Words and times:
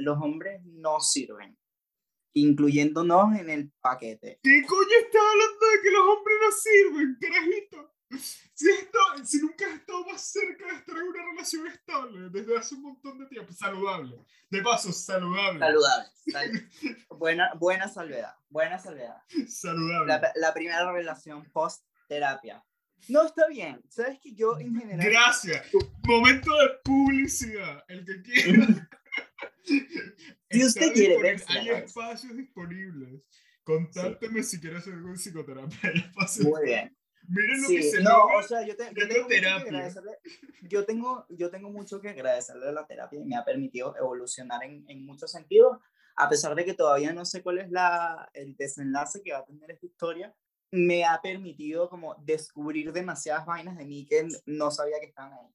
los 0.00 0.18
hombres 0.20 0.60
no 0.64 1.00
sirven, 1.00 1.56
incluyéndonos 2.34 3.34
en 3.38 3.50
el 3.50 3.72
paquete. 3.80 4.38
¿Qué 4.42 4.62
coño 4.66 4.88
estás 5.04 5.22
hablando 5.22 5.66
de 5.66 5.82
que 5.82 5.90
los 5.90 6.02
hombres 6.02 6.36
no 6.42 6.52
sirven, 6.52 7.18
carajito? 7.20 7.94
Si, 8.54 8.68
esto, 8.68 8.98
si 9.24 9.40
nunca 9.40 9.66
has 9.66 9.74
estado 9.74 10.04
más 10.04 10.20
cerca 10.32 10.66
de 10.66 10.74
estar 10.78 10.96
en 10.96 11.02
una 11.04 11.22
relación 11.30 11.66
estable 11.68 12.28
desde 12.30 12.58
hace 12.58 12.74
un 12.74 12.82
montón 12.82 13.18
de 13.18 13.26
tiempo, 13.26 13.52
saludable. 13.52 14.16
De 14.50 14.62
paso, 14.62 14.92
saludable. 14.92 15.60
Saludable. 15.60 16.08
sal- 16.30 16.70
buena, 17.18 17.54
buena 17.54 17.88
salvedad, 17.88 18.34
buena 18.48 18.78
salvedad. 18.80 19.16
Saludable. 19.48 20.08
La, 20.08 20.32
la 20.34 20.52
primera 20.52 20.90
relación 20.92 21.44
post-terapia. 21.52 22.64
No, 23.08 23.24
está 23.26 23.46
bien. 23.48 23.80
Sabes 23.88 24.18
que 24.20 24.34
yo 24.34 24.58
en 24.58 24.74
general... 24.76 25.06
Gracias. 25.08 25.66
Momento 26.02 26.50
de 26.58 26.68
publicidad. 26.84 27.82
El 27.88 28.04
que 28.04 28.22
quiera. 28.22 28.66
Si 30.50 30.64
usted 30.64 30.92
quiere 30.92 31.18
la 31.22 31.28
Hay 31.48 31.68
espacios 31.70 32.36
disponibles. 32.36 33.22
Contácteme 33.64 34.42
si 34.42 34.60
quieres 34.60 34.84
psicoterapia. 35.16 35.78
Hay 35.82 36.00
espacios. 36.00 36.46
Muy 36.46 36.64
bien. 36.64 36.96
Miren 37.28 37.62
lo 37.62 37.68
que 37.68 37.82
Sí, 37.82 37.90
se 37.90 38.02
no, 38.02 38.10
logra. 38.18 38.38
o 38.38 38.42
sea, 38.42 38.66
yo, 38.66 38.74
te- 38.76 38.90
yo 38.94 39.06
tengo 39.08 39.28
que. 39.28 39.40
Yo 40.62 40.84
tengo, 40.86 41.26
yo 41.28 41.50
tengo 41.50 41.70
mucho 41.70 42.00
que 42.00 42.08
agradecerle 42.08 42.68
a 42.68 42.72
la 42.72 42.86
terapia 42.86 43.20
y 43.20 43.24
me 43.24 43.36
ha 43.36 43.44
permitido 43.44 43.94
evolucionar 43.96 44.64
en, 44.64 44.84
en 44.88 45.04
muchos 45.04 45.30
sentidos, 45.30 45.78
a 46.16 46.28
pesar 46.28 46.54
de 46.54 46.64
que 46.64 46.74
todavía 46.74 47.12
no 47.12 47.24
sé 47.24 47.42
cuál 47.42 47.58
es 47.58 47.70
la, 47.70 48.28
el 48.32 48.56
desenlace 48.56 49.22
que 49.22 49.32
va 49.32 49.38
a 49.40 49.44
tener 49.44 49.70
esta 49.70 49.86
historia. 49.86 50.34
Me 50.72 51.04
ha 51.04 51.20
permitido 51.20 51.88
como 51.90 52.14
descubrir 52.24 52.92
demasiadas 52.92 53.44
vainas 53.44 53.76
de 53.76 53.84
mí 53.84 54.06
que 54.06 54.26
no 54.46 54.70
sabía 54.70 54.98
que 55.00 55.06
estaban 55.06 55.32
ahí. 55.34 55.48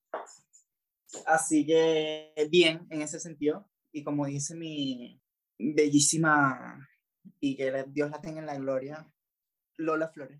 Así 1.26 1.66
que 1.66 2.34
bien 2.50 2.88
en 2.90 3.02
ese 3.02 3.20
sentido. 3.20 3.68
Y 3.91 4.04
como 4.04 4.26
dice 4.26 4.55
mi 4.55 5.22
bellísima 5.58 6.88
y 7.40 7.55
que 7.55 7.86
Dios 7.88 8.09
la 8.12 8.22
tenga 8.22 8.39
en 8.39 8.45
la 8.45 8.58
gloria, 8.58 9.08
Lola 9.78 10.09
Flores. 10.09 10.39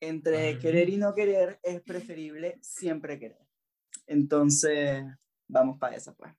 Entre 0.00 0.48
Ay. 0.48 0.58
querer 0.58 0.88
y 0.90 0.96
no 0.96 1.14
querer 1.14 1.58
es 1.62 1.80
preferible 1.82 2.58
siempre 2.60 3.18
querer. 3.18 3.48
Entonces, 4.06 5.04
vamos 5.48 5.78
para 5.78 5.96
esa 5.96 6.14
pues. 6.14 6.32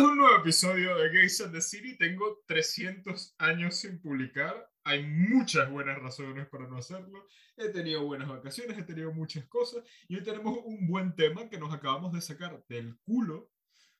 A 0.00 0.02
un 0.02 0.16
nuevo 0.16 0.34
episodio 0.38 0.96
de 0.96 1.10
Gays 1.10 1.42
and 1.42 1.52
the 1.52 1.60
City. 1.60 1.94
Tengo 1.94 2.42
300 2.46 3.34
años 3.36 3.74
sin 3.76 4.00
publicar. 4.00 4.72
Hay 4.82 5.06
muchas 5.06 5.70
buenas 5.70 5.98
razones 5.98 6.48
para 6.48 6.66
no 6.66 6.78
hacerlo. 6.78 7.26
He 7.58 7.68
tenido 7.68 8.06
buenas 8.06 8.26
vacaciones, 8.26 8.78
he 8.78 8.82
tenido 8.82 9.12
muchas 9.12 9.44
cosas. 9.48 9.84
Y 10.08 10.16
hoy 10.16 10.22
tenemos 10.22 10.58
un 10.64 10.88
buen 10.88 11.14
tema 11.14 11.50
que 11.50 11.58
nos 11.58 11.74
acabamos 11.74 12.14
de 12.14 12.22
sacar 12.22 12.64
del 12.66 12.98
culo 13.00 13.50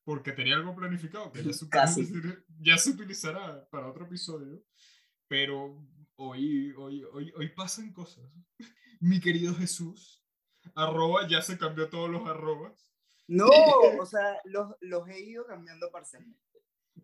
porque 0.03 0.33
tenía 0.33 0.55
algo 0.55 0.75
planificado 0.75 1.31
que 1.33 1.45
ya 1.45 1.53
se, 1.53 1.67
ya 2.61 2.79
se 2.79 2.91
utilizará 2.93 3.69
para 3.69 3.91
otro 3.91 4.07
episodio. 4.07 4.65
Pero 5.29 5.87
hoy, 6.17 6.73
hoy, 6.79 7.05
hoy, 7.13 7.31
hoy 7.37 7.49
pasan 7.51 7.93
cosas. 7.93 8.25
Mi 9.01 9.21
querido 9.21 9.55
Jesús, 9.55 10.25
arroba, 10.75 11.29
ya 11.29 11.43
se 11.43 11.59
cambió 11.59 11.91
todos 11.91 12.09
los 12.09 12.27
arrobas. 12.27 12.90
No, 13.31 13.47
o 14.01 14.07
sea, 14.07 14.41
los, 14.45 14.75
los 14.81 15.09
he 15.09 15.21
ido 15.21 15.47
cambiando 15.47 15.91
parcialmente. 15.91 16.41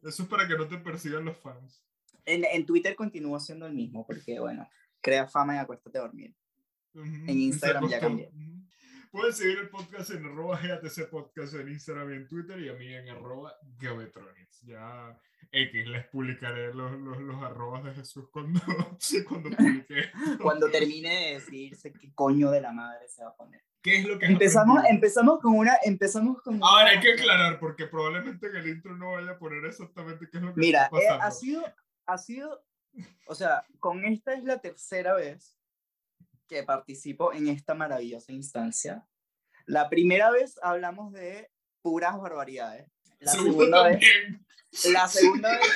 Eso 0.02 0.24
es 0.24 0.28
para 0.28 0.46
que 0.48 0.56
no 0.56 0.66
te 0.66 0.76
persigan 0.78 1.24
los 1.24 1.38
fans. 1.38 1.82
En, 2.24 2.44
en 2.44 2.66
Twitter 2.66 2.96
continúo 2.96 3.38
siendo 3.38 3.66
el 3.66 3.74
mismo, 3.74 4.04
porque 4.04 4.40
bueno, 4.40 4.68
crea 5.00 5.28
fama 5.28 5.54
y 5.54 5.58
acuéstate 5.58 5.98
a 5.98 6.02
dormir. 6.02 6.34
Ujú, 6.94 7.04
En 7.04 7.40
Instagram 7.40 7.88
ya 7.88 8.00
cambié. 8.00 8.28
Ujú. 8.34 8.66
Pueden 9.12 9.32
seguir 9.32 9.58
el 9.58 9.70
podcast 9.70 10.10
en 10.10 10.26
arroba 10.26 10.60
GATC 10.60 11.08
Podcast 11.08 11.54
en 11.54 11.68
Instagram 11.68 12.12
y 12.12 12.16
en 12.16 12.28
Twitter 12.28 12.58
y 12.60 12.68
a 12.68 12.74
mí 12.74 12.92
en 12.92 13.08
arroba. 13.08 13.54
Ya 14.62 15.18
X, 15.52 15.86
les 15.86 16.06
publicaré 16.08 16.74
los, 16.74 16.92
los, 16.98 17.18
los 17.18 17.42
arrobas 17.42 17.84
de 17.84 17.94
Jesús 17.94 18.28
cuando, 18.30 18.60
cuando 19.28 19.50
publique. 19.50 20.10
Cuando 20.42 20.68
termine 20.70 21.08
de 21.08 21.34
decidirse 21.34 21.92
qué 21.92 22.12
coño 22.14 22.50
de 22.50 22.60
la 22.60 22.72
madre 22.72 23.08
se 23.08 23.22
va 23.22 23.30
a 23.30 23.36
poner. 23.36 23.62
¿Qué 23.86 23.98
es 23.98 24.04
lo 24.04 24.18
que 24.18 24.26
Empezamos, 24.26 24.78
aprendido? 24.78 24.96
empezamos 24.96 25.40
con 25.40 25.54
una, 25.54 25.78
empezamos 25.84 26.42
con 26.42 26.60
Ahora 26.60 26.90
hay 26.90 26.98
que 26.98 27.12
aclarar 27.12 27.60
porque 27.60 27.86
probablemente 27.86 28.48
en 28.48 28.56
el 28.56 28.66
intro 28.66 28.96
no 28.96 29.12
vaya 29.12 29.30
a 29.30 29.38
poner 29.38 29.64
exactamente 29.64 30.28
qué 30.28 30.38
es 30.38 30.42
lo 30.42 30.52
que 30.52 30.60
Mira, 30.60 30.86
está 30.86 30.98
eh, 30.98 31.02
pasando. 31.06 31.24
ha 31.24 31.30
sido, 31.30 31.74
ha 32.06 32.18
sido, 32.18 32.64
o 33.28 33.34
sea, 33.36 33.64
con 33.78 34.04
esta 34.04 34.34
es 34.34 34.42
la 34.42 34.58
tercera 34.58 35.14
vez 35.14 35.56
que 36.48 36.64
participo 36.64 37.32
en 37.32 37.46
esta 37.46 37.74
maravillosa 37.74 38.32
instancia. 38.32 39.06
La 39.66 39.88
primera 39.88 40.32
vez 40.32 40.58
hablamos 40.62 41.12
de 41.12 41.48
puras 41.80 42.18
barbaridades. 42.18 42.90
La 43.20 43.30
segunda 43.30 43.84
vez, 43.84 44.04
la 44.90 45.06
segunda 45.06 45.56
vez, 45.56 45.68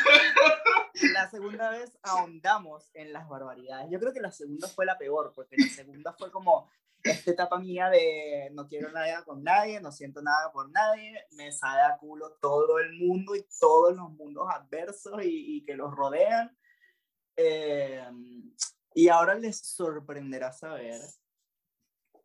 la 1.14 1.30
segunda 1.30 1.70
vez 1.70 1.96
ahondamos 2.02 2.90
en 2.94 3.12
las 3.12 3.28
barbaridades. 3.28 3.88
Yo 3.88 4.00
creo 4.00 4.12
que 4.12 4.20
la 4.20 4.32
segunda 4.32 4.66
fue 4.66 4.84
la 4.84 4.98
peor, 4.98 5.30
porque 5.32 5.54
la 5.56 5.68
segunda 5.68 6.12
fue 6.12 6.32
como 6.32 6.68
esta 7.02 7.30
etapa 7.30 7.58
mía 7.58 7.88
de 7.88 8.50
no 8.52 8.66
quiero 8.66 8.90
nada 8.92 9.24
con 9.24 9.42
nadie, 9.42 9.80
no 9.80 9.92
siento 9.92 10.22
nada 10.22 10.52
por 10.52 10.70
nadie, 10.70 11.24
me 11.32 11.52
sale 11.52 11.82
a 11.82 11.96
culo 11.98 12.36
todo 12.40 12.78
el 12.78 12.92
mundo 12.94 13.34
y 13.34 13.46
todos 13.58 13.96
los 13.96 14.10
mundos 14.12 14.48
adversos 14.50 15.24
y, 15.24 15.56
y 15.56 15.64
que 15.64 15.74
los 15.74 15.94
rodean. 15.94 16.56
Eh, 17.36 18.04
y 18.94 19.08
ahora 19.08 19.34
les 19.34 19.58
sorprenderá 19.58 20.52
saber 20.52 21.00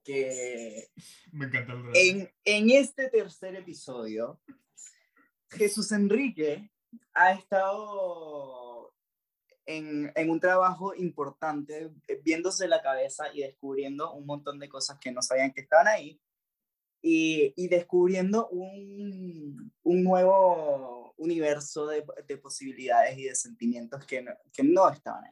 que 0.04 0.92
Me 1.32 1.46
encanta 1.46 1.74
el 1.74 1.92
en, 1.96 2.34
en 2.44 2.70
este 2.70 3.10
tercer 3.10 3.56
episodio, 3.56 4.40
Jesús 5.50 5.92
Enrique 5.92 6.72
ha 7.14 7.32
estado 7.32 8.75
en, 9.66 10.12
en 10.16 10.30
un 10.30 10.40
trabajo 10.40 10.94
importante, 10.96 11.92
eh, 12.08 12.22
viéndose 12.24 12.68
la 12.68 12.82
cabeza 12.82 13.34
y 13.34 13.42
descubriendo 13.42 14.14
un 14.14 14.26
montón 14.26 14.60
de 14.60 14.70
cosas 14.70 15.00
que 15.00 15.12
no 15.12 15.22
sabían 15.22 15.54
que 15.54 15.62
estaban 15.62 15.88
ahí, 15.88 16.20
y, 17.02 17.54
y 17.56 17.68
descubriendo 17.68 18.48
un, 18.48 19.72
un 19.84 20.04
nuevo 20.04 21.14
universo 21.18 21.86
de, 21.88 22.04
de 22.28 22.38
posibilidades 22.38 23.18
y 23.18 23.26
de 23.26 23.36
sentimientos 23.36 24.06
que 24.06 24.22
no, 24.22 24.32
que 24.52 24.64
no 24.64 24.90
estaban 24.90 25.26
ahí. 25.26 25.32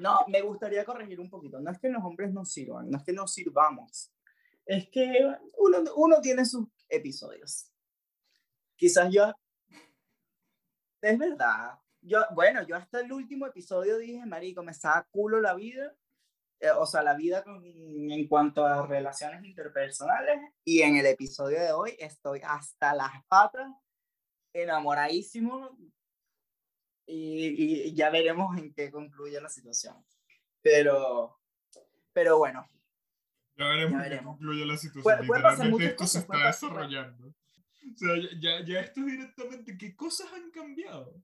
No, 0.00 0.20
me 0.28 0.40
gustaría 0.40 0.84
corregir 0.84 1.20
un 1.20 1.28
poquito. 1.28 1.60
No 1.60 1.70
es 1.70 1.78
que 1.78 1.90
los 1.90 2.02
hombres 2.02 2.32
no 2.32 2.44
sirvan, 2.44 2.90
no 2.90 2.98
es 2.98 3.04
que 3.04 3.12
no 3.12 3.26
sirvamos. 3.26 4.10
Es 4.64 4.88
que 4.88 5.28
uno, 5.58 5.78
uno 5.96 6.20
tiene 6.20 6.44
sus 6.44 6.66
episodios. 6.88 7.70
Quizás 8.76 9.12
yo... 9.12 9.32
Es 11.02 11.18
verdad. 11.18 11.78
Yo, 12.02 12.20
bueno, 12.34 12.62
yo 12.66 12.76
hasta 12.76 13.00
el 13.00 13.12
último 13.12 13.46
episodio 13.46 13.98
dije, 13.98 14.24
marico, 14.26 14.62
me 14.62 14.72
estaba 14.72 15.06
culo 15.10 15.40
la 15.40 15.54
vida. 15.54 15.94
eh, 16.62 16.70
o 16.76 16.84
sea, 16.84 17.02
la 17.02 17.14
vida 17.14 17.42
con- 17.42 17.64
en 17.64 18.28
cuanto 18.28 18.66
a 18.66 18.86
relaciones 18.86 19.42
interpersonales. 19.44 20.38
Y 20.62 20.82
en 20.82 20.96
el 20.96 21.06
episodio 21.06 21.58
de 21.58 21.72
hoy 21.72 21.96
estoy 21.98 22.42
hasta 22.44 22.94
las 22.94 23.10
patas, 23.28 23.66
enamoradísimo. 24.52 25.76
Y, 27.06 27.86
y 27.88 27.94
ya 27.94 28.10
veremos 28.10 28.56
en 28.58 28.72
qué 28.74 28.90
concluye 28.90 29.40
la 29.40 29.48
situación. 29.48 29.96
Pero, 30.62 31.40
pero 32.12 32.36
bueno, 32.38 32.66
Ya 33.56 33.66
veremos, 33.68 33.92
Ya 33.92 33.96
en 33.96 34.02
qué 34.04 34.08
veremos. 34.10 34.36
concluye 34.36 34.66
la 34.66 34.76
situación. 34.76 35.02
Puede- 35.02 35.26
puede 35.26 35.40
Literalmente 35.42 35.84
esto 35.86 36.06
se 36.06 36.18
cosas, 36.26 36.40
está 36.40 36.46
desarrollando. 36.46 37.28
O 37.28 37.96
sea, 37.96 38.10
ya, 38.38 38.64
ya 38.66 38.80
esto 38.80 39.00
es 39.00 39.06
directamente, 39.06 39.78
¿qué 39.78 39.96
cosas 39.96 40.30
han 40.34 40.50
cambiado? 40.50 41.14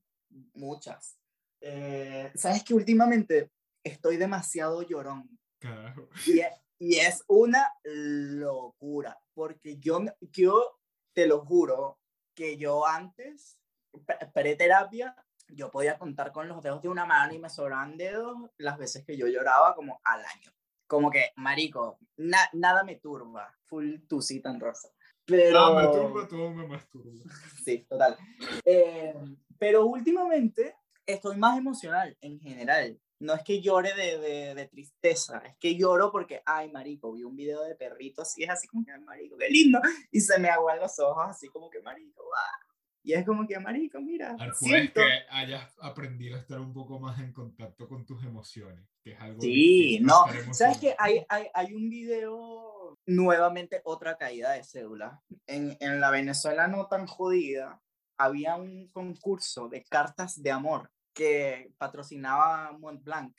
Muchas. 0.54 1.19
Eh, 1.60 2.30
Sabes 2.34 2.62
que 2.64 2.74
últimamente 2.74 3.50
estoy 3.84 4.16
demasiado 4.16 4.82
llorón. 4.82 5.28
Carajo. 5.58 6.08
Y 6.26 6.40
es, 6.40 6.52
y 6.78 6.96
es 6.96 7.22
una 7.28 7.72
locura, 7.84 9.19
porque 9.34 9.78
yo, 9.78 10.00
yo 10.20 10.78
te 11.14 11.26
lo 11.26 11.44
juro 11.44 11.99
que 12.34 12.56
yo 12.58 12.87
antes, 12.87 13.58
pre- 14.05 14.19
pre-terapia, 14.34 15.14
yo 15.49 15.70
podía 15.70 15.96
contar 15.99 16.32
con 16.32 16.49
los 16.49 16.62
dedos 16.62 16.82
de 16.82 16.88
una 16.88 17.06
mano 17.06 17.32
y 17.32 17.38
me 17.38 17.49
sobraban 17.49 17.96
dedos 17.96 18.37
las 18.58 18.76
veces 18.78 19.05
que 19.05 19.16
yo 19.16 19.26
lloraba 19.28 19.75
como 19.75 20.00
al 20.05 20.20
año. 20.25 20.50
Como 20.87 21.11
que, 21.11 21.31
marico, 21.37 21.99
na- 22.16 22.50
nada 22.52 22.84
me 22.84 22.96
turba, 22.96 23.56
full 23.64 24.00
tusi 24.08 24.40
tan 24.40 24.61
rosa. 24.61 24.88
Pero... 25.25 25.58
Ah, 25.58 25.82
me 25.82 25.88
turba, 25.88 26.28
todo 26.28 26.50
me 26.52 26.66
masturba. 26.66 27.11
Sí, 27.64 27.84
total. 27.88 28.16
Eh, 28.64 29.14
pero 29.58 29.87
últimamente 29.87 30.75
estoy 31.06 31.37
más 31.37 31.58
emocional 31.58 32.17
en 32.20 32.41
general. 32.41 33.00
No 33.19 33.32
es 33.35 33.43
que 33.43 33.62
llore 33.62 33.94
de, 33.94 34.19
de, 34.19 34.55
de 34.55 34.67
tristeza, 34.69 35.38
es 35.38 35.56
que 35.56 35.75
lloro 35.76 36.12
porque, 36.12 36.43
ay, 36.44 36.70
marico, 36.70 37.12
vi 37.12 37.23
un 37.25 37.35
video 37.35 37.62
de 37.62 37.75
perritos 37.75 38.37
y 38.37 38.44
es 38.44 38.50
así 38.50 38.67
como 38.69 38.85
que, 38.85 38.93
"Ay, 38.93 39.00
marico, 39.00 39.38
qué 39.38 39.49
lindo. 39.49 39.81
Y 40.11 40.20
se 40.20 40.38
me 40.38 40.49
aguan 40.50 40.79
los 40.81 40.99
ojos 40.99 41.25
así 41.29 41.49
como 41.49 41.70
que, 41.70 41.81
marico, 41.81 42.23
guau. 42.23 42.76
Y 43.03 43.14
es 43.14 43.25
como 43.25 43.47
que, 43.47 43.58
marico, 43.61 44.00
mira, 44.00 44.37
siento. 44.55 45.00
que 45.00 45.08
hayas 45.31 45.73
aprendido 45.81 46.37
a 46.37 46.41
estar 46.41 46.59
un 46.61 46.75
poco 46.75 46.99
más 46.99 47.20
en 47.20 47.32
contacto 47.32 47.88
con 47.88 48.05
tus 48.05 48.23
emociones, 48.25 48.85
que 49.00 49.12
es 49.12 49.20
algo 49.20 49.41
Sí, 49.41 50.00
no. 50.02 50.25
¿Sabes 50.52 50.79
qué? 50.79 50.88
emocionado. 50.88 50.97
Hay, 50.99 51.25
hay, 51.29 51.47
hay 51.55 51.73
un 51.75 51.88
video, 51.88 52.99
nuevamente 53.06 53.81
otra 53.85 54.17
caída 54.19 54.52
de 54.52 54.64
cédula. 54.64 55.23
En, 55.47 55.76
en 55.81 56.00
la 56.00 56.11
Venezuela 56.11 56.67
no 56.67 56.88
tan 56.88 57.06
jodida, 57.06 57.81
había 58.18 58.56
un 58.56 58.88
concurso 58.88 59.68
de 59.68 59.84
cartas 59.84 60.42
de 60.42 60.50
amor 60.50 60.90
que 61.12 61.72
patrocinaba 61.78 62.72
Montblanc. 62.72 63.34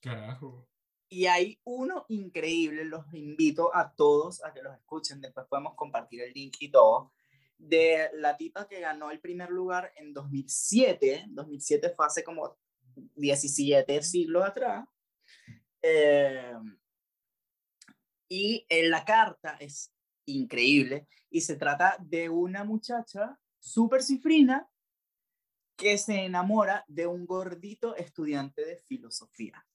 Carajo. 0.00 0.68
Y 1.08 1.26
hay 1.26 1.60
uno 1.64 2.04
increíble, 2.08 2.84
los 2.84 3.04
invito 3.14 3.74
a 3.74 3.92
todos 3.92 4.44
a 4.44 4.52
que 4.52 4.62
los 4.62 4.74
escuchen, 4.74 5.20
después 5.20 5.46
podemos 5.48 5.74
compartir 5.76 6.22
el 6.22 6.32
link 6.32 6.56
y 6.58 6.70
todo, 6.70 7.12
de 7.58 8.10
la 8.14 8.36
tipa 8.36 8.66
que 8.66 8.80
ganó 8.80 9.10
el 9.10 9.20
primer 9.20 9.50
lugar 9.50 9.92
en 9.96 10.12
2007, 10.12 11.26
2007 11.28 11.90
fue 11.90 12.06
hace 12.06 12.24
como 12.24 12.58
17 13.14 14.02
siglos 14.02 14.44
atrás, 14.44 14.86
eh, 15.80 16.54
y 18.28 18.66
en 18.68 18.90
la 18.90 19.04
carta 19.04 19.56
es 19.60 19.92
increíble, 20.26 21.06
y 21.30 21.40
se 21.40 21.54
trata 21.54 21.96
de 22.00 22.28
una 22.28 22.64
muchacha 22.64 23.38
súper 23.58 24.02
cifrina 24.02 24.68
que 25.76 25.98
se 25.98 26.24
enamora 26.24 26.84
de 26.88 27.06
un 27.06 27.26
gordito 27.26 27.94
estudiante 27.96 28.64
de 28.64 28.76
filosofía. 28.76 29.66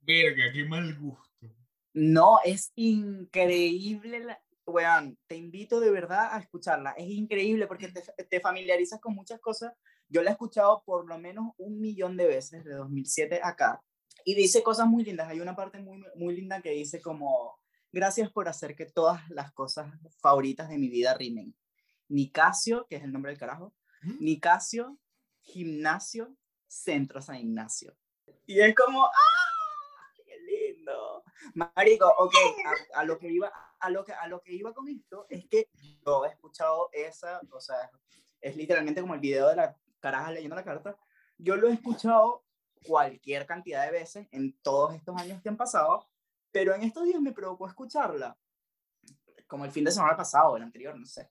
Verga, 0.00 0.52
qué 0.52 0.64
mal 0.64 0.98
gusto. 0.98 1.46
No, 1.94 2.38
es 2.44 2.72
increíble. 2.74 4.20
La... 4.20 4.42
Weón, 4.66 5.18
te 5.26 5.36
invito 5.36 5.78
de 5.78 5.90
verdad 5.90 6.30
a 6.32 6.40
escucharla. 6.40 6.92
Es 6.92 7.08
increíble 7.08 7.66
porque 7.66 7.88
te, 7.88 8.02
te, 8.24 8.40
familiarizas 8.40 9.00
con 9.00 9.14
muchas 9.14 9.40
cosas. 9.40 9.72
Yo 10.08 10.22
la 10.22 10.30
he 10.30 10.32
escuchado 10.32 10.82
por 10.84 11.06
lo 11.06 11.18
menos 11.18 11.52
un 11.58 11.80
millón 11.80 12.16
de 12.16 12.26
veces 12.26 12.64
de 12.64 12.74
2007 12.74 13.40
acá. 13.42 13.82
Y 14.24 14.34
dice 14.34 14.62
cosas 14.62 14.86
muy 14.86 15.04
lindas. 15.04 15.28
Hay 15.28 15.40
una 15.40 15.54
parte 15.54 15.78
muy, 15.78 16.02
muy 16.16 16.34
linda 16.34 16.60
que 16.60 16.70
dice 16.70 17.00
como, 17.00 17.58
gracias 17.92 18.30
por 18.32 18.48
hacer 18.48 18.74
que 18.74 18.86
todas 18.86 19.28
las 19.30 19.52
cosas 19.52 19.92
favoritas 20.20 20.68
de 20.68 20.78
mi 20.78 20.88
vida 20.88 21.14
rimen. 21.14 21.54
Nicasio, 22.08 22.86
que 22.88 22.96
es 22.96 23.04
el 23.04 23.12
nombre 23.12 23.30
del 23.30 23.38
carajo. 23.38 23.74
Nicasio, 24.20 24.98
gimnasio, 25.40 26.36
centro 26.66 27.22
San 27.22 27.36
Ignacio. 27.36 27.96
Y 28.46 28.60
es 28.60 28.74
como, 28.74 29.06
¡ah! 29.06 29.44
lindo. 30.44 31.24
Marico, 31.54 32.06
ok, 32.18 32.34
a, 32.94 33.00
a, 33.00 33.04
lo 33.04 33.18
que 33.18 33.28
iba, 33.28 33.52
a 33.80 33.90
lo 33.90 34.04
que, 34.04 34.12
a 34.12 34.28
lo 34.28 34.40
que 34.40 34.52
iba 34.52 34.72
con 34.72 34.88
esto 34.88 35.26
es 35.28 35.46
que 35.46 35.68
yo 36.04 36.24
he 36.24 36.28
escuchado 36.28 36.88
esa, 36.92 37.40
o 37.50 37.60
sea, 37.60 37.90
es 38.40 38.56
literalmente 38.56 39.00
como 39.00 39.14
el 39.14 39.20
video 39.20 39.48
de 39.48 39.56
la 39.56 39.76
caraja 40.00 40.32
leyendo 40.32 40.56
la 40.56 40.64
carta. 40.64 40.96
Yo 41.38 41.56
lo 41.56 41.68
he 41.68 41.72
escuchado 41.72 42.44
cualquier 42.86 43.46
cantidad 43.46 43.84
de 43.84 43.92
veces 43.92 44.28
en 44.30 44.56
todos 44.60 44.94
estos 44.94 45.16
años 45.16 45.42
que 45.42 45.48
han 45.48 45.56
pasado, 45.56 46.06
pero 46.50 46.74
en 46.74 46.82
estos 46.82 47.04
días 47.04 47.20
me 47.20 47.32
provocó 47.32 47.66
escucharla, 47.66 48.36
como 49.54 49.66
el 49.66 49.70
fin 49.70 49.84
de 49.84 49.92
semana 49.92 50.16
pasado, 50.16 50.56
el 50.56 50.64
anterior, 50.64 50.98
no 50.98 51.06
sé. 51.06 51.30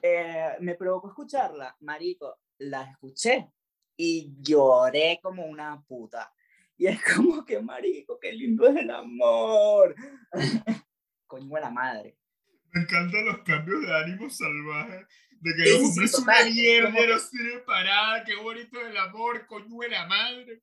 Eh, 0.00 0.52
me 0.60 0.76
provocó 0.76 1.08
escucharla, 1.08 1.76
marico, 1.80 2.38
la 2.58 2.84
escuché 2.84 3.50
y 3.96 4.36
lloré 4.38 5.18
como 5.20 5.44
una 5.44 5.82
puta. 5.82 6.32
Y 6.76 6.86
es 6.86 7.00
como 7.02 7.44
que, 7.44 7.60
marico, 7.60 8.20
qué 8.20 8.32
lindo 8.32 8.68
es 8.68 8.76
el 8.76 8.88
amor. 8.88 9.96
Coño 11.26 11.52
de 11.56 11.60
la 11.60 11.70
madre. 11.70 12.16
Me 12.70 12.82
encantan 12.82 13.24
los 13.24 13.38
cambios 13.38 13.80
de 13.80 13.96
ánimo 13.96 14.30
salvajes. 14.30 15.04
De 15.40 15.52
que 15.56 15.72
los 15.72 15.88
hombres 15.88 16.10
son 16.12 16.22
una 16.22 16.44
mierda, 16.44 16.90
no 16.90 16.94
que... 16.94 17.18
sirve 17.18 17.58
para 17.66 18.22
qué 18.24 18.36
bonito 18.36 18.80
el 18.80 18.96
amor, 18.96 19.44
coño 19.48 19.76
de 19.80 19.88
la 19.88 20.06
madre. 20.06 20.60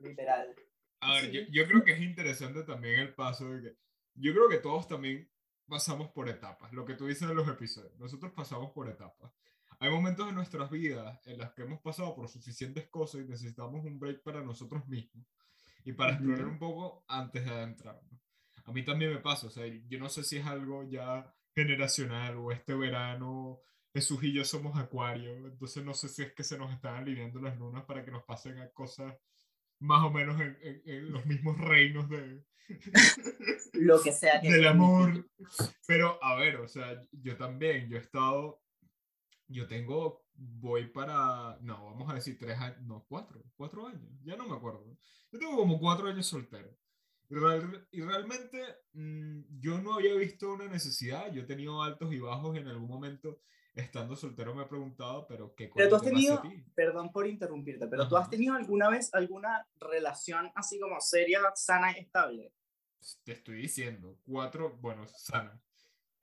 Literal. 0.00 0.56
A 1.00 1.12
ver, 1.12 1.24
sí. 1.26 1.32
yo, 1.32 1.40
yo, 1.50 1.68
creo 1.68 1.84
que 1.84 1.92
es 1.92 2.00
interesante 2.00 2.62
también 2.62 3.00
el 3.00 3.14
paso 3.14 3.50
de 3.50 3.60
que. 3.60 3.76
Yo 4.14 4.32
creo 4.32 4.48
que 4.48 4.58
todos 4.58 4.88
también 4.88 5.31
pasamos 5.66 6.10
por 6.10 6.28
etapas. 6.28 6.72
Lo 6.72 6.84
que 6.84 6.94
tú 6.94 7.06
dices 7.06 7.28
en 7.28 7.36
los 7.36 7.48
episodios. 7.48 7.98
Nosotros 7.98 8.32
pasamos 8.32 8.72
por 8.72 8.88
etapas. 8.88 9.32
Hay 9.78 9.90
momentos 9.90 10.28
en 10.28 10.34
nuestras 10.34 10.70
vidas 10.70 11.18
en 11.26 11.38
las 11.38 11.52
que 11.52 11.62
hemos 11.62 11.80
pasado 11.80 12.14
por 12.14 12.28
suficientes 12.28 12.88
cosas 12.88 13.22
y 13.22 13.24
necesitamos 13.24 13.84
un 13.84 13.98
break 13.98 14.22
para 14.22 14.42
nosotros 14.42 14.86
mismos 14.86 15.26
y 15.84 15.92
para 15.92 16.12
explorar 16.12 16.46
un 16.46 16.58
poco 16.58 17.04
antes 17.08 17.44
de 17.44 17.50
adentrarnos. 17.50 18.20
A 18.64 18.72
mí 18.72 18.84
también 18.84 19.12
me 19.12 19.18
pasa, 19.18 19.48
o 19.48 19.50
sea, 19.50 19.66
yo 19.66 19.98
no 19.98 20.08
sé 20.08 20.22
si 20.22 20.36
es 20.36 20.46
algo 20.46 20.84
ya 20.84 21.34
generacional 21.54 22.36
o 22.36 22.52
este 22.52 22.74
verano 22.74 23.60
Jesús 23.92 24.22
y 24.22 24.32
yo 24.32 24.44
somos 24.44 24.78
acuario, 24.78 25.34
entonces 25.48 25.84
no 25.84 25.92
sé 25.94 26.08
si 26.08 26.22
es 26.22 26.32
que 26.32 26.44
se 26.44 26.56
nos 26.56 26.72
están 26.72 26.94
alineando 26.94 27.40
las 27.40 27.58
lunas 27.58 27.84
para 27.84 28.04
que 28.04 28.10
nos 28.10 28.22
pasen 28.22 28.58
a 28.58 28.70
cosas 28.70 29.14
más 29.82 30.04
o 30.04 30.10
menos 30.10 30.40
en, 30.40 30.56
en, 30.62 30.82
en 30.84 31.12
los 31.12 31.26
mismos 31.26 31.58
reinos 31.58 32.08
de 32.08 32.44
lo 33.74 34.00
que 34.02 34.12
sea 34.12 34.40
que 34.40 34.50
del 34.50 34.66
amor. 34.66 35.28
Pero 35.86 36.22
a 36.22 36.36
ver, 36.36 36.56
o 36.56 36.68
sea, 36.68 37.04
yo 37.12 37.36
también, 37.36 37.88
yo 37.88 37.96
he 37.96 38.00
estado 38.00 38.62
yo 39.52 39.66
tengo, 39.66 40.24
voy 40.34 40.88
para, 40.88 41.58
no, 41.60 41.84
vamos 41.84 42.10
a 42.10 42.14
decir 42.14 42.38
tres 42.38 42.58
años, 42.58 42.80
no, 42.82 43.04
cuatro, 43.08 43.44
cuatro 43.54 43.86
años, 43.86 44.10
ya 44.24 44.36
no 44.36 44.48
me 44.48 44.56
acuerdo. 44.56 44.84
Yo 45.30 45.38
tengo 45.38 45.56
como 45.56 45.78
cuatro 45.78 46.08
años 46.08 46.26
soltero. 46.26 46.76
Y, 47.28 47.34
real, 47.34 47.88
y 47.90 48.02
realmente 48.02 48.62
mmm, 48.92 49.42
yo 49.60 49.78
no 49.80 49.94
había 49.94 50.14
visto 50.14 50.52
una 50.52 50.68
necesidad, 50.68 51.32
yo 51.32 51.42
he 51.42 51.46
tenido 51.46 51.82
altos 51.82 52.12
y 52.12 52.18
bajos 52.18 52.56
en 52.56 52.68
algún 52.68 52.88
momento, 52.88 53.40
estando 53.74 54.16
soltero 54.16 54.54
me 54.54 54.64
he 54.64 54.66
preguntado, 54.66 55.26
pero 55.26 55.54
¿qué 55.54 55.70
Pero 55.74 55.88
tú 55.88 55.96
has 55.96 56.02
tenido, 56.02 56.42
perdón 56.74 57.12
por 57.12 57.26
interrumpirte, 57.26 57.86
pero 57.86 58.02
Ajá. 58.02 58.10
tú 58.10 58.16
has 58.16 58.30
tenido 58.30 58.54
alguna 58.54 58.90
vez 58.90 59.12
alguna 59.14 59.66
relación 59.76 60.50
así 60.54 60.78
como 60.78 61.00
seria, 61.00 61.40
sana 61.54 61.96
y 61.96 62.00
estable. 62.00 62.52
Te 63.24 63.32
estoy 63.32 63.62
diciendo, 63.62 64.18
cuatro, 64.24 64.76
bueno, 64.80 65.06
sana. 65.08 65.60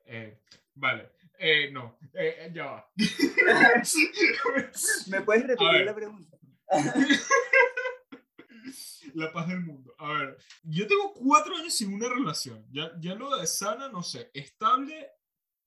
Eh, 0.06 0.40
vale, 0.76 1.12
eh, 1.38 1.70
no, 1.72 1.98
eh, 2.14 2.52
ya 2.54 2.66
va. 2.66 2.92
¿Me 5.08 5.22
puedes 5.22 5.44
repetir 5.44 5.86
la 5.86 5.96
pregunta? 5.96 6.38
la 9.16 9.32
paz 9.32 9.48
del 9.48 9.62
mundo. 9.62 9.96
A 9.98 10.14
ver, 10.14 10.38
yo 10.64 10.88
tengo 10.88 11.14
cuatro 11.14 11.56
años 11.56 11.76
sin 11.76 11.94
una 11.94 12.10
relación. 12.10 12.66
Ya, 12.72 12.92
ya 13.00 13.16
lo 13.16 13.38
de 13.38 13.48
sana, 13.48 13.90
no 13.90 14.04
sé, 14.04 14.30
estable, 14.34 15.12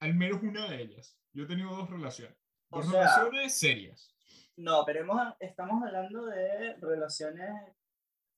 al 0.00 0.14
menos 0.14 0.42
una 0.42 0.70
de 0.70 0.82
ellas. 0.82 1.18
Yo 1.32 1.44
he 1.44 1.46
tenido 1.46 1.70
dos 1.70 1.90
relaciones. 1.90 2.36
Dos 2.70 2.86
o 2.86 2.90
sea, 2.90 3.00
relaciones 3.00 3.58
serias. 3.58 4.14
No, 4.56 4.84
pero 4.84 5.00
hemos, 5.00 5.34
estamos 5.40 5.82
hablando 5.82 6.26
de 6.26 6.76
relaciones 6.76 7.50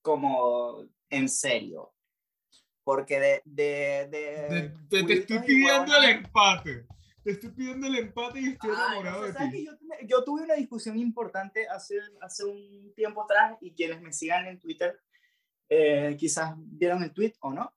como 0.02 0.86
en 1.10 1.28
serio. 1.28 1.92
Porque 2.84 3.18
de... 3.18 3.42
de, 3.44 4.08
de, 4.10 4.72
de, 4.88 5.04
te 5.04 5.12
estoy 5.14 5.38
pidiendo 5.40 5.96
el 5.96 6.04
empate. 6.04 6.86
Te 7.22 7.30
estoy 7.30 7.50
pidiendo 7.50 7.86
el 7.86 7.96
empate 7.96 8.40
y 8.40 8.48
estoy 8.50 8.70
enamorado 8.70 9.24
Ay, 9.24 9.32
no, 9.32 9.38
de 9.38 9.46
ti. 9.46 9.50
Que 9.50 9.64
yo, 9.64 9.72
yo, 10.06 10.24
tuve 10.24 10.42
una 10.42 10.54
discusión 10.54 10.98
importante 10.98 11.66
hace, 11.66 11.98
hace 12.20 12.44
un 12.44 12.92
tiempo 12.94 13.22
atrás 13.22 13.56
y 13.62 13.74
quienes 13.74 14.02
me 14.02 14.12
sigan 14.12 14.46
en 14.46 14.60
Twitter 14.60 15.00
eh, 15.68 16.16
quizás 16.18 16.54
vieron 16.56 17.02
el 17.02 17.12
tweet 17.12 17.34
o 17.40 17.52
no, 17.52 17.74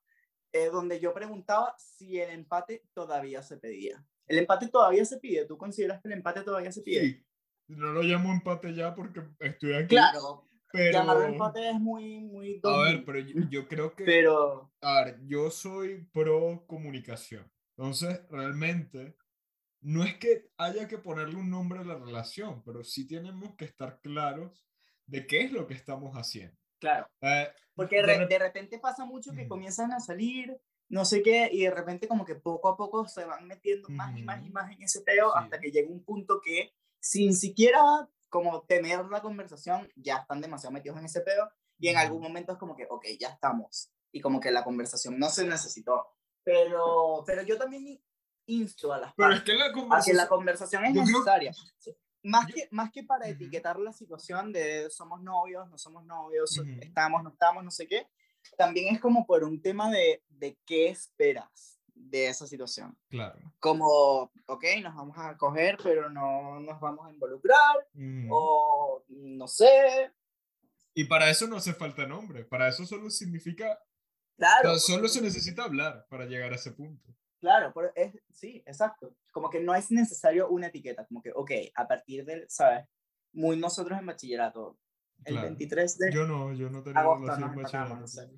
eh, 0.51 0.65
donde 0.65 1.00
yo 1.00 1.13
preguntaba 1.13 1.75
si 1.77 2.19
el 2.19 2.31
empate 2.31 2.83
todavía 2.93 3.41
se 3.41 3.57
pedía. 3.57 4.03
¿El 4.27 4.39
empate 4.39 4.67
todavía 4.67 5.05
se 5.05 5.17
pide? 5.17 5.46
¿Tú 5.46 5.57
consideras 5.57 6.01
que 6.01 6.07
el 6.10 6.13
empate 6.15 6.41
todavía 6.41 6.72
se 6.72 6.81
pide? 6.81 7.01
Sí. 7.01 7.25
No 7.69 7.91
lo 7.91 8.01
llamo 8.01 8.31
empate 8.31 8.74
ya 8.74 8.93
porque 8.96 9.22
estoy 9.39 9.74
aquí. 9.74 9.88
Claro, 9.88 10.48
pero... 10.72 11.00
llamarlo 11.00 11.25
empate 11.25 11.69
es 11.69 11.79
muy... 11.79 12.22
muy 12.22 12.62
a 12.63 12.77
ver, 12.84 13.05
pero 13.05 13.19
yo, 13.19 13.41
yo 13.50 13.67
creo 13.67 13.96
que... 13.96 14.03
Pero... 14.05 14.72
A 14.81 15.03
ver, 15.03 15.19
yo 15.25 15.50
soy 15.50 16.07
pro 16.13 16.65
comunicación. 16.67 17.50
Entonces, 17.77 18.22
realmente, 18.29 19.15
no 19.81 20.03
es 20.03 20.15
que 20.17 20.50
haya 20.57 20.88
que 20.88 20.98
ponerle 20.98 21.36
un 21.36 21.50
nombre 21.50 21.79
a 21.79 21.84
la 21.84 21.96
relación, 21.96 22.63
pero 22.63 22.84
sí 22.84 23.07
tenemos 23.07 23.55
que 23.55 23.65
estar 23.65 24.00
claros 24.01 24.65
de 25.05 25.27
qué 25.27 25.41
es 25.41 25.51
lo 25.51 25.67
que 25.67 25.74
estamos 25.74 26.15
haciendo. 26.15 26.57
Claro. 26.79 27.07
Eh, 27.22 27.48
Porque 27.74 28.01
de, 28.01 28.27
de, 28.27 28.39
repente 28.39 28.79
pasa 28.79 29.05
mucho 29.05 29.31
que 29.31 29.46
-huh. 29.46 29.48
comienzan 29.48 29.91
a 29.91 30.00
salir, 30.00 30.57
no 30.89 31.06
sé 31.06 31.22
qué, 31.22 31.50
y 31.51 31.63
de 31.63 31.72
repente 31.72 32.08
como 32.08 32.25
que 32.25 32.36
poco 32.36 32.70
a 32.70 32.77
poco 32.77 33.08
se 33.08 33.25
van 33.25 33.46
metiendo 33.48 33.88
uh 33.88 33.91
-huh. 33.91 33.96
más 33.96 34.17
y 34.17 34.24
más 34.24 34.46
y 34.46 34.50
más 34.50 34.72
en 34.72 34.82
ese 34.82 35.01
peo 35.01 35.32
sí. 35.32 35.34
hasta 35.36 35.60
que 35.60 35.72
llega 35.72 35.91
un 35.91 36.03
punto 36.03 36.39
que 36.41 36.74
sin 37.00 37.34
siquiera 37.36 37.82
como 38.29 38.63
tener 38.63 39.06
la 39.06 39.22
conversación, 39.22 39.89
ya 39.96 40.17
están 40.17 40.41
demasiado 40.41 40.74
metidos 40.74 40.98
en 40.98 41.06
ese 41.06 41.22
peo 41.22 41.50
y 41.79 41.89
en 41.89 41.96
uh 41.96 42.00
-huh. 42.00 42.01
algún 42.03 42.22
momento 42.22 42.53
es 42.53 42.58
como 42.58 42.75
que, 42.75 42.88
ok, 42.89 43.06
ya 43.20 43.29
estamos. 43.29 43.89
Y 44.12 44.22
como 44.22 44.39
que 44.39 44.51
la 44.51 44.63
conversación 44.63 45.20
no 45.20 45.29
se 45.29 45.46
necesitó. 45.46 46.08
Pero, 46.44 47.24
pero 47.25 47.41
yo 47.44 47.58
también 47.58 48.01
insto 48.46 48.94
a 48.94 48.98
las 49.00 49.13
pero 49.15 49.34
es 49.34 49.44
que 49.44 49.53
la 49.53 49.65
a 49.65 50.01
que 50.01 50.13
la 50.13 50.27
conversación 50.27 50.86
es 50.86 50.96
yo 50.96 51.01
necesaria. 51.01 51.51
Creo... 51.84 51.96
Más, 52.24 52.48
que, 52.48 52.67
más 52.72 52.91
que 52.91 53.03
para 53.03 53.27
etiquetar 53.27 53.79
la 53.79 53.94
situación 53.94 54.51
de 54.51 54.89
somos 54.89 55.22
novios, 55.22 55.70
no 55.70 55.77
somos 55.77 56.06
novios, 56.06 56.58
uh 56.58 56.63
-huh. 56.63 56.84
estamos, 56.84 57.24
no 57.24 57.29
estamos, 57.29 57.63
no 57.63 57.72
sé 57.72 57.88
qué, 57.88 58.08
también 58.58 58.94
es 58.96 59.01
como 59.01 59.25
por 59.25 59.44
un 59.44 59.62
tema 59.62 59.89
de, 59.92 60.24
de 60.30 60.58
qué 60.66 60.89
esperas 60.89 61.80
de 61.94 62.27
esa 62.27 62.46
situación. 62.46 62.96
Claro. 63.10 63.39
Como, 63.60 64.32
ok, 64.46 64.63
nos 64.84 64.96
vamos 64.96 65.18
a 65.18 65.36
coger, 65.36 65.77
pero 65.84 66.10
no 66.10 66.60
nos 66.60 66.80
vamos 66.80 67.08
a 67.08 67.12
involucrar, 67.12 67.75
Mm. 67.94 68.30
o 68.32 69.04
no 69.08 69.48
sé. 69.48 70.12
Y 70.94 71.06
para 71.06 71.30
eso 71.30 71.48
no 71.48 71.58
hace 71.58 71.74
falta 71.74 72.06
nombre, 72.06 72.46
para 72.46 72.68
eso 72.68 72.86
solo 72.86 73.10
significa, 73.10 73.80
Claro. 74.38 74.72
o 74.74 74.77
sea, 74.77 74.80
solo 74.96 75.00
porque- 75.04 75.13
se 75.13 75.22
necesita 75.22 75.63
hablar 75.63 76.06
para 76.10 76.25
llegar 76.25 76.51
a 76.51 76.56
ese 76.56 76.72
punto. 76.72 77.10
Claro, 77.39 77.72
pero 77.74 77.92
es, 77.96 78.13
sí, 78.32 78.63
exacto. 78.66 79.16
Como 79.32 79.50
que 79.50 79.60
no 79.60 79.75
es 79.75 79.92
necesario 79.92 80.50
una 80.50 80.68
etiqueta, 80.68 81.06
como 81.06 81.22
que, 81.22 81.32
ok, 81.36 81.51
a 81.75 81.88
partir 81.88 82.25
del, 82.25 82.46
¿sabes? 82.50 82.86
Muy 83.34 83.58
nosotros 83.58 83.98
en 84.00 84.06
bachillerato, 84.08 84.77
el 85.25 85.33
Claro. 85.33 85.47
23 85.47 85.97
de 85.97 86.12
Yo 86.13 86.25
no, 86.25 86.53
yo 86.53 86.69
no 86.69 86.83
tenía 86.83 87.01
agosto 87.01 87.25
relación 87.25 87.47
nos 87.47 87.57
empatamos, 87.57 88.00
no 88.00 88.07
sé. 88.07 88.29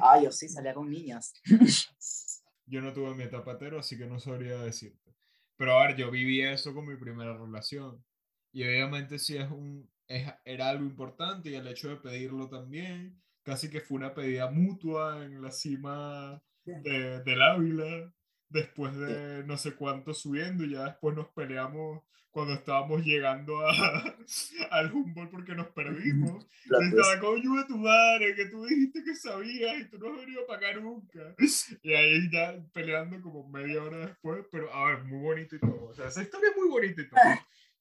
Ah, 0.00 0.20
yo 0.20 0.30
sí, 0.32 0.48
salía 0.48 0.74
con 0.74 0.90
niñas. 0.90 1.32
Yo 2.70 2.82
no 2.82 2.92
tuve 2.92 3.14
mi 3.14 3.22
etapa 3.22 3.52
hetero, 3.52 3.78
así 3.78 3.96
que 3.96 4.06
no 4.06 4.20
sabría 4.20 4.58
decirte. 4.58 5.14
Pero 5.56 5.78
a 5.78 5.86
ver, 5.86 5.96
yo 5.96 6.10
viví 6.10 6.42
eso 6.42 6.74
con 6.74 6.86
mi 6.86 6.96
primera 6.96 7.34
relación. 7.34 8.04
Y 8.52 8.62
obviamente 8.62 9.18
sí 9.18 9.38
es 9.38 9.50
un, 9.50 9.90
es, 10.06 10.30
era 10.44 10.68
algo 10.68 10.84
importante 10.84 11.48
y 11.48 11.54
el 11.54 11.66
hecho 11.66 11.88
de 11.88 11.96
pedirlo 11.96 12.48
también, 12.48 13.22
casi 13.42 13.70
que 13.70 13.80
fue 13.80 13.96
una 13.96 14.12
pedida 14.12 14.50
mutua 14.50 15.24
en 15.24 15.40
la 15.40 15.50
cima 15.50 16.42
de, 16.64 17.22
del 17.22 17.42
Ávila, 17.42 18.12
después 18.48 18.96
de 18.96 19.44
no 19.44 19.56
sé 19.56 19.74
cuánto 19.74 20.14
subiendo, 20.14 20.64
y 20.64 20.72
ya 20.72 20.84
después 20.84 21.14
nos 21.14 21.28
peleamos 21.28 22.02
cuando 22.30 22.54
estábamos 22.54 23.04
llegando 23.04 23.66
a, 23.66 23.70
al 24.70 24.92
Humboldt 24.92 25.30
porque 25.30 25.54
nos 25.54 25.68
perdimos. 25.68 26.46
Twist. 26.68 26.94
estaba 26.94 27.20
coño 27.20 27.54
de 27.54 27.64
tu 27.64 27.78
madre, 27.78 28.34
que 28.34 28.46
tú 28.46 28.64
dijiste 28.64 29.02
que 29.02 29.14
sabías 29.16 29.80
y 29.80 29.90
tú 29.90 29.98
no 29.98 30.12
has 30.12 30.20
venido 30.20 30.42
a 30.42 30.46
pagar 30.46 30.80
nunca. 30.80 31.34
Y 31.82 31.92
ahí 31.94 32.30
ya 32.30 32.54
peleando 32.72 33.20
como 33.22 33.48
media 33.48 33.82
hora 33.82 34.06
después, 34.06 34.46
pero 34.52 34.72
a 34.72 34.88
ver, 34.88 35.04
muy 35.04 35.18
bonito 35.18 35.56
y 35.56 35.60
todo. 35.60 35.86
O 35.86 35.94
sea, 35.94 36.06
esa 36.06 36.22
historia 36.22 36.50
es 36.50 36.56
muy 36.56 36.68
bonita 36.68 37.02
y 37.02 37.08
todo. 37.08 37.20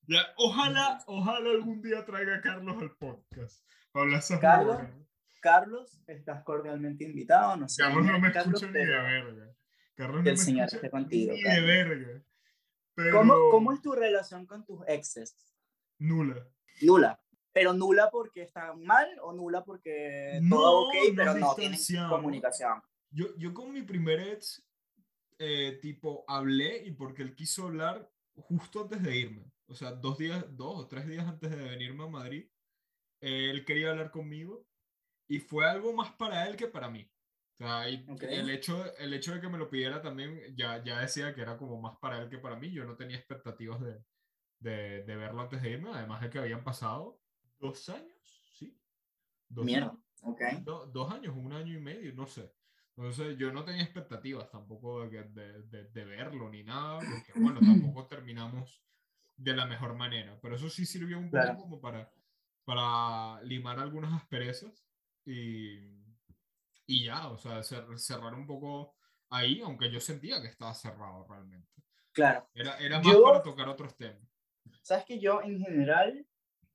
Ya, 0.07 0.21
ojalá, 0.37 1.03
ojalá 1.05 1.49
algún 1.49 1.81
día 1.81 2.05
traiga 2.05 2.37
a 2.37 2.41
Carlos 2.41 2.81
al 2.81 2.95
podcast. 2.95 3.63
Para 3.91 4.17
esas 4.17 4.39
Carlos. 4.39 4.77
Carlos, 5.41 6.01
estás 6.07 6.43
cordialmente 6.43 7.03
invitado. 7.03 7.57
No 7.57 7.67
sé. 7.67 7.83
Carlos 7.83 8.05
no 8.05 8.19
me 8.19 8.31
Carlos, 8.31 8.61
escucha 8.61 8.79
ni 8.79 8.85
de 8.85 8.91
verga. 8.91 9.56
Carlos 9.97 10.23
Que 10.23 10.29
el 10.29 10.37
Señor 10.37 10.69
esté 10.71 10.89
contigo, 10.91 11.33
de 11.33 11.61
verga. 11.61 12.23
Pero 12.93 13.17
¿Cómo, 13.17 13.33
¿Cómo 13.51 13.73
es 13.73 13.81
tu 13.81 13.93
relación 13.93 14.45
con 14.45 14.63
tus 14.63 14.81
exes? 14.87 15.35
nula. 15.99 16.47
Nula. 16.81 17.19
Pero 17.51 17.73
nula 17.73 18.11
porque 18.11 18.43
están 18.43 18.83
mal 18.83 19.09
o 19.23 19.33
nula 19.33 19.63
porque 19.63 20.39
No, 20.43 20.57
todo 20.57 20.87
ok, 20.89 20.95
pero 21.15 21.33
no 21.33 21.55
tienen 21.55 21.79
comunicación. 22.07 22.79
Yo, 23.09 23.35
yo 23.37 23.51
con 23.55 23.73
mi 23.73 23.81
primer 23.81 24.19
ex, 24.19 24.63
eh, 25.39 25.79
tipo, 25.81 26.23
hablé 26.27 26.85
y 26.85 26.91
porque 26.91 27.23
él 27.23 27.33
quiso 27.33 27.65
hablar 27.65 28.07
justo 28.35 28.83
antes 28.83 29.01
de 29.01 29.17
irme. 29.17 29.51
O 29.65 29.73
sea, 29.73 29.91
dos 29.91 30.19
días, 30.19 30.45
dos 30.55 30.79
o 30.79 30.87
tres 30.87 31.07
días 31.07 31.27
antes 31.27 31.49
de 31.49 31.57
venirme 31.57 32.03
a 32.03 32.07
Madrid, 32.07 32.47
él 33.19 33.65
quería 33.65 33.89
hablar 33.89 34.11
conmigo 34.11 34.63
y 35.27 35.39
fue 35.39 35.67
algo 35.67 35.91
más 35.93 36.11
para 36.11 36.47
él 36.47 36.55
que 36.55 36.67
para 36.67 36.89
mí. 36.91 37.09
O 37.59 37.63
sea, 37.63 37.89
y 37.89 38.05
Ok. 38.07 38.23
el, 38.23 38.49
hecho, 38.51 38.95
el 38.97 39.13
hecho 39.13 39.33
de 39.33 39.41
que 39.41 39.49
me 39.49 39.57
lo 39.57 39.69
pidiera 39.69 40.01
también 40.01 40.39
ya, 40.55 40.83
ya 40.83 40.99
decía 40.99 41.33
que 41.33 41.41
era 41.41 41.57
como 41.57 41.81
más 41.81 41.97
para 41.97 42.21
él 42.21 42.29
que 42.29 42.37
para 42.37 42.55
mí. 42.55 42.71
Yo 42.71 42.85
no 42.85 42.95
tenía 42.95 43.17
expectativas 43.17 43.81
de, 43.81 44.03
de, 44.59 45.03
de 45.03 45.15
verlo 45.15 45.41
antes 45.41 45.61
de 45.61 45.71
irme, 45.71 45.89
además 45.91 46.21
de 46.21 46.29
que 46.29 46.39
habían 46.39 46.63
pasado 46.63 47.19
dos 47.59 47.89
años, 47.89 48.43
¿sí? 48.53 48.79
Dos 49.49 49.65
Mierda. 49.65 49.87
años. 49.87 50.03
Ok. 50.23 50.41
Do- 50.63 50.85
dos 50.87 51.11
años, 51.11 51.35
un 51.35 51.51
año 51.53 51.75
y 51.75 51.81
medio, 51.81 52.13
no 52.13 52.27
sé. 52.27 52.53
Entonces 52.95 53.37
yo 53.37 53.51
no 53.51 53.63
tenía 53.63 53.83
expectativas 53.83 54.49
tampoco 54.51 55.07
de, 55.07 55.23
de, 55.23 55.85
de- 55.85 56.05
verlo 56.05 56.49
ni 56.49 56.63
nada, 56.63 56.99
porque 56.99 57.33
bueno, 57.33 57.59
tampoco 57.59 58.05
terminamos 58.07 58.83
de 59.35 59.55
la 59.55 59.65
mejor 59.65 59.95
manera, 59.95 60.39
pero 60.41 60.55
eso 60.55 60.69
sí 60.69 60.85
sirvió 60.85 61.17
un 61.19 61.25
poco 61.29 61.31
Claro. 61.31 61.57
como 61.57 61.79
para, 61.81 62.11
para 62.65 63.41
limar 63.43 63.79
algunas 63.79 64.13
asperezas 64.13 64.87
y, 65.25 65.77
y 66.87 67.05
ya, 67.05 67.27
o 67.27 67.37
sea, 67.37 67.59
cer- 67.59 67.97
cerrar 67.97 68.33
un 68.33 68.47
poco 68.47 68.95
ahí, 69.29 69.61
aunque 69.61 69.91
yo 69.91 69.99
sentía 69.99 70.41
que 70.41 70.47
estaba 70.47 70.73
cerrado 70.73 71.27
realmente. 71.29 71.69
Claro. 72.13 72.49
Era, 72.55 72.77
era 72.79 72.99
más 72.99 73.13
Yo- 73.13 73.23
para 73.23 73.43
tocar 73.43 73.67
otros 73.69 73.95
temas. 73.95 74.27
Sabes 74.81 75.05
que 75.05 75.19
yo 75.19 75.41
en 75.43 75.59
general, 75.59 76.25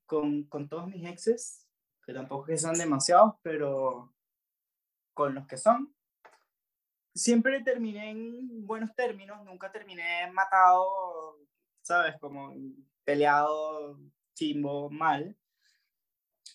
con, 0.07 0.45
con 0.45 0.69
todos 0.69 0.87
mis 0.87 1.05
exes, 1.09 1.67
que 2.05 2.13
tampoco 2.13 2.45
que 2.47 2.59
sean 2.59 2.75
demasiados, 2.75 3.35
pero 3.43 4.15
con 5.15 5.35
los 5.35 5.47
que 5.47 5.57
son, 5.57 5.95
siempre 7.15 7.63
terminé 7.63 8.11
en 8.11 8.67
buenos 8.67 8.95
términos, 8.95 9.43
nunca 9.45 9.71
terminé 9.73 10.31
matado, 10.33 11.39
¿sabes? 11.83 12.17
Como 12.21 12.55
peleado, 13.05 13.99
chimbo, 14.35 14.91
mal. 14.91 15.37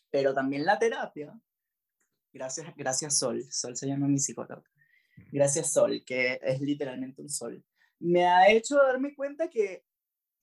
Pero 0.10 0.34
también 0.34 0.66
la 0.66 0.80
terapia, 0.80 1.40
gracias, 2.38 2.74
gracias 2.76 3.18
Sol, 3.18 3.44
Sol 3.52 3.76
se 3.76 3.88
llama 3.88 4.08
mi 4.08 4.20
psicóloga, 4.20 4.64
gracias 5.32 5.72
Sol, 5.74 6.04
que 6.06 6.40
es 6.42 6.62
literalmente 6.62 7.22
un 7.22 7.30
sol, 7.30 7.64
me 8.00 8.26
ha 8.28 8.50
hecho 8.50 8.76
darme 8.78 9.16
cuenta 9.16 9.50
que 9.50 9.84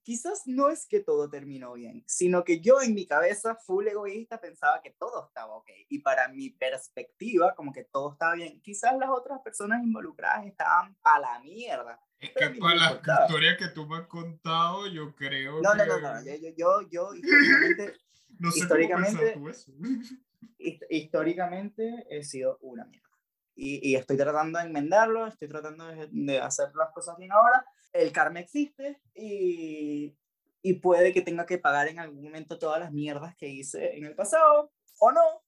quizás 0.02 0.42
no 0.46 0.68
es 0.68 0.86
que 0.86 1.00
todo 1.00 1.30
terminó 1.30 1.72
bien, 1.72 2.04
sino 2.06 2.44
que 2.44 2.60
yo 2.60 2.82
en 2.82 2.92
mi 2.94 3.06
cabeza, 3.06 3.54
full 3.54 3.86
egoísta, 3.86 4.38
pensaba 4.38 4.82
que 4.82 4.90
todo 4.90 5.28
estaba 5.28 5.54
ok. 5.56 5.70
Y 5.88 6.00
para 6.00 6.28
mi 6.28 6.50
perspectiva, 6.50 7.54
como 7.54 7.72
que 7.72 7.84
todo 7.84 8.12
estaba 8.12 8.34
bien. 8.34 8.60
Quizás 8.60 8.98
las 8.98 9.08
otras 9.08 9.40
personas 9.40 9.82
involucradas 9.82 10.44
estaban 10.44 10.94
a 11.04 11.18
la 11.20 11.38
mierda. 11.40 11.98
Es 12.20 12.32
que 12.32 12.50
para 12.60 12.74
me 12.74 12.80
la 12.80 12.86
importaba. 12.90 13.24
historia 13.26 13.56
que 13.56 13.68
tú 13.68 13.86
me 13.86 13.96
has 13.96 14.06
contado, 14.06 14.86
yo 14.88 15.14
creo 15.14 15.62
No, 15.62 15.72
que... 15.72 15.78
no, 15.78 15.86
no, 15.86 16.00
no. 16.00 16.22
Yo, 16.22 16.48
yo, 16.54 16.82
yo, 16.90 17.14
yo 17.14 17.14
históricamente, 17.14 17.94
No 18.40 18.50
sé 18.50 18.58
históricamente- 18.58 19.32
cómo 19.34 19.44
tú 19.46 19.48
eso. 19.50 19.72
hist- 20.58 20.86
históricamente 20.90 22.06
he 22.10 22.22
sido 22.22 22.58
una 22.60 22.84
mierda. 22.84 23.08
Y, 23.56 23.88
y 23.88 23.94
estoy 23.94 24.16
tratando 24.16 24.58
de 24.58 24.64
enmendarlo, 24.66 25.26
estoy 25.26 25.48
tratando 25.48 25.86
de, 25.86 26.08
de 26.10 26.38
hacer 26.40 26.68
las 26.74 26.90
cosas 26.92 27.16
bien 27.18 27.30
ahora. 27.32 27.64
El 27.92 28.10
karma 28.10 28.40
existe 28.40 29.00
y, 29.14 30.16
y 30.62 30.74
puede 30.74 31.12
que 31.12 31.22
tenga 31.22 31.46
que 31.46 31.58
pagar 31.58 31.86
en 31.88 32.00
algún 32.00 32.24
momento 32.24 32.58
todas 32.58 32.80
las 32.80 32.92
mierdas 32.92 33.36
que 33.36 33.48
hice 33.48 33.96
en 33.96 34.04
el 34.06 34.14
pasado, 34.16 34.72
o 34.98 35.12
no, 35.12 35.44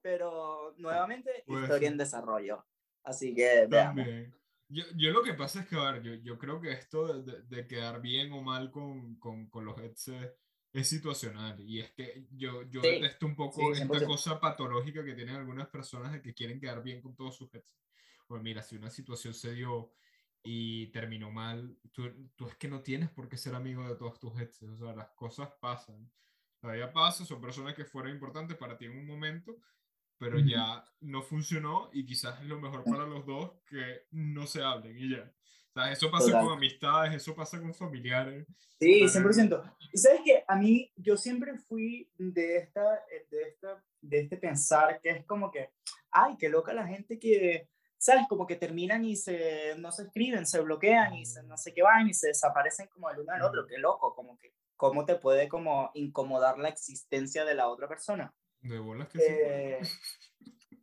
pero 0.00 0.74
nuevamente, 0.78 1.44
Puede 1.46 1.62
historia 1.64 1.88
en 1.88 1.98
desarrollo. 1.98 2.66
Así 3.04 3.34
que 3.34 3.66
veamos. 3.68 4.06
Yo, 4.72 4.84
yo 4.96 5.10
lo 5.10 5.22
que 5.22 5.34
pasa 5.34 5.60
es 5.60 5.66
que, 5.66 5.76
a 5.76 5.90
ver, 5.90 6.02
yo, 6.02 6.14
yo 6.14 6.38
creo 6.38 6.60
que 6.60 6.70
esto 6.72 7.22
de, 7.22 7.32
de- 7.32 7.42
de 7.42 7.66
quedar 7.66 8.00
bien 8.00 8.32
o 8.32 8.40
mal 8.40 8.70
con, 8.70 9.16
con, 9.16 9.50
con 9.50 9.64
los 9.64 9.76
exes 9.82 10.32
es 10.72 10.88
situacional. 10.88 11.60
Y 11.60 11.80
es 11.80 11.92
que 11.92 12.26
yo, 12.30 12.62
yo 12.70 12.82
Sí, 12.82 12.88
detesto 12.88 13.26
un 13.26 13.36
poco 13.36 13.72
sí, 13.72 13.72
esta 13.72 14.04
100%. 14.04 14.04
cosa 14.04 14.40
patológica 14.40 15.04
que 15.04 15.14
tienen 15.14 15.36
algunas 15.36 15.68
personas 15.68 16.12
de 16.12 16.22
que 16.22 16.34
quieren 16.34 16.60
quedar 16.60 16.82
bien 16.82 17.00
con 17.02 17.14
todos 17.16 17.36
sus 17.36 17.52
exes. 17.54 17.80
Pues 18.26 18.42
mira, 18.42 18.62
si 18.62 18.76
una 18.76 18.90
situación 18.90 19.34
se 19.34 19.52
dio 19.54 19.92
y 20.42 20.86
terminó 20.88 21.30
mal, 21.30 21.76
tú, 21.92 22.30
tú 22.36 22.46
es 22.48 22.56
que 22.56 22.68
no 22.68 22.82
tienes 22.82 23.10
por 23.10 23.28
qué 23.28 23.36
ser 23.36 23.54
amigo 23.54 23.86
de 23.88 23.96
todos 23.96 24.18
tus 24.20 24.38
exes. 24.40 24.68
O 24.70 24.76
sea, 24.78 24.94
las 24.94 25.10
cosas 25.10 25.50
pasan. 25.60 26.10
La 26.62 26.72
vida 26.72 26.92
pasa, 26.92 27.24
son 27.24 27.40
personas 27.40 27.74
que 27.74 27.84
fueron 27.84 28.12
importantes 28.12 28.56
para 28.56 28.76
ti 28.76 28.84
en 28.86 28.98
un 28.98 29.06
momento, 29.06 29.56
pero 30.18 30.38
Ujú. 30.38 30.40
ya 30.40 30.84
no 31.00 31.22
funcionó 31.22 31.90
y 31.92 32.04
quizás 32.06 32.40
es 32.42 32.46
lo 32.46 32.60
mejor 32.60 32.86
para 32.86 33.06
los 33.06 33.26
dos 33.26 33.52
que 33.66 34.06
no 34.12 34.46
se 34.46 34.62
hablen 34.62 34.98
y 34.98 35.10
ya. 35.10 35.32
O 35.72 35.80
sea, 35.80 35.92
eso 35.92 36.10
pasa 36.10 36.26
Total. 36.26 36.44
con 36.44 36.52
amistades, 36.54 37.14
eso 37.14 37.34
pasa 37.34 37.60
con 37.60 37.72
familiares. 37.72 38.46
Sí, 38.80 39.00
Para- 39.00 39.12
100%. 39.12 39.76
Y 39.92 39.98
sabes 39.98 40.20
que 40.24 40.44
a 40.46 40.56
mí, 40.56 40.92
yo 40.96 41.16
siempre 41.16 41.56
fui 41.58 42.10
de, 42.18 42.56
esta, 42.56 42.96
eh, 43.10 43.26
de, 43.30 43.42
esta, 43.42 43.84
de 44.00 44.20
este 44.20 44.36
pensar 44.36 45.00
que 45.00 45.10
es 45.10 45.24
como 45.26 45.50
que, 45.50 45.70
ay, 46.10 46.36
qué 46.38 46.48
loca 46.48 46.72
la 46.72 46.86
gente 46.86 47.18
que, 47.18 47.68
¿sabes? 47.98 48.24
Como 48.28 48.46
que 48.46 48.56
terminan 48.56 49.04
y 49.04 49.14
se, 49.16 49.76
no 49.78 49.92
se 49.92 50.04
escriben, 50.04 50.44
se 50.46 50.60
bloquean 50.60 51.14
y 51.14 51.24
se, 51.24 51.42
no 51.44 51.56
sé 51.56 51.72
qué 51.72 51.82
van 51.82 52.08
y 52.08 52.14
se 52.14 52.28
desaparecen 52.28 52.88
como 52.88 53.08
el 53.10 53.20
uno 53.20 53.32
al 53.32 53.42
otro, 53.42 53.66
qué 53.66 53.78
loco, 53.78 54.14
como 54.14 54.36
que, 54.38 54.52
¿cómo 54.76 55.04
te 55.04 55.16
puede 55.16 55.48
como 55.48 55.90
incomodar 55.94 56.58
la 56.58 56.68
existencia 56.70 57.44
de 57.44 57.54
la 57.54 57.68
otra 57.68 57.86
persona? 57.86 58.34
De 58.60 58.78
bolas 58.78 59.08
que 59.08 59.18
sí. 59.18 59.88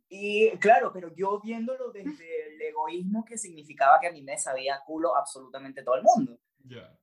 Y 0.08 0.50
claro, 0.58 0.90
pero 0.92 1.14
yo 1.14 1.40
viéndolo 1.40 1.90
desde 1.92 2.54
el 2.54 2.62
egoísmo 2.62 3.24
que 3.24 3.36
significaba 3.36 3.98
que 4.00 4.06
a 4.08 4.12
mí 4.12 4.22
me 4.22 4.38
sabía 4.38 4.80
culo 4.86 5.14
absolutamente 5.16 5.82
todo 5.82 5.96
el 5.96 6.02
mundo. 6.02 6.38
Ya. 6.64 6.98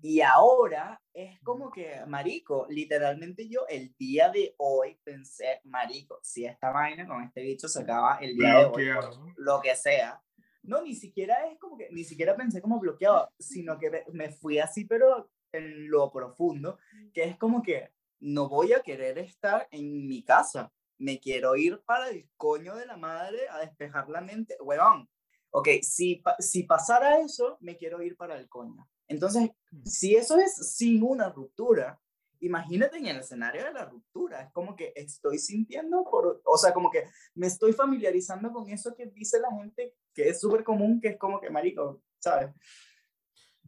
Y 0.00 0.20
ahora 0.20 1.00
es 1.12 1.38
como 1.42 1.70
que, 1.70 2.04
marico, 2.06 2.66
literalmente 2.68 3.48
yo 3.48 3.60
el 3.68 3.94
día 3.96 4.28
de 4.30 4.54
hoy 4.58 4.98
pensé, 5.04 5.60
marico, 5.64 6.18
si 6.22 6.44
esta 6.44 6.72
vaina 6.72 7.06
con 7.06 7.22
este 7.22 7.42
bicho 7.42 7.68
se 7.68 7.82
acaba 7.82 8.16
el 8.16 8.34
día 8.36 8.48
de 8.58 8.64
hoy, 8.64 8.70
Bloqueado. 8.90 9.26
lo 9.36 9.60
que 9.60 9.76
sea. 9.76 10.20
No, 10.64 10.82
ni 10.82 10.94
siquiera 10.96 11.46
es 11.48 11.58
como 11.60 11.76
que, 11.76 11.88
ni 11.92 12.02
siquiera 12.02 12.34
pensé 12.36 12.60
como 12.60 12.80
bloqueado, 12.80 13.28
sino 13.38 13.78
que 13.78 13.90
me- 13.90 14.04
me 14.12 14.30
fui 14.32 14.58
así, 14.58 14.84
pero 14.84 15.30
en 15.52 15.88
lo 15.88 16.10
profundo, 16.10 16.78
que 17.12 17.22
es 17.24 17.36
como 17.36 17.62
que 17.62 17.90
no 18.20 18.48
voy 18.48 18.72
a 18.72 18.80
querer 18.80 19.18
estar 19.18 19.68
en 19.70 20.06
mi 20.08 20.24
casa, 20.24 20.72
me 21.02 21.18
quiero 21.18 21.56
ir 21.56 21.82
para 21.84 22.08
el 22.08 22.28
coño 22.36 22.76
de 22.76 22.86
la 22.86 22.96
madre 22.96 23.48
a 23.50 23.58
despejar 23.58 24.08
la 24.08 24.20
mente, 24.20 24.56
huevón. 24.60 25.08
ok, 25.50 25.68
si, 25.82 26.22
si 26.38 26.62
pasara 26.62 27.20
eso, 27.20 27.58
me 27.60 27.76
quiero 27.76 28.02
ir 28.02 28.16
para 28.16 28.38
el 28.38 28.48
coño. 28.48 28.88
Entonces, 29.08 29.50
si 29.84 30.14
eso 30.14 30.38
es 30.38 30.74
sin 30.76 31.02
una 31.02 31.28
ruptura, 31.28 32.00
imagínate 32.40 32.98
en 32.98 33.06
el 33.06 33.18
escenario 33.18 33.64
de 33.64 33.72
la 33.72 33.84
ruptura, 33.84 34.42
es 34.42 34.52
como 34.52 34.74
que 34.76 34.92
estoy 34.96 35.38
sintiendo, 35.38 36.04
por, 36.04 36.40
o 36.44 36.56
sea, 36.56 36.72
como 36.72 36.90
que 36.90 37.04
me 37.34 37.48
estoy 37.48 37.72
familiarizando 37.72 38.52
con 38.52 38.70
eso 38.70 38.94
que 38.94 39.06
dice 39.06 39.40
la 39.40 39.50
gente, 39.50 39.94
que 40.14 40.28
es 40.28 40.40
súper 40.40 40.62
común, 40.62 41.00
que 41.00 41.08
es 41.08 41.18
como 41.18 41.40
que, 41.40 41.50
marico, 41.50 42.00
¿sabes? 42.18 42.54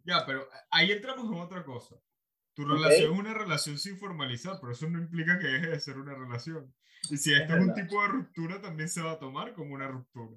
Ya, 0.05 0.25
pero 0.25 0.47
ahí 0.71 0.93
entramos 0.93 1.27
en 1.27 1.41
otra 1.41 1.65
cosa. 1.65 1.97
Tu 2.55 2.65
relación 2.65 3.13
es 3.13 3.19
una 3.19 3.35
relación 3.35 3.79
sin 3.79 3.99
formalizar, 3.99 4.59
pero 4.61 4.73
eso 4.73 4.89
no 4.89 4.99
implica 5.01 5.39
que 5.39 5.47
deje 5.49 5.67
de 5.69 5.81
ser 5.81 5.99
una 5.99 6.15
relación. 6.15 6.73
Y 7.11 7.17
si 7.17 7.35
esto 7.35 7.55
es, 7.55 7.61
un 7.61 7.67
verdad. 7.69 7.83
tipo 7.83 8.01
de 8.03 8.09
ruptura, 8.09 8.61
también 8.61 8.89
se 8.89 9.03
va 9.03 9.13
a 9.13 9.19
tomar 9.19 9.53
como 9.55 9.75
una 9.75 9.89
ruptura. 9.89 10.37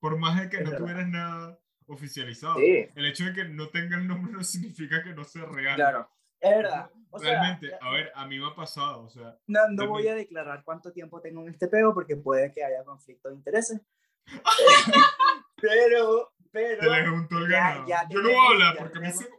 Por 0.00 0.16
más 0.18 0.40
de 0.40 0.48
que 0.48 0.58
Es 0.58 0.62
no 0.64 0.70
verdad. 0.70 0.84
tuvieras 0.84 1.08
nada 1.08 1.58
oficializado. 1.86 2.56
Sí. 2.58 2.88
El 2.94 3.06
hecho 3.06 3.24
de 3.24 3.32
que 3.32 3.44
no 3.46 3.68
tenga 3.68 3.96
el 3.96 4.06
nombre 4.06 4.32
no 4.38 4.44
significa 4.44 5.02
que 5.02 5.12
no 5.14 5.24
sea 5.24 5.44
real. 5.46 5.74
Claro, 5.76 6.08
es 6.40 6.50
verdad. 6.56 6.90
O 7.10 7.18
sea, 7.18 7.30
Realmente, 7.30 7.68
ya- 7.70 7.78
a 7.80 7.90
ver, 7.90 8.12
a 8.14 8.26
mí 8.26 8.38
me 8.38 8.46
ha 8.46 8.54
pasado, 8.54 9.02
o 9.04 9.08
sea, 9.08 9.36
No, 9.46 9.60
no 9.60 9.66
También- 9.66 9.88
voy 9.88 10.08
a 10.08 10.14
declarar 10.14 10.62
cuánto 10.64 10.92
tiempo 10.92 11.20
tengo 11.20 11.42
en 11.42 11.48
este 11.48 11.66
pego 11.68 11.92
porque 11.94 12.16
puede 12.16 12.52
que 12.52 12.62
haya 12.62 12.84
conflicto 12.84 13.30
de 13.30 13.34
intereses. 13.34 13.80
pero, 15.60 16.32
pero. 16.52 16.80
se 16.82 16.88
le 16.88 16.98
el 17.44 17.50
ya- 17.50 17.58
ganado. 17.60 17.86
ya 17.88 18.08
Yo 18.08 18.20
no 18.22 18.28
voy 18.28 18.36
a 18.38 18.50
hablar 18.50 18.76
porque 18.78 18.94
tenemos- 19.00 19.18
se- 19.18 19.37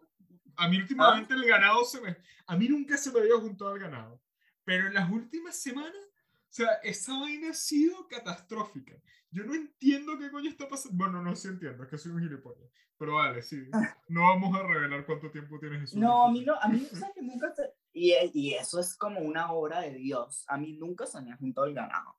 a 0.59 0.67
mí 0.67 0.77
últimamente 0.79 1.33
el 1.33 1.45
ganado 1.45 1.83
se 1.85 2.01
me... 2.01 2.17
A 2.47 2.55
mí 2.57 2.67
nunca 2.67 2.97
se 2.97 3.11
me 3.11 3.19
había 3.19 3.35
juntado 3.37 3.73
el 3.75 3.81
ganado. 3.81 4.21
Pero 4.63 4.87
en 4.87 4.93
las 4.93 5.09
últimas 5.09 5.55
semanas, 5.61 5.93
o 5.95 6.51
sea, 6.51 6.73
esa 6.83 7.17
vaina 7.19 7.49
ha 7.51 7.53
sido 7.53 8.07
catastrófica. 8.07 8.93
Yo 9.31 9.43
no 9.45 9.53
entiendo 9.53 10.17
qué 10.17 10.31
coño 10.31 10.49
está 10.49 10.67
pasando. 10.67 10.97
Bueno, 10.97 11.21
no 11.21 11.35
sí 11.35 11.47
entiendo, 11.47 11.83
es 11.83 11.89
que 11.89 11.97
soy 11.97 12.11
un 12.11 12.21
gilipollas. 12.21 12.69
Pero 12.97 13.15
vale, 13.15 13.41
sí. 13.41 13.69
No 14.09 14.21
vamos 14.23 14.55
a 14.59 14.63
revelar 14.63 15.05
cuánto 15.05 15.31
tiempo 15.31 15.57
tienes 15.59 15.81
Jesús. 15.81 15.97
No, 15.99 16.25
a 16.25 16.31
mí 16.31 16.43
no, 16.43 16.55
a 16.59 16.67
mí 16.67 16.85
o 16.91 16.95
sea, 16.95 17.11
que 17.13 17.21
nunca 17.21 17.53
se- 17.55 17.71
y, 17.93 18.11
e- 18.11 18.31
y 18.33 18.53
eso 18.55 18.79
es 18.79 18.95
como 18.97 19.21
una 19.21 19.51
obra 19.53 19.81
de 19.81 19.93
Dios. 19.93 20.43
A 20.47 20.57
mí 20.57 20.73
nunca 20.73 21.05
se 21.05 21.21
me 21.21 21.31
ha 21.31 21.37
juntado 21.37 21.65
el 21.67 21.73
ganado. 21.75 22.17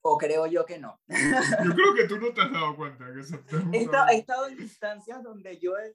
O 0.00 0.16
creo 0.18 0.46
yo 0.46 0.64
que 0.64 0.78
no. 0.78 1.00
Yo 1.08 1.74
creo 1.74 1.94
que 1.94 2.04
tú 2.08 2.18
no 2.18 2.32
te 2.32 2.40
has 2.40 2.50
dado 2.52 2.74
cuenta 2.76 3.12
que 3.12 3.22
se 3.22 3.38
te 3.38 3.56
ha 3.56 3.58
He, 3.60 3.62
juntado. 3.62 3.82
esta- 3.82 4.12
he 4.12 4.18
estado 4.18 4.46
en 4.48 4.60
instancias 4.62 5.22
donde 5.22 5.58
yo 5.58 5.76
he- 5.76 5.94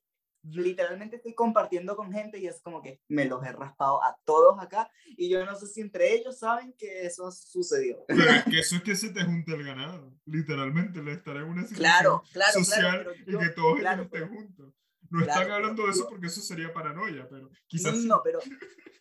literalmente 0.51 1.17
estoy 1.17 1.33
compartiendo 1.33 1.95
con 1.95 2.11
gente 2.11 2.39
y 2.39 2.47
es 2.47 2.61
como 2.61 2.81
que 2.81 3.01
me 3.07 3.25
los 3.25 3.43
he 3.45 3.51
raspado 3.51 4.03
a 4.03 4.17
todos 4.25 4.59
acá 4.61 4.89
y 5.17 5.29
yo 5.29 5.45
no 5.45 5.55
sé 5.55 5.67
si 5.67 5.81
entre 5.81 6.13
ellos 6.13 6.39
saben 6.39 6.73
que 6.73 7.05
eso 7.05 7.31
sucedió. 7.31 8.03
Pero 8.07 8.23
es 8.29 8.43
que 8.45 8.59
eso 8.59 8.75
es 8.77 8.83
que 8.83 8.95
se 8.95 9.09
te 9.09 9.23
junta 9.23 9.53
el 9.53 9.63
ganado. 9.63 10.13
Literalmente, 10.25 11.01
le 11.03 11.13
estará 11.13 11.39
en 11.41 11.47
una 11.49 11.61
situación 11.63 11.77
Claro, 11.77 12.23
claro, 12.31 12.53
social 12.53 12.79
claro. 12.81 13.11
pero 13.13 13.29
y 13.29 13.31
yo- 13.33 13.39
que 13.39 13.49
todos 13.49 13.79
claro, 13.79 14.01
ellos 14.01 14.05
estén 14.13 14.29
pero- 14.29 14.41
juntos. 14.41 14.73
No 15.09 15.21
están 15.21 15.49
hablando 15.51 15.75
pero 15.83 15.87
de 15.87 15.91
eso 15.93 16.03
yo- 16.03 16.09
porque 16.09 16.27
eso 16.27 16.41
sería 16.41 16.73
paranoia, 16.73 17.27
pero 17.29 17.43
No, 17.43 17.49
quizás 17.67 17.95
no, 17.95 18.15
sí. 18.15 18.21
pero 18.25 18.39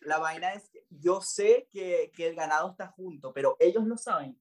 la 0.01 0.19
vaina 0.19 0.53
es 0.53 0.69
que 0.69 0.85
yo 0.89 1.19
sé 1.21 1.67
que, 1.69 2.11
que 2.15 2.27
el 2.29 2.35
ganado 2.35 2.71
está 2.71 2.87
junto, 2.87 3.33
pero 3.33 3.57
ellos 3.59 3.83
lo 3.85 3.97
saben. 3.97 4.39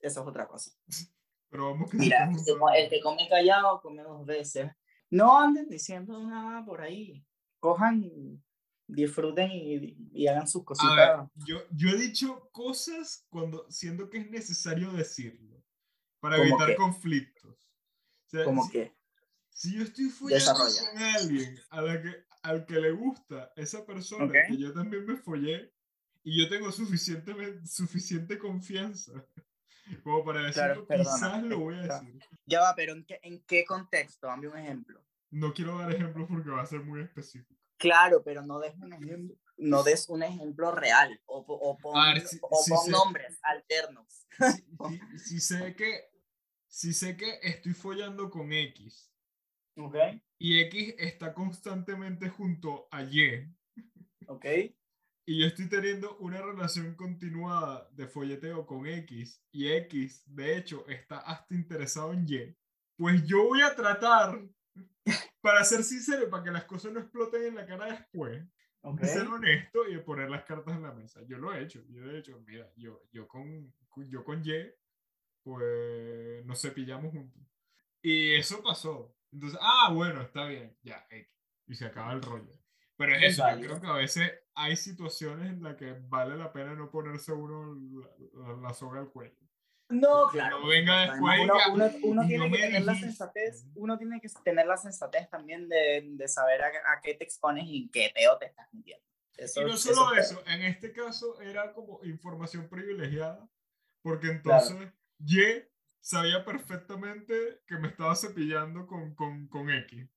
Eso 0.00 0.20
es 0.22 0.26
otra 0.26 0.48
cosa. 0.48 0.72
Pero 1.48 1.70
vamos 1.70 1.90
que 1.90 1.96
Mira, 1.96 2.28
el 2.76 2.88
que 2.90 3.00
come 3.00 3.28
callado 3.28 3.80
come 3.80 4.02
dos 4.02 4.26
veces. 4.26 4.68
No 5.12 5.38
anden 5.38 5.68
diciendo 5.68 6.26
nada 6.26 6.64
por 6.64 6.80
ahí. 6.80 7.22
Cojan, 7.60 8.42
disfruten 8.86 9.50
y, 9.52 9.94
y 10.10 10.26
hagan 10.26 10.48
sus 10.48 10.62
A 10.62 10.64
cositas. 10.64 10.96
ver, 10.96 11.46
yo, 11.46 11.58
yo 11.70 11.90
he 11.90 11.98
dicho 11.98 12.48
cosas 12.50 13.26
cuando 13.28 13.70
siento 13.70 14.08
que 14.08 14.18
es 14.18 14.30
necesario 14.30 14.90
decirlo 14.92 15.62
para 16.18 16.36
¿Cómo 16.36 16.48
evitar 16.48 16.68
qué? 16.68 16.76
conflictos. 16.76 17.56
O 18.26 18.30
sea, 18.30 18.44
como 18.44 18.64
si, 18.64 18.72
que, 18.72 18.96
si 19.50 19.76
yo 19.76 19.82
estoy 19.82 20.08
follando 20.08 20.54
con 20.54 21.02
alguien 21.02 21.58
a 21.68 21.82
la 21.82 22.02
que, 22.02 22.24
al 22.42 22.64
que 22.64 22.80
le 22.80 22.92
gusta 22.92 23.52
esa 23.56 23.84
persona, 23.84 24.32
que 24.48 24.56
yo 24.56 24.72
también 24.72 25.04
me 25.04 25.16
follé, 25.16 25.74
y 26.24 26.40
yo 26.40 26.48
tengo 26.48 26.72
suficiente, 26.72 27.34
suficiente 27.66 28.38
confianza 28.38 29.12
como 30.02 30.24
para 30.24 30.42
decirlo, 30.42 30.86
perdona, 30.86 31.10
quizás 31.14 31.42
lo 31.42 31.58
voy 31.60 31.74
a 31.76 31.82
decir. 31.82 32.18
ya 32.46 32.60
va, 32.60 32.74
pero 32.74 32.92
¿en 32.94 33.04
qué, 33.04 33.18
¿en 33.22 33.40
qué 33.44 33.64
contexto? 33.64 34.26
Dame 34.26 34.48
un 34.48 34.56
ejemplo. 34.58 35.04
No 35.30 35.52
quiero 35.54 35.78
dar 35.78 35.92
ejemplos 35.92 36.28
porque 36.28 36.50
va 36.50 36.62
a 36.62 36.66
ser 36.66 36.80
muy 36.80 37.00
específico. 37.02 37.58
Claro, 37.78 38.22
pero 38.22 38.42
no 38.42 38.60
des 38.60 38.76
un 38.76 38.92
ejemplo, 38.92 39.36
no 39.56 39.82
des 39.82 40.08
un 40.08 40.22
ejemplo 40.22 40.70
real 40.72 41.20
o, 41.26 41.38
o 41.38 41.76
pon, 41.78 41.94
ver, 42.14 42.20
si- 42.26 42.38
o 42.42 42.62
si 42.62 42.70
pon 42.70 42.84
se- 42.84 42.90
nombres 42.90 43.38
alternos. 43.42 44.26
Si, 44.88 45.18
si- 45.18 45.40
sé 45.40 45.74
que, 45.74 46.10
si 46.68 46.92
sé 46.92 47.16
que 47.16 47.38
estoy 47.42 47.72
follando 47.74 48.30
con 48.30 48.52
X 48.52 49.10
¿Ok? 49.76 49.96
y 50.38 50.60
X 50.60 50.94
está 50.98 51.32
constantemente 51.34 52.28
junto 52.28 52.88
a 52.90 53.02
Y 53.02 53.48
¿Ok? 54.26 54.44
Y 55.24 55.40
yo 55.40 55.46
estoy 55.46 55.68
teniendo 55.68 56.16
una 56.18 56.42
relación 56.42 56.94
continuada 56.94 57.88
de 57.92 58.08
folleteo 58.08 58.66
con 58.66 58.86
X 58.86 59.40
y 59.52 59.68
X 59.68 60.24
de 60.26 60.56
hecho 60.56 60.84
está 60.88 61.18
hasta 61.18 61.54
interesado 61.54 62.12
en 62.12 62.26
Y, 62.28 62.56
pues 62.96 63.24
yo 63.26 63.44
voy 63.44 63.62
a 63.62 63.74
tratar, 63.74 64.40
para 65.40 65.64
ser 65.64 65.84
sincero, 65.84 66.28
para 66.28 66.44
que 66.44 66.50
las 66.50 66.64
cosas 66.64 66.92
no 66.92 67.00
exploten 67.00 67.44
en 67.44 67.54
la 67.54 67.66
cara 67.66 67.86
después, 67.86 68.44
¿Ok? 68.82 69.00
de 69.00 69.08
ser 69.08 69.26
honesto 69.26 69.86
y 69.88 69.94
de 69.94 70.00
poner 70.00 70.28
las 70.28 70.44
cartas 70.44 70.74
en 70.74 70.82
la 70.82 70.92
mesa. 70.92 71.20
Yo 71.26 71.38
lo 71.38 71.52
he 71.52 71.62
hecho, 71.62 71.84
yo 71.88 72.10
he 72.10 72.18
hecho, 72.18 72.40
mira, 72.46 72.70
yo, 72.76 73.02
yo, 73.12 73.28
con, 73.28 73.72
yo 74.08 74.24
con 74.24 74.42
Y, 74.44 74.70
pues 75.42 76.44
nos 76.44 76.60
cepillamos 76.60 77.12
juntos. 77.12 77.42
Y 78.02 78.34
eso 78.34 78.62
pasó. 78.62 79.16
Entonces, 79.32 79.58
ah, 79.62 79.92
bueno, 79.92 80.22
está 80.22 80.46
bien, 80.46 80.76
ya, 80.82 81.06
X. 81.10 81.28
Y 81.68 81.74
se 81.74 81.86
acaba 81.86 82.12
el 82.12 82.22
rollo. 82.22 82.50
Pero 82.96 83.14
es 83.16 83.22
Es 83.22 83.32
eso, 83.34 83.48
yo 83.56 83.66
creo 83.66 83.80
que 83.80 83.86
a 83.86 83.94
veces 83.94 84.32
hay 84.54 84.76
situaciones 84.76 85.50
en 85.50 85.62
las 85.62 85.76
que 85.76 85.92
vale 86.08 86.36
la 86.36 86.52
pena 86.52 86.74
no 86.74 86.90
ponerse 86.90 87.32
uno 87.32 87.74
la, 88.34 88.46
la- 88.52 88.56
la 88.60 88.74
soga 88.74 89.00
al 89.00 89.10
cuello. 89.10 89.36
No, 89.88 90.28
Que 90.30 90.38
claro. 90.38 90.60
no 90.60 90.66
venga 90.68 91.00
después 91.02 91.40
uno, 91.42 91.54
uno- 91.72 91.90
uno 92.04 92.24
"Y 92.24 92.28
tiene 92.28 92.48
no 92.48 92.54
que 92.56 92.62
tener 92.62 92.82
la 92.84 92.92
dijiste". 92.92 93.08
sensatez, 93.10 93.66
uno 93.74 93.98
tiene 93.98 94.20
que 94.20 94.28
tener 94.42 94.66
la 94.66 94.76
sensatez 94.78 95.28
también 95.28 95.68
de, 95.68 96.02
de 96.12 96.28
saber 96.28 96.62
a, 96.62 96.68
a 96.68 97.00
qué 97.02 97.14
te 97.14 97.24
expones 97.24 97.64
y 97.66 97.82
en 97.82 97.90
qué 97.90 98.10
peo 98.14 98.38
te 98.38 98.46
estás 98.46 98.68
metiendo. 98.72 99.04
Eso, 99.36 99.60
Y 99.60 99.64
no 99.64 99.74
eso 99.74 99.94
solo 99.94 100.14
es 100.14 100.30
eso, 100.30 100.42
en 100.46 100.62
este 100.62 100.92
caso 100.92 101.40
era 101.40 101.72
como 101.72 102.00
información 102.04 102.68
privilegiada, 102.68 103.46
porque 104.02 104.28
entonces 104.30 104.76
Y 105.18 105.40
sabía 106.00 106.44
perfectamente 106.44 107.62
que 107.66 107.76
me 107.76 107.88
estaba 107.88 108.14
cepillando 108.14 108.86
con, 108.86 109.14
con, 109.14 109.46
con 109.48 109.70
X. 109.70 110.08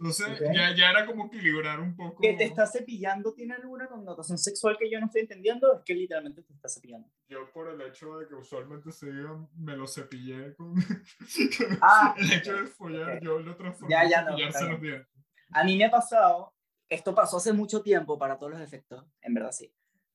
Entonces 0.00 0.40
Ok. 0.40 0.54
ya, 0.54 0.74
ya 0.74 0.90
era 0.90 1.04
como 1.04 1.26
equilibrar 1.26 1.78
un 1.78 1.94
poco. 1.94 2.22
Que 2.22 2.32
te 2.32 2.44
está 2.44 2.66
cepillando 2.66 3.34
tiene 3.34 3.52
alguna 3.54 3.86
connotación 3.86 4.38
sexual 4.38 4.78
que 4.78 4.90
yo 4.90 4.98
no 4.98 5.06
estoy 5.06 5.20
entendiendo, 5.22 5.74
es 5.74 5.82
que 5.84 5.94
literalmente 5.94 6.42
te 6.42 6.54
está 6.54 6.70
cepillando. 6.70 7.06
Yo 7.28 7.50
por 7.52 7.68
el 7.68 7.80
hecho 7.82 8.16
de 8.18 8.26
que 8.26 8.34
usualmente 8.34 8.90
se 8.92 9.12
diga, 9.12 9.36
me 9.58 9.76
lo 9.76 9.86
cepillé 9.86 10.54
con... 10.54 10.74
Ah, 11.82 12.14
el 12.18 12.32
hecho 12.32 12.52
ok, 12.52 12.60
de 12.60 12.66
follar, 12.66 13.16
ok. 13.18 13.22
yo 13.22 13.38
lo 13.40 13.56
transformé 13.56 13.94
Ya, 13.94 14.02
en 14.04 14.10
ya 14.10 14.22
no, 14.22 14.28
cepillarse 14.30 14.58
está 14.58 14.72
los 14.72 14.80
dientes. 14.80 15.08
A 15.52 15.64
mí 15.64 15.76
me 15.76 15.84
ha 15.84 15.90
pasado, 15.90 16.54
esto 16.88 17.14
pasó 17.14 17.36
hace 17.36 17.52
mucho 17.52 17.82
tiempo 17.82 18.18
para 18.18 18.38
todos 18.38 18.52
los 18.52 18.60
efectos, 18.62 19.04
en 19.20 19.34
verdad 19.34 19.52
sí, 19.52 19.70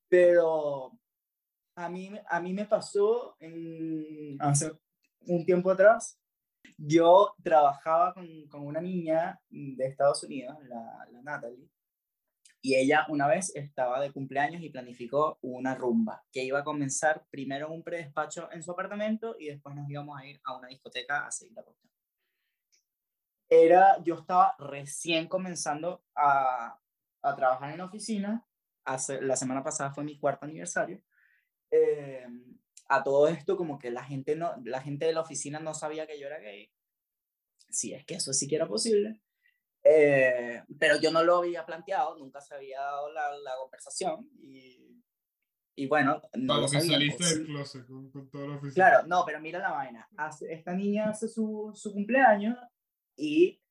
pero 0.09 0.97
a 1.75 1.89
mí, 1.89 2.11
a 2.27 2.39
mí 2.39 2.53
me 2.53 2.65
pasó 2.65 3.35
en, 3.39 4.37
hace 4.39 4.71
un 5.27 5.45
tiempo 5.45 5.69
atrás, 5.69 6.19
yo 6.77 7.35
trabajaba 7.43 8.13
con, 8.13 8.47
con 8.47 8.65
una 8.65 8.81
niña 8.81 9.39
de 9.49 9.85
Estados 9.85 10.23
Unidos, 10.23 10.57
la, 10.63 11.07
la 11.11 11.21
Natalie, 11.21 11.69
y 12.61 12.75
ella 12.75 13.05
una 13.09 13.27
vez 13.27 13.55
estaba 13.55 14.01
de 14.01 14.11
cumpleaños 14.11 14.63
y 14.63 14.71
planificó 14.71 15.37
una 15.41 15.75
rumba 15.75 16.23
que 16.31 16.43
iba 16.43 16.59
a 16.59 16.63
comenzar 16.63 17.23
primero 17.29 17.67
en 17.67 17.73
un 17.73 17.83
predespacho 17.83 18.51
en 18.51 18.63
su 18.63 18.71
apartamento 18.71 19.35
y 19.37 19.49
después 19.49 19.75
nos 19.75 19.87
íbamos 19.87 20.19
a 20.19 20.25
ir 20.25 20.41
a 20.43 20.57
una 20.57 20.69
discoteca 20.69 21.27
a 21.27 21.31
seguir 21.31 21.53
la 21.53 21.61
cuestión. 21.61 21.91
Era, 23.47 24.01
yo 24.03 24.15
estaba 24.15 24.55
recién 24.57 25.27
comenzando 25.27 26.03
a, 26.15 26.79
a 27.21 27.35
trabajar 27.35 27.71
en 27.71 27.77
la 27.77 27.85
oficina, 27.85 28.47
hace, 28.83 29.21
la 29.21 29.35
semana 29.35 29.63
pasada 29.63 29.91
fue 29.91 30.03
mi 30.03 30.17
cuarto 30.17 30.45
aniversario, 30.45 31.03
eh, 31.69 32.25
a 32.87 33.03
todo 33.03 33.27
esto 33.27 33.57
como 33.57 33.79
que 33.79 33.91
la 33.91 34.03
gente, 34.03 34.35
no, 34.35 34.53
la 34.63 34.81
gente 34.81 35.05
de 35.05 35.13
la 35.13 35.21
oficina 35.21 35.59
no 35.59 35.73
sabía 35.73 36.07
que 36.07 36.19
yo 36.19 36.27
era 36.27 36.39
gay, 36.39 36.71
si 37.69 37.93
es 37.93 38.05
que 38.05 38.15
eso 38.15 38.31
sí 38.33 38.47
que 38.47 38.55
era 38.55 38.67
posible, 38.67 39.21
eh, 39.83 40.63
pero 40.79 40.99
yo 40.99 41.11
no 41.11 41.23
lo 41.23 41.37
había 41.37 41.65
planteado, 41.65 42.17
nunca 42.17 42.41
se 42.41 42.55
había 42.55 42.81
dado 42.81 43.11
la, 43.11 43.37
la 43.37 43.51
conversación 43.61 44.29
y, 44.41 45.01
y 45.75 45.87
bueno, 45.87 46.21
no 46.33 46.61
lo 46.61 46.67
sabían, 46.67 46.93
saliste 46.93 47.17
pues, 47.17 47.37
del 47.37 47.45
closet 47.47 47.85
con, 47.85 48.09
con 48.11 48.29
toda 48.29 48.47
la 48.47 48.55
oficina. 48.55 48.73
Claro, 48.73 49.07
no, 49.07 49.23
pero 49.25 49.41
mira 49.41 49.59
la 49.59 49.71
vaina. 49.71 50.09
Hace, 50.15 50.53
esta 50.53 50.73
niña 50.73 51.09
hace 51.09 51.27
su, 51.27 51.71
su 51.75 51.91
cumpleaños 51.91 52.57
y 53.17 53.61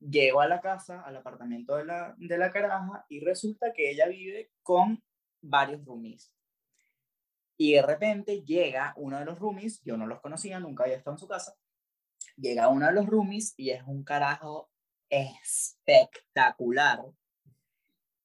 llego 0.00 0.40
a 0.40 0.48
la 0.48 0.60
casa, 0.60 1.02
al 1.02 1.16
apartamento 1.16 1.76
de 1.76 1.84
la, 1.84 2.14
de 2.18 2.38
la 2.38 2.50
caraja, 2.50 3.06
y 3.08 3.20
resulta 3.20 3.72
que 3.72 3.90
ella 3.90 4.08
vive 4.08 4.50
con 4.62 5.02
varios 5.40 5.84
roomies. 5.84 6.33
Y 7.56 7.74
de 7.74 7.82
repente 7.82 8.42
llega 8.42 8.92
uno 8.96 9.18
de 9.18 9.24
los 9.24 9.38
roomies, 9.38 9.80
yo 9.84 9.96
no 9.96 10.06
los 10.06 10.20
conocía, 10.20 10.58
nunca 10.60 10.84
había 10.84 10.96
estado 10.96 11.14
en 11.14 11.20
su 11.20 11.28
casa, 11.28 11.54
Llega 12.36 12.68
uno 12.68 12.86
de 12.86 12.92
los 12.92 13.06
roomies 13.06 13.54
y 13.56 13.70
es 13.70 13.82
un 13.86 14.02
carajo 14.02 14.70
espectacular. 15.08 17.04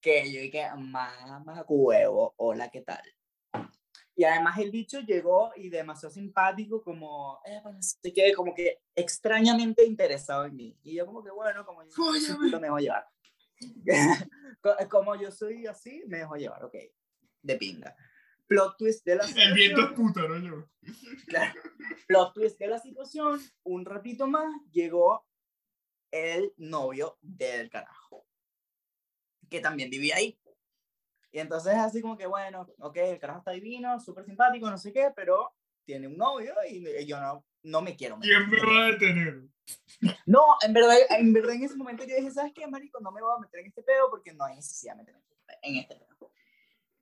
Que 0.01 0.31
yo 0.31 0.39
dije, 0.41 0.67
mamá 0.75 1.65
huevo, 1.67 2.33
hola, 2.37 2.69
¿qué 2.69 2.81
tal? 2.81 3.03
Y 4.15 4.23
además 4.25 4.57
el 4.57 4.71
bicho 4.71 4.99
llegó 4.99 5.51
y 5.55 5.69
demasiado 5.69 6.13
simpático, 6.13 6.81
como, 6.83 7.39
eh, 7.45 7.61
pues, 7.63 7.99
que, 8.13 8.33
como 8.33 8.53
que 8.53 8.81
extrañamente 8.95 9.85
interesado 9.85 10.45
en 10.45 10.55
mí. 10.55 10.77
Y 10.83 10.95
yo 10.95 11.05
como 11.05 11.23
que, 11.23 11.31
bueno, 11.31 11.65
como 11.65 11.83
yo 11.83 11.91
soy 11.91 12.59
me 12.59 12.69
voy 12.69 12.87
a 12.87 13.03
llevar. 13.03 13.07
como 14.89 15.15
yo 15.15 15.31
soy 15.31 15.67
así, 15.67 16.03
me 16.07 16.17
dejo 16.17 16.35
llevar, 16.35 16.65
ok. 16.65 16.75
De 17.41 17.55
pinga. 17.55 17.95
Plot 18.49 18.77
twist 18.77 19.05
de 19.05 19.15
la 19.15 19.23
situación. 19.23 19.51
El 19.51 19.55
viento 19.55 19.81
es 19.81 19.91
puta, 19.91 20.21
¿no? 20.27 20.37
Yo. 20.39 20.67
Claro. 21.27 21.53
Plot 22.07 22.33
twist 22.33 22.59
de 22.59 22.67
la 22.67 22.79
situación. 22.79 23.39
Un 23.63 23.85
ratito 23.85 24.27
más 24.27 24.51
llegó 24.71 25.25
el 26.11 26.51
novio 26.57 27.19
del 27.21 27.69
carajo. 27.69 28.25
Que 29.49 29.59
también 29.59 29.91
vivía 29.91 30.15
ahí. 30.15 30.39
Y 31.31 31.39
entonces 31.39 31.75
así 31.75 32.01
como 32.01 32.17
que, 32.17 32.25
bueno, 32.25 32.67
ok, 32.79 32.97
el 32.97 33.19
carajo 33.19 33.39
está 33.39 33.51
divino, 33.51 33.99
súper 33.99 34.25
simpático, 34.25 34.67
no 34.67 34.79
sé 34.79 34.91
qué, 34.91 35.11
pero 35.15 35.53
tiene 35.85 36.07
un 36.07 36.17
novio 36.17 36.55
y 36.67 37.05
yo 37.05 37.21
no, 37.21 37.45
no 37.63 37.81
me 37.83 37.95
quiero 37.95 38.17
meter. 38.17 38.35
¿Quién 38.35 38.49
me 38.49 38.59
va 38.59 38.85
a 38.85 38.91
detener? 38.91 39.43
No, 40.25 40.41
en 40.61 40.73
verdad, 40.73 40.97
en 41.11 41.33
verdad 41.33 41.53
en 41.53 41.63
ese 41.63 41.75
momento 41.75 42.03
yo 42.03 42.15
dije, 42.15 42.31
¿sabes 42.31 42.51
qué, 42.53 42.65
marico? 42.65 42.99
No 42.99 43.11
me 43.11 43.21
voy 43.21 43.31
a 43.35 43.39
meter 43.39 43.59
en 43.59 43.67
este 43.67 43.83
pedo 43.83 44.09
porque 44.09 44.33
no 44.33 44.43
hay 44.45 44.55
necesidad 44.55 44.95
de 44.95 45.03
meterme 45.03 45.21
en 45.61 45.75
este 45.75 45.95
pedo. 45.95 46.31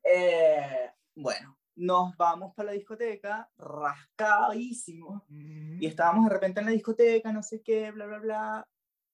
Eh, 0.04 0.92
bueno, 1.18 1.58
nos 1.76 2.16
vamos 2.16 2.54
para 2.54 2.68
la 2.68 2.74
discoteca, 2.74 3.50
rascadísimos, 3.58 5.24
y 5.30 5.86
estábamos 5.86 6.26
de 6.26 6.34
repente 6.34 6.60
en 6.60 6.68
la 6.68 6.72
discoteca, 6.72 7.32
no 7.34 7.42
sé 7.42 7.62
qué, 7.62 7.92
bla, 7.92 8.06
bla, 8.06 8.20
bla, 8.20 8.68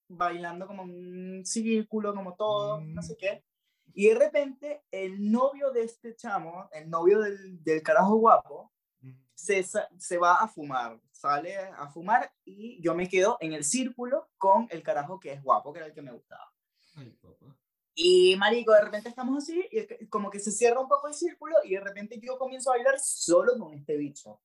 bailando 0.08 0.66
como 0.66 0.82
un 0.82 1.42
círculo, 1.46 2.14
como 2.14 2.34
todo, 2.34 2.80
no 2.80 3.02
sé 3.02 3.16
qué. 3.16 3.42
Y 3.94 4.08
de 4.08 4.16
repente, 4.16 4.84
el 4.90 5.30
novio 5.30 5.70
de 5.70 5.84
este 5.84 6.14
chamo, 6.14 6.68
el 6.72 6.90
novio 6.90 7.20
del, 7.20 7.62
del 7.64 7.82
carajo 7.82 8.16
guapo, 8.16 8.70
se, 9.34 9.64
se 9.64 10.18
va 10.18 10.36
a 10.36 10.48
fumar, 10.48 11.00
sale 11.10 11.56
a 11.56 11.88
fumar 11.88 12.32
y 12.44 12.80
yo 12.82 12.94
me 12.94 13.08
quedo 13.08 13.38
en 13.40 13.52
el 13.52 13.64
círculo 13.64 14.28
con 14.36 14.66
el 14.70 14.82
carajo 14.82 15.18
que 15.18 15.32
es 15.32 15.42
guapo, 15.42 15.72
que 15.72 15.78
era 15.78 15.86
el 15.86 15.94
que 15.94 16.02
me 16.02 16.12
gustaba. 16.12 16.52
Y 17.94 18.36
marico, 18.36 18.72
de 18.72 18.82
repente 18.82 19.08
estamos 19.08 19.42
así 19.42 19.68
y 19.70 20.06
como 20.06 20.30
que 20.30 20.40
se 20.40 20.50
cierra 20.50 20.80
un 20.80 20.88
poco 20.88 21.08
el 21.08 21.14
círculo 21.14 21.56
y 21.64 21.74
de 21.74 21.80
repente 21.80 22.18
yo 22.20 22.38
comienzo 22.38 22.70
a 22.70 22.76
bailar 22.76 22.98
solo 22.98 23.56
con 23.58 23.72
este 23.74 23.96
bicho. 23.96 24.40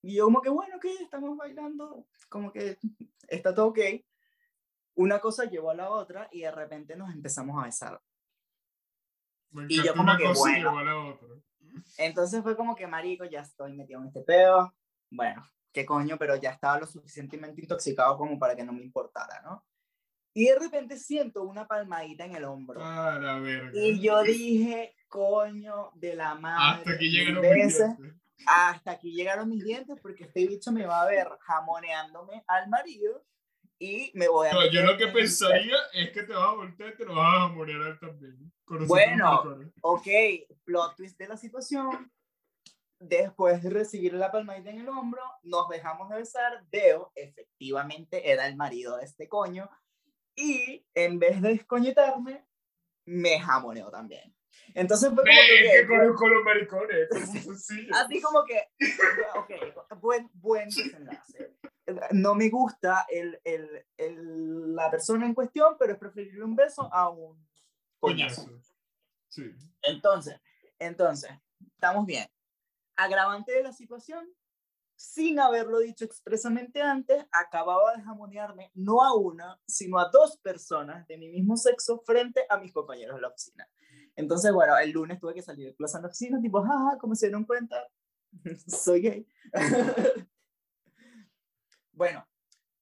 Y 0.00 0.14
yo 0.16 0.24
como 0.24 0.40
que 0.40 0.48
bueno, 0.48 0.80
¿qué? 0.80 0.94
Estamos 0.94 1.36
bailando, 1.36 2.06
como 2.28 2.50
que 2.50 2.78
está 3.28 3.54
todo 3.54 3.66
ok. 3.66 3.78
Una 4.94 5.20
cosa 5.20 5.44
llevó 5.44 5.70
a 5.70 5.74
la 5.74 5.90
otra 5.90 6.28
y 6.32 6.40
de 6.40 6.50
repente 6.50 6.96
nos 6.96 7.12
empezamos 7.12 7.60
a 7.60 7.66
besar 7.66 8.00
y 9.68 9.82
yo 9.82 9.94
como 9.94 10.16
que, 10.16 10.28
bueno. 10.28 11.18
Entonces 11.98 12.42
fue 12.42 12.56
como 12.56 12.74
que, 12.74 12.86
marico, 12.86 13.24
ya 13.24 13.40
estoy 13.40 13.72
metido 13.72 14.00
en 14.00 14.08
este 14.08 14.22
pedo. 14.22 14.74
Bueno, 15.10 15.46
qué 15.72 15.84
coño, 15.84 16.16
pero 16.18 16.36
ya 16.36 16.50
estaba 16.50 16.80
lo 16.80 16.86
suficientemente 16.86 17.60
intoxicado 17.60 18.16
como 18.16 18.38
para 18.38 18.54
que 18.54 18.64
no 18.64 18.72
me 18.72 18.82
importara, 18.82 19.40
¿no? 19.42 19.64
Y 20.34 20.46
de 20.46 20.58
repente 20.58 20.96
siento 20.96 21.42
una 21.42 21.66
palmadita 21.66 22.24
en 22.24 22.34
el 22.34 22.44
hombro. 22.44 22.80
Ah, 22.82 23.18
la 23.20 23.38
verga. 23.38 23.70
Y 23.74 24.00
yo 24.00 24.22
dije, 24.22 24.94
coño 25.08 25.90
de 25.94 26.16
la 26.16 26.34
madre. 26.34 26.80
Hasta 26.80 26.92
aquí 26.92 27.10
llegaron 27.10 27.42
mis 27.42 27.54
dientes. 27.54 28.16
Hasta 28.46 28.90
aquí 28.90 29.12
llegaron 29.12 29.48
mis 29.48 29.64
dientes 29.64 29.96
porque 30.00 30.24
este 30.24 30.46
bicho 30.46 30.72
me 30.72 30.86
va 30.86 31.02
a 31.02 31.06
ver 31.06 31.28
jamoneándome 31.40 32.42
al 32.48 32.68
marido 32.68 33.24
y 33.78 34.10
me 34.14 34.28
voy 34.28 34.48
a... 34.48 34.52
No, 34.52 34.70
yo 34.70 34.82
lo 34.82 34.96
que 34.96 35.08
pensaría 35.08 35.76
es 35.92 36.10
que 36.10 36.22
te 36.22 36.32
vas 36.32 36.48
a 36.48 36.54
voltear 36.54 36.92
y 36.92 36.96
te 36.96 37.04
lo 37.04 37.14
vas 37.14 37.42
a 37.42 37.48
morir 37.48 37.98
también. 38.00 38.52
Bueno, 38.86 39.42
ok, 39.82 40.06
plot 40.64 40.96
twist 40.96 41.18
de 41.18 41.28
la 41.28 41.36
situación. 41.36 42.10
Después 42.98 43.62
de 43.62 43.70
recibir 43.70 44.14
la 44.14 44.30
palmadita 44.30 44.70
en 44.70 44.80
el 44.80 44.88
hombro, 44.88 45.22
nos 45.42 45.68
dejamos 45.68 46.08
de 46.08 46.16
besar. 46.16 46.64
Veo, 46.70 47.10
efectivamente, 47.16 48.30
era 48.30 48.46
el 48.46 48.56
marido 48.56 48.96
de 48.96 49.04
este 49.04 49.28
coño. 49.28 49.68
Y 50.34 50.86
en 50.94 51.18
vez 51.18 51.40
de 51.40 51.50
descoñetarme, 51.50 52.46
me 53.04 53.38
jamoneó 53.38 53.90
también. 53.90 54.34
Entonces 54.74 55.10
fue 55.14 55.24
como 55.24 56.06
que... 56.06 56.28
los 56.28 56.44
maricones, 56.44 57.08
Así 57.92 58.20
como 58.20 58.44
que, 58.44 58.68
ok, 59.34 60.00
buen, 60.00 60.30
buen 60.34 60.68
desenlace 60.68 61.56
no 62.12 62.34
me 62.34 62.48
gusta 62.48 63.06
el, 63.08 63.40
el, 63.44 63.84
el, 63.96 64.74
la 64.74 64.90
persona 64.90 65.26
en 65.26 65.34
cuestión, 65.34 65.76
pero 65.78 65.92
es 65.92 65.98
preferible 65.98 66.44
un 66.44 66.56
beso 66.56 66.88
a 66.92 67.08
un 67.08 67.44
coñazo. 67.98 68.48
Sí. 69.28 69.50
Entonces, 69.82 70.40
entonces, 70.78 71.30
estamos 71.74 72.06
bien. 72.06 72.26
Agravante 72.96 73.52
de 73.52 73.62
la 73.62 73.72
situación, 73.72 74.28
sin 75.02 75.40
haberlo 75.40 75.80
dicho 75.80 76.04
expresamente 76.04 76.80
antes, 76.80 77.26
acababa 77.32 77.96
de 77.96 78.02
jamonearme 78.02 78.70
no 78.74 79.02
a 79.02 79.16
una, 79.16 79.60
sino 79.66 79.98
a 79.98 80.08
dos 80.10 80.38
personas 80.38 81.08
de 81.08 81.18
mi 81.18 81.28
mismo 81.28 81.56
sexo 81.56 82.00
frente 82.06 82.46
a 82.48 82.56
mis 82.56 82.72
compañeros 82.72 83.16
de 83.16 83.22
la 83.22 83.28
oficina. 83.28 83.68
Entonces, 84.14 84.52
bueno, 84.52 84.78
el 84.78 84.92
lunes 84.92 85.18
tuve 85.18 85.34
que 85.34 85.42
salir 85.42 85.66
de 85.66 85.74
clase 85.74 85.96
en 85.96 86.02
la 86.02 86.08
oficina, 86.08 86.40
tipo, 86.40 86.62
jaja, 86.62 86.98
como 86.98 87.16
se 87.16 87.26
dieron 87.26 87.44
cuenta, 87.44 87.76
soy 88.66 89.00
gay. 89.00 89.26
Bueno, 91.94 92.26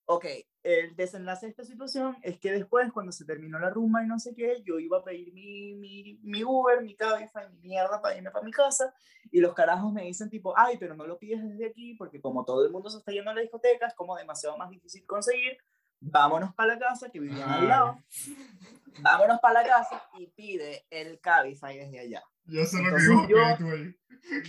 ok, 0.06 0.24
el 0.62 0.94
desenlace 0.94 1.46
de 1.46 1.50
esta 1.50 1.64
situación 1.64 2.16
es 2.22 2.38
que 2.38 2.52
después, 2.52 2.92
cuando 2.92 3.12
se 3.12 3.24
terminó 3.24 3.58
la 3.58 3.70
rumba 3.70 4.02
y 4.02 4.06
no 4.06 4.18
sé 4.18 4.34
qué, 4.34 4.62
yo 4.64 4.78
iba 4.78 4.98
a 4.98 5.04
pedir 5.04 5.32
mi, 5.32 5.74
mi, 5.74 6.18
mi 6.22 6.44
Uber, 6.44 6.82
mi 6.82 6.94
Cabify, 6.94 7.48
mi 7.50 7.68
mierda 7.68 8.00
para 8.02 8.16
irme 8.16 8.30
para 8.30 8.44
mi 8.44 8.52
casa, 8.52 8.94
y 9.30 9.40
los 9.40 9.54
carajos 9.54 9.92
me 9.92 10.04
dicen 10.04 10.28
tipo, 10.28 10.52
ay, 10.56 10.76
pero 10.78 10.94
no 10.94 11.06
lo 11.06 11.18
pides 11.18 11.42
desde 11.42 11.66
aquí, 11.66 11.94
porque 11.94 12.20
como 12.20 12.44
todo 12.44 12.64
el 12.64 12.72
mundo 12.72 12.90
se 12.90 12.98
está 12.98 13.12
yendo 13.12 13.30
a 13.30 13.34
la 13.34 13.40
discoteca, 13.40 13.86
es 13.86 13.94
como 13.94 14.16
demasiado 14.16 14.56
más 14.58 14.68
difícil 14.68 15.06
conseguir, 15.06 15.56
vámonos 16.00 16.54
para 16.54 16.74
la 16.74 16.78
casa, 16.78 17.10
que 17.10 17.20
vivían 17.20 17.48
al 17.48 17.68
lado, 17.68 17.98
vámonos 19.00 19.40
para 19.40 19.62
la 19.62 19.68
casa 19.68 20.02
y 20.18 20.26
pide 20.26 20.86
el 20.90 21.20
Cabify 21.20 21.78
desde 21.78 22.00
allá. 22.00 22.22
Lo 22.44 22.62
que 22.62 23.32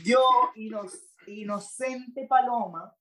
yo, 0.03 0.23
yo, 0.55 0.89
inocente 1.27 2.25
paloma, 2.27 2.95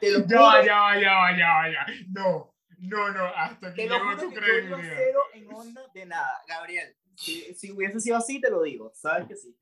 te 0.00 0.10
lo 0.10 0.18
ya, 0.26 0.64
ya, 0.64 1.00
ya, 1.00 1.36
ya, 1.36 1.72
ya. 1.72 1.86
No, 2.08 2.54
no, 2.78 3.12
no, 3.12 3.24
hasta 3.24 3.72
que 3.74 3.88
llegó 3.88 4.16
tu 4.18 4.32
credibilidad. 4.32 4.96
cero 4.96 5.20
en 5.32 5.52
onda 5.52 5.82
de 5.92 6.06
nada, 6.06 6.42
Gabriel. 6.46 6.94
Si, 7.16 7.54
si 7.54 7.70
hubiese 7.72 8.00
sido 8.00 8.16
así, 8.16 8.40
te 8.40 8.50
lo 8.50 8.62
digo, 8.62 8.90
sabes 8.94 9.28
que 9.28 9.36
sí. 9.36 9.56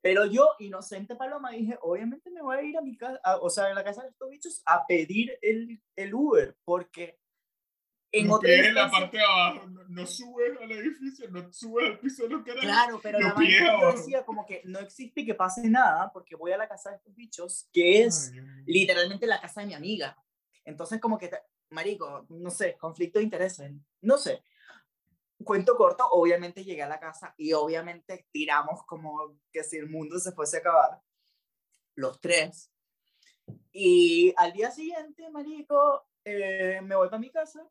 Pero 0.00 0.24
yo, 0.26 0.54
inocente 0.58 1.16
paloma, 1.16 1.50
dije, 1.50 1.76
obviamente 1.82 2.30
me 2.30 2.40
voy 2.40 2.56
a 2.56 2.62
ir 2.62 2.78
a 2.78 2.80
mi 2.80 2.96
casa, 2.96 3.20
o 3.40 3.50
sea, 3.50 3.66
a 3.66 3.74
la 3.74 3.84
casa 3.84 4.02
de 4.02 4.08
estos 4.10 4.30
bichos, 4.30 4.62
a 4.64 4.86
pedir 4.86 5.36
el, 5.42 5.82
el 5.96 6.14
Uber, 6.14 6.56
porque 6.64 7.18
en 8.10 8.26
no 8.26 8.40
en 8.42 8.74
la 8.74 8.90
parte 8.90 9.18
de 9.18 9.22
abajo, 9.22 9.66
no, 9.88 10.06
subes 10.06 10.58
al 10.60 10.72
edificio, 10.72 11.30
no 11.30 11.52
subes 11.52 11.90
al 11.90 11.98
piso 11.98 12.22
de 12.22 12.30
los 12.30 12.42
carajos. 12.42 12.64
Claro, 12.64 13.00
pero 13.02 13.18
la 13.18 13.34
yo 13.36 13.92
decía 13.92 14.24
como 14.24 14.46
que 14.46 14.62
no 14.64 14.78
existe 14.78 15.26
que 15.26 15.34
pase 15.34 15.68
nada 15.68 16.10
porque 16.12 16.34
voy 16.34 16.52
a 16.52 16.56
la 16.56 16.68
casa 16.68 16.90
de 16.90 16.96
estos 16.96 17.14
bichos, 17.14 17.68
que 17.72 18.04
es 18.04 18.32
literalmente 18.64 19.26
la 19.26 19.40
casa 19.40 19.60
de 19.60 19.66
mi 19.66 19.74
amiga. 19.74 20.16
Entonces 20.64 21.00
como 21.00 21.18
que, 21.18 21.30
marico, 21.70 22.26
no 22.30 22.50
sé, 22.50 22.76
conflicto 22.78 23.18
de 23.18 23.24
intereses, 23.24 23.72
no 24.00 24.16
sé. 24.16 24.42
Cuento 25.44 25.76
corto, 25.76 26.04
obviamente 26.10 26.64
llegué 26.64 26.82
a 26.82 26.88
la 26.88 26.98
casa 26.98 27.34
y 27.36 27.52
obviamente 27.52 28.26
tiramos 28.32 28.84
como 28.86 29.38
que 29.52 29.62
si 29.62 29.76
el 29.76 29.88
mundo 29.88 30.18
se 30.18 30.32
fuese 30.32 30.56
a 30.56 30.60
acabar, 30.60 31.00
los 31.94 32.20
tres. 32.20 32.72
Y 33.70 34.32
al 34.36 34.52
día 34.52 34.70
siguiente, 34.70 35.30
marico, 35.30 36.08
eh, 36.24 36.80
me 36.82 36.96
voy 36.96 37.08
para 37.08 37.20
mi 37.20 37.30
casa 37.30 37.68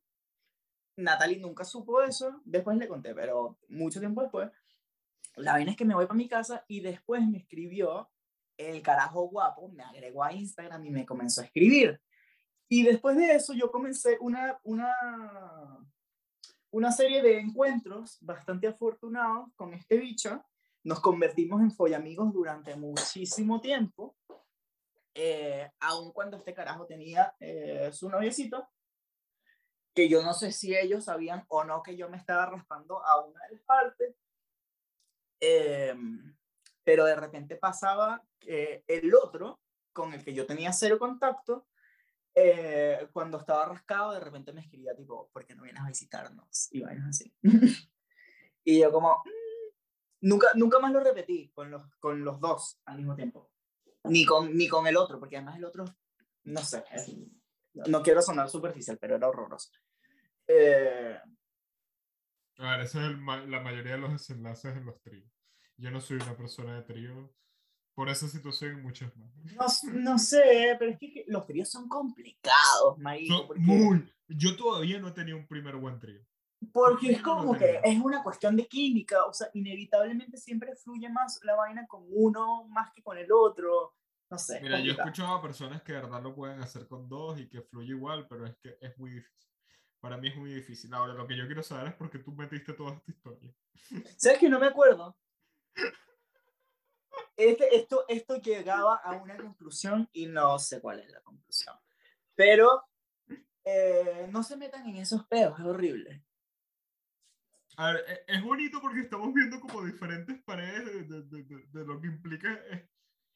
Natalie 0.98 1.40
nunca 1.40 1.64
supo 1.64 2.02
eso, 2.02 2.42
después 2.44 2.78
le 2.78 2.88
conté, 2.88 3.14
pero 3.14 3.60
mucho 3.70 4.00
tiempo 4.00 4.22
después, 4.22 4.50
la 5.36 5.54
vaina 5.54 5.72
es 5.72 5.78
que 5.78 5.86
me 5.86 5.94
voy 5.94 6.08
para 6.08 6.18
mi 6.18 6.28
casa 6.28 6.66
y 6.68 6.82
después 6.82 7.26
me 7.28 7.38
escribió 7.38 8.10
el 8.58 8.82
carajo 8.82 9.30
guapo, 9.30 9.70
me 9.70 9.84
agregó 9.84 10.24
a 10.24 10.34
Instagram 10.34 10.84
y 10.86 10.90
me 10.90 11.06
comenzó 11.06 11.42
a 11.42 11.46
escribir. 11.46 12.02
Y 12.68 12.84
después 12.84 13.16
de 13.16 13.36
eso 13.36 13.54
yo 13.54 13.72
comencé 13.72 14.18
una, 14.20 14.60
una, 14.64 14.92
una 16.72 16.92
serie 16.92 17.22
de 17.22 17.40
encuentros 17.40 18.18
bastante 18.22 18.68
afortunados 18.68 19.50
con 19.56 19.74
este 19.76 19.98
bicho. 19.98 20.44
Nos 20.84 21.00
convertimos 21.00 21.62
en 21.62 21.72
follamigos 21.72 22.34
durante 22.34 22.76
muchísimo 22.76 23.62
tiempo, 23.62 24.16
eh, 25.14 25.70
aun 25.80 26.12
cuando 26.12 26.38
este 26.38 26.54
carajo 26.54 26.86
tenía 26.86 27.36
eh, 27.40 27.90
su 27.92 28.10
noviecito 28.10 28.68
que 29.98 30.08
yo 30.08 30.22
no 30.22 30.36
sé 30.36 30.52
si 30.52 30.78
ellos 30.78 31.06
sabían 31.06 31.44
o 31.48 31.64
no 31.64 31.82
que 31.82 31.98
yo 31.98 32.08
me 32.08 32.18
estaba 32.18 32.46
raspando 32.46 33.04
a 33.04 33.20
una 33.26 33.44
de 33.48 33.54
las 33.56 33.64
partes, 33.64 34.16
em, 35.40 36.38
pero 36.84 37.04
de 37.06 37.16
repente 37.16 37.56
pasaba 37.56 38.24
que 38.40 38.84
el 38.88 39.16
otro, 39.16 39.60
con 39.94 40.14
el 40.14 40.24
que 40.24 40.36
yo 40.36 40.46
tenía 40.46 40.72
cero 40.72 41.00
contacto, 41.00 41.66
eh, 42.36 43.10
cuando 43.12 43.40
estaba 43.40 43.66
rascado, 43.66 44.12
de 44.14 44.20
repente 44.20 44.54
me 44.54 44.62
escribía 44.62 44.96
tipo, 44.96 45.32
¿por 45.34 45.48
qué 45.48 45.56
no 45.56 45.64
vienes 45.64 45.82
a 45.82 45.88
visitarnos? 45.88 46.68
Y 46.72 46.82
vainas 46.82 47.10
así. 47.10 47.34
y 48.64 48.80
yo 48.80 48.92
como, 48.92 49.24
"Mm". 49.26 50.28
nunca, 50.30 50.50
nunca 50.54 50.78
más 50.78 50.92
lo 50.94 51.00
repetí 51.00 51.50
con 51.56 51.72
los, 51.72 51.82
con 51.98 52.24
los 52.24 52.40
dos 52.40 52.80
al 52.86 52.98
mismo 52.98 53.16
tiempo. 53.16 53.50
Ni 54.04 54.26
con, 54.26 54.56
ni 54.56 54.68
con 54.68 54.86
el 54.86 54.96
otro, 54.96 55.20
porque 55.20 55.38
además 55.38 55.58
el 55.58 55.66
otro, 55.66 55.86
no 56.44 56.62
sé, 56.62 56.84
es- 56.92 57.16
no 57.88 58.02
quiero 58.04 58.22
sonar 58.22 58.48
superficial, 58.50 58.98
pero 59.00 59.16
era 59.16 59.28
horroroso. 59.28 59.72
Eh, 60.48 61.18
A 62.60 62.72
ver, 62.72 62.82
esa 62.82 63.00
es 63.06 63.12
el 63.12 63.26
la 63.52 63.60
mayoría 63.62 63.94
de 63.94 63.98
los 64.00 64.12
desenlaces 64.12 64.76
en 64.76 64.86
los 64.86 65.00
tríos. 65.02 65.30
Yo 65.78 65.92
no 65.92 66.02
soy 66.02 66.18
una 66.18 66.36
persona 66.36 66.76
de 66.76 66.82
trío. 66.84 67.34
Por 67.96 68.10
esa 68.10 68.28
situación 68.28 68.78
y 68.78 68.82
muchas 68.84 69.16
más. 69.18 69.32
no, 69.56 69.92
no 70.02 70.20
sé, 70.20 70.76
pero 70.78 70.92
es 70.92 71.00
que, 71.00 71.26
los 71.28 71.48
tríos 71.48 71.68
son 71.70 71.90
complicados, 71.90 72.96
marico. 73.00 73.34
No, 73.34 73.48
porque- 73.48 73.62
muy. 73.62 74.14
Yo 74.28 74.56
todavía 74.56 75.00
no 75.00 75.08
he 75.08 75.14
tenido 75.14 75.36
un 75.38 75.48
primer 75.48 75.76
buen 75.78 76.00
trío. 76.00 76.22
Porque 76.72 77.12
es 77.14 77.22
No, 77.24 77.36
no 77.36 77.42
como 77.42 77.58
que 77.58 77.80
es 77.84 78.00
una 78.00 78.22
cuestión 78.22 78.56
de 78.56 78.68
química, 78.68 79.26
o 79.26 79.34
sea, 79.34 79.48
inevitablemente 79.54 80.38
siempre 80.38 80.76
fluye 80.76 81.10
más 81.10 81.40
la 81.44 81.56
vaina 81.56 81.88
con 81.88 82.04
uno 82.10 82.66
más 82.68 82.92
que 82.94 83.02
con 83.02 83.18
el 83.18 83.32
otro. 83.32 83.96
No 84.30 84.38
sé. 84.38 84.60
Mira, 84.62 84.78
yo 84.80 84.92
he 84.92 84.96
complicado. 84.96 85.08
escuchado 85.10 85.36
a 85.38 85.42
personas 85.42 85.82
que 85.82 85.94
de 85.94 86.02
verdad 86.02 86.22
lo 86.22 86.36
pueden 86.36 86.60
hacer 86.62 86.88
con 86.88 87.08
dos 87.10 87.40
y 87.40 87.48
que 87.50 87.62
fluye 87.62 87.94
igual, 87.94 88.28
pero 88.28 88.46
es 88.46 88.56
que 88.58 88.78
es 88.80 88.96
muy 89.00 89.10
difícil. 89.12 89.50
Para 90.08 90.22
mí 90.22 90.30
es 90.30 90.38
muy 90.38 90.54
difícil. 90.54 90.94
Ahora, 90.94 91.14
lo 91.14 91.28
que 91.28 91.36
yo 91.36 91.46
quiero 91.48 91.62
saber 91.62 91.90
es 91.90 91.94
por 91.96 92.10
qué 92.10 92.20
tú 92.20 92.32
metiste 92.32 92.72
toda 92.72 92.94
esta 92.96 93.12
historia. 93.12 93.54
¿Sabes 94.16 94.40
que 94.40 94.48
no 94.48 94.58
me 94.58 94.68
acuerdo? 94.68 95.18
Este, 97.36 97.76
esto, 97.76 98.06
esto 98.08 98.38
llegaba 98.38 98.96
a 98.96 99.12
una 99.18 99.36
conclusión 99.36 100.08
y 100.14 100.28
no 100.28 100.58
sé 100.60 100.80
cuál 100.80 101.02
es 101.02 101.12
la 101.12 101.20
conclusión. 101.24 101.76
Pero 102.36 102.84
eh, 103.66 104.30
no 104.32 104.44
se 104.44 104.56
metan 104.56 104.88
en 104.88 104.96
esos 104.96 105.28
peos, 105.28 105.60
es 105.60 105.66
horrible. 105.66 106.24
A 107.76 107.92
ver, 107.92 108.06
e- 108.08 108.34
es 108.34 108.42
bonito 108.42 108.80
porque 108.80 109.02
estamos 109.02 109.34
viendo 109.34 109.60
como 109.60 109.84
diferentes 109.84 110.42
paredes 110.44 110.86
de, 111.10 111.22
de- 111.24 111.44
de- 111.44 111.66
de- 111.68 111.86
lo 111.86 112.00
que 112.00 112.08
implica 112.08 112.54
eh, 112.72 112.90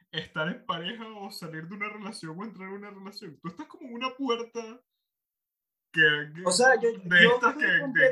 estar 0.09 0.47
en 0.47 0.65
pareja 0.65 1.05
o 1.19 1.29
salir 1.31 1.67
de 1.67 1.75
una 1.75 1.89
relación 1.89 2.39
o 2.39 2.43
entrar 2.45 2.69
en 2.69 2.75
una 2.75 2.91
relación. 2.91 3.37
Tú 3.41 3.49
estás 3.49 3.67
como 3.67 3.87
en 3.89 3.93
una 3.95 4.15
puerta 4.15 4.81
que, 5.91 6.01
O 6.45 6.51
sea, 6.51 6.75
yo, 6.79 6.89
yo 6.91 7.35
estoy 7.35 7.53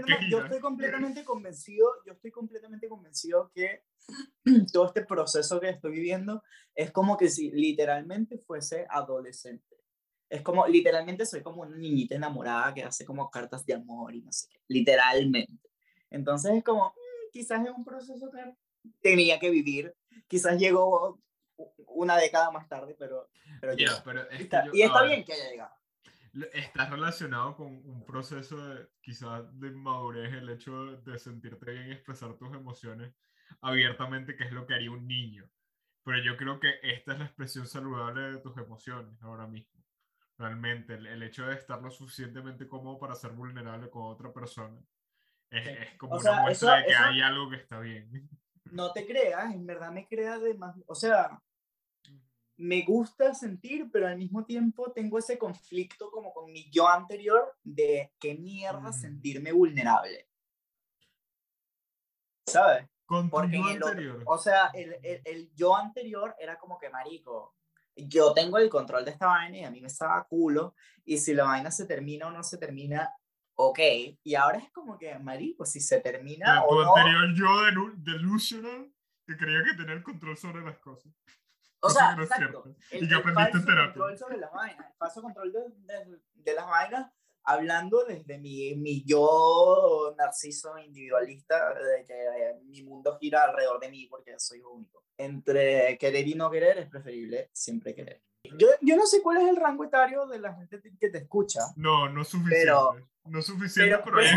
que, 0.06 0.30
yo 0.30 0.40
estoy 0.44 0.60
completamente 0.60 1.24
convencido, 1.24 1.88
yo 2.06 2.14
estoy 2.14 2.32
completamente 2.32 2.88
convencido 2.90 3.52
que 3.54 3.84
todo 4.74 4.88
este 4.88 5.06
proceso 5.06 5.60
que 5.60 5.70
estoy 5.70 5.92
viviendo 5.94 6.44
es 6.76 6.92
como 6.92 7.18
que 7.18 7.30
si 7.30 7.52
literalmente 7.52 8.38
fuese 8.40 8.86
adolescente. 8.90 9.78
Es 10.30 10.42
como, 10.44 10.68
literalmente 10.68 11.26
soy 11.26 11.42
como 11.42 11.62
una 11.64 11.76
niñita 11.76 12.16
enamorada 12.16 12.74
que 12.74 12.84
hace 12.84 13.04
como 13.06 13.30
cartas 13.32 13.66
de 13.66 13.74
amor 13.74 14.14
y 14.14 14.22
no 14.22 14.32
sé 14.32 14.48
qué, 14.52 14.60
literalmente. 14.68 15.70
Entonces 16.12 16.52
es 16.56 16.64
como, 16.64 16.90
mm, 16.90 17.32
quizás 17.32 17.66
es 17.66 17.72
un 17.72 17.84
proceso 17.84 18.30
que 18.30 18.56
tenía 19.02 19.40
que 19.40 19.50
vivir, 19.50 19.96
quizás 20.28 20.58
llegó 20.60 21.20
una 21.88 22.16
década 22.18 22.52
más 22.52 22.68
tarde, 22.70 22.96
pero, 22.98 23.30
pero 23.60 23.74
Ya, 23.74 23.88
llegó. 23.88 24.02
pero 24.06 24.22
es 24.30 24.38
que 24.38 24.44
Está- 24.44 24.66
yo- 24.66 24.72
y 24.74 24.82
está 24.84 25.04
bien 25.04 25.24
que 25.26 25.34
haya 25.34 25.50
llegado. 25.50 25.79
Está 26.54 26.90
relacionado 26.90 27.56
con 27.56 27.68
un 27.68 28.06
proceso 28.06 28.58
de 28.68 28.88
quizás 29.02 29.44
de 29.60 29.72
madurez, 29.72 30.34
el 30.34 30.50
hecho 30.50 30.98
de, 30.98 31.18
sentirte 31.18 31.72
bien 31.72 31.88
y 31.90 31.92
expresar 31.92 32.34
tus 32.38 32.54
emociones 32.56 33.14
abiertamente, 33.62 34.36
que 34.36 34.44
es 34.46 34.52
lo 34.52 34.66
que 34.66 34.76
haría 34.76 34.92
un 34.92 35.08
niño. 35.08 35.50
Pero 36.04 36.20
yo 36.24 36.38
creo 36.38 36.60
que 36.60 36.76
esta 36.84 37.14
es 37.14 37.20
la 37.20 37.26
expresión 37.26 37.68
saludable 37.68 38.22
de 38.34 38.38
tus 38.40 38.58
emociones 38.58 39.22
ahora 39.22 39.48
mismo. 39.48 39.84
Realmente, 40.38 40.94
el, 40.96 41.08
el 41.08 41.24
hecho 41.24 41.46
de 41.46 41.56
estar 41.56 41.82
lo 41.82 41.92
suficientemente 41.92 42.68
cómodo 42.68 42.98
para 42.98 43.16
ser 43.16 43.32
vulnerable 43.32 43.90
con 43.90 44.04
otra 44.04 44.32
persona 44.32 44.80
es, 45.52 45.64
Sí. 45.66 45.70
es 45.72 45.98
como 45.98 46.16
O 46.16 46.20
una 46.20 46.42
muestra 46.42 46.52
eso- 46.52 46.78
de 46.80 46.86
que 46.86 46.92
eso- 46.94 47.04
hay 47.04 47.22
algo 47.22 47.50
que 47.50 47.56
está 47.58 47.80
bien. 47.80 48.30
no 48.72 48.92
te 48.94 49.06
creas, 49.08 49.54
en 49.54 49.66
verdad 49.66 49.92
me 49.92 50.08
crea 50.08 50.38
de 50.38 50.54
más, 50.54 50.76
o 50.86 50.94
sea, 50.96 51.42
me 52.60 52.82
gusta 52.82 53.34
sentir, 53.34 53.90
pero 53.92 54.06
al 54.08 54.18
mismo 54.18 54.44
tiempo 54.46 54.92
tengo 54.92 55.18
ese 55.18 55.38
conflicto 55.38 56.12
como 56.12 56.34
con 56.34 56.52
mi 56.52 56.70
yo 56.70 56.88
anterior 56.90 57.56
de 57.64 58.12
qué 58.20 58.36
mierda 58.36 58.90
Ujú. 58.90 58.94
sentirme 58.94 59.54
vulnerable. 59.54 60.28
¿Sabes? 62.46 62.88
Con 63.06 63.30
tu 63.30 63.38
Porque 63.38 63.58
yo 63.58 63.70
el 63.70 63.84
anterior. 63.84 64.24
o 64.26 64.38
sea, 64.38 64.72
el, 64.74 64.98
el, 65.04 65.22
el 65.24 65.52
yo 65.56 65.76
anterior 65.76 66.36
era 66.38 66.58
como 66.58 66.78
que 66.78 66.90
marico, 66.90 67.56
yo 67.96 68.34
tengo 68.34 68.58
el 68.58 68.70
control 68.70 69.06
de 69.06 69.12
esta 69.12 69.28
vaina 69.28 69.58
y 69.58 69.64
a 69.64 69.72
mí 69.72 69.80
me 69.82 69.88
estaba 69.88 70.24
culo, 70.28 70.76
y 71.06 71.18
si 71.18 71.34
la 71.34 71.46
vaina 71.46 71.72
se 71.72 71.86
termina 71.86 72.28
o 72.28 72.32
no 72.32 72.44
se 72.44 72.58
termina, 72.58 73.10
ok, 73.56 73.80
y 74.24 74.36
ahora 74.36 74.58
es 74.58 74.72
como 74.72 74.98
que 74.98 75.18
marico, 75.20 75.66
si 75.66 75.80
se 75.80 76.02
termina 76.02 76.64
O 76.66 76.76
o 76.76 76.78
tu 76.78 76.84
no, 76.84 76.96
anterior 76.96 77.34
yo 77.36 77.46
delu- 77.66 77.96
delusional 77.98 78.92
que 79.26 79.38
creía 79.38 79.64
que 79.64 79.78
tenía 79.78 79.94
el 79.94 80.04
control 80.04 80.38
sobre 80.38 80.62
las 80.62 80.78
cosas. 80.80 81.14
O 81.82 81.90
sea, 81.90 82.16
no 82.16 82.24
exacto. 82.24 82.66
El, 82.92 83.04
Y 83.04 83.08
que 83.08 83.16
aprendiste 83.16 83.58
en 83.58 83.66
terapia. 83.66 83.94
control 83.94 84.18
sobre 84.18 84.38
las 84.38 84.52
vainas, 84.52 84.86
el 84.90 84.96
falso 84.98 85.22
control 85.22 85.52
de, 85.54 85.60
de- 85.94 86.20
de 86.34 86.54
las 86.54 86.68
vainas, 86.68 87.12
hablando 87.44 88.04
desde 88.06 88.38
mi, 88.38 88.76
mi 88.76 89.04
yo 89.06 90.14
narciso 90.18 90.78
individualista, 90.78 91.74
de 91.74 92.04
que 92.06 92.14
eh, 92.14 92.60
mi 92.66 92.84
mundo 92.84 93.18
gira 93.20 93.44
alrededor 93.44 93.80
de 93.80 93.90
mí 93.90 94.08
porque 94.08 94.38
soy 94.40 94.62
único. 94.62 95.04
Entre 95.18 95.98
querer 95.98 96.28
y 96.28 96.36
no 96.36 96.50
querer 96.52 96.78
es 96.80 96.90
preferible 96.90 97.50
siempre 97.54 97.94
querer. 97.96 98.22
Yo, 98.44 98.68
yo 98.82 98.96
no 98.96 99.06
sé 99.06 99.22
cuál 99.22 99.38
es 99.42 99.50
el 99.50 99.58
rango 99.58 99.84
etario 99.84 100.26
de 100.28 100.40
la 100.40 100.54
gente 100.56 100.82
que 101.00 101.10
te 101.10 101.18
escucha. 101.18 101.60
No, 101.76 102.10
no 102.10 102.22
es 102.22 102.28
suficiente. 102.30 102.66
Pero- 102.66 102.96
no 103.26 103.40
es 103.40 103.46
suficiente, 103.46 104.00
pero, 104.04 104.18
hay- 104.18 104.28
si 104.28 104.32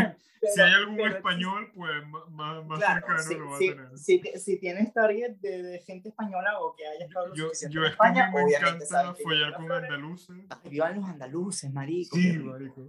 pero- 0.55 0.65
hay 0.65 0.73
algún 0.73 0.97
pero 0.97 1.15
español, 1.15 1.71
pues 1.73 1.91
más, 2.31 2.65
más 2.65 2.79
Claro, 2.79 2.99
cercano 2.99 3.23
si, 3.23 3.35
lo 3.35 3.49
va 3.49 3.57
si- 3.57 3.69
a 3.69 3.75
tener. 3.75 3.97
si, 3.97 4.21
si 4.39 4.59
tienes 4.59 4.93
target 4.93 5.31
de, 5.37 5.63
de 5.63 5.79
gente 5.79 6.09
española 6.09 6.59
o 6.59 6.75
que 6.75 6.85
haya 6.85 7.05
estado 7.05 7.27
lo 7.27 7.33
Yo, 7.35 7.45
suficiente 7.45 7.73
yo 7.75 7.79
en 7.81 7.85
es 7.85 7.89
que 7.91 7.93
España, 7.93 8.31
me 8.31 8.41
encanta 8.41 9.15
follar 9.15 9.53
con 9.55 9.71
andaluces. 9.71 10.35
Ay, 10.49 10.69
vivan 10.69 10.95
los 10.99 11.09
andaluces, 11.09 11.73
marico. 11.73 12.15
Sí, 12.17 12.33
marico. 12.39 12.87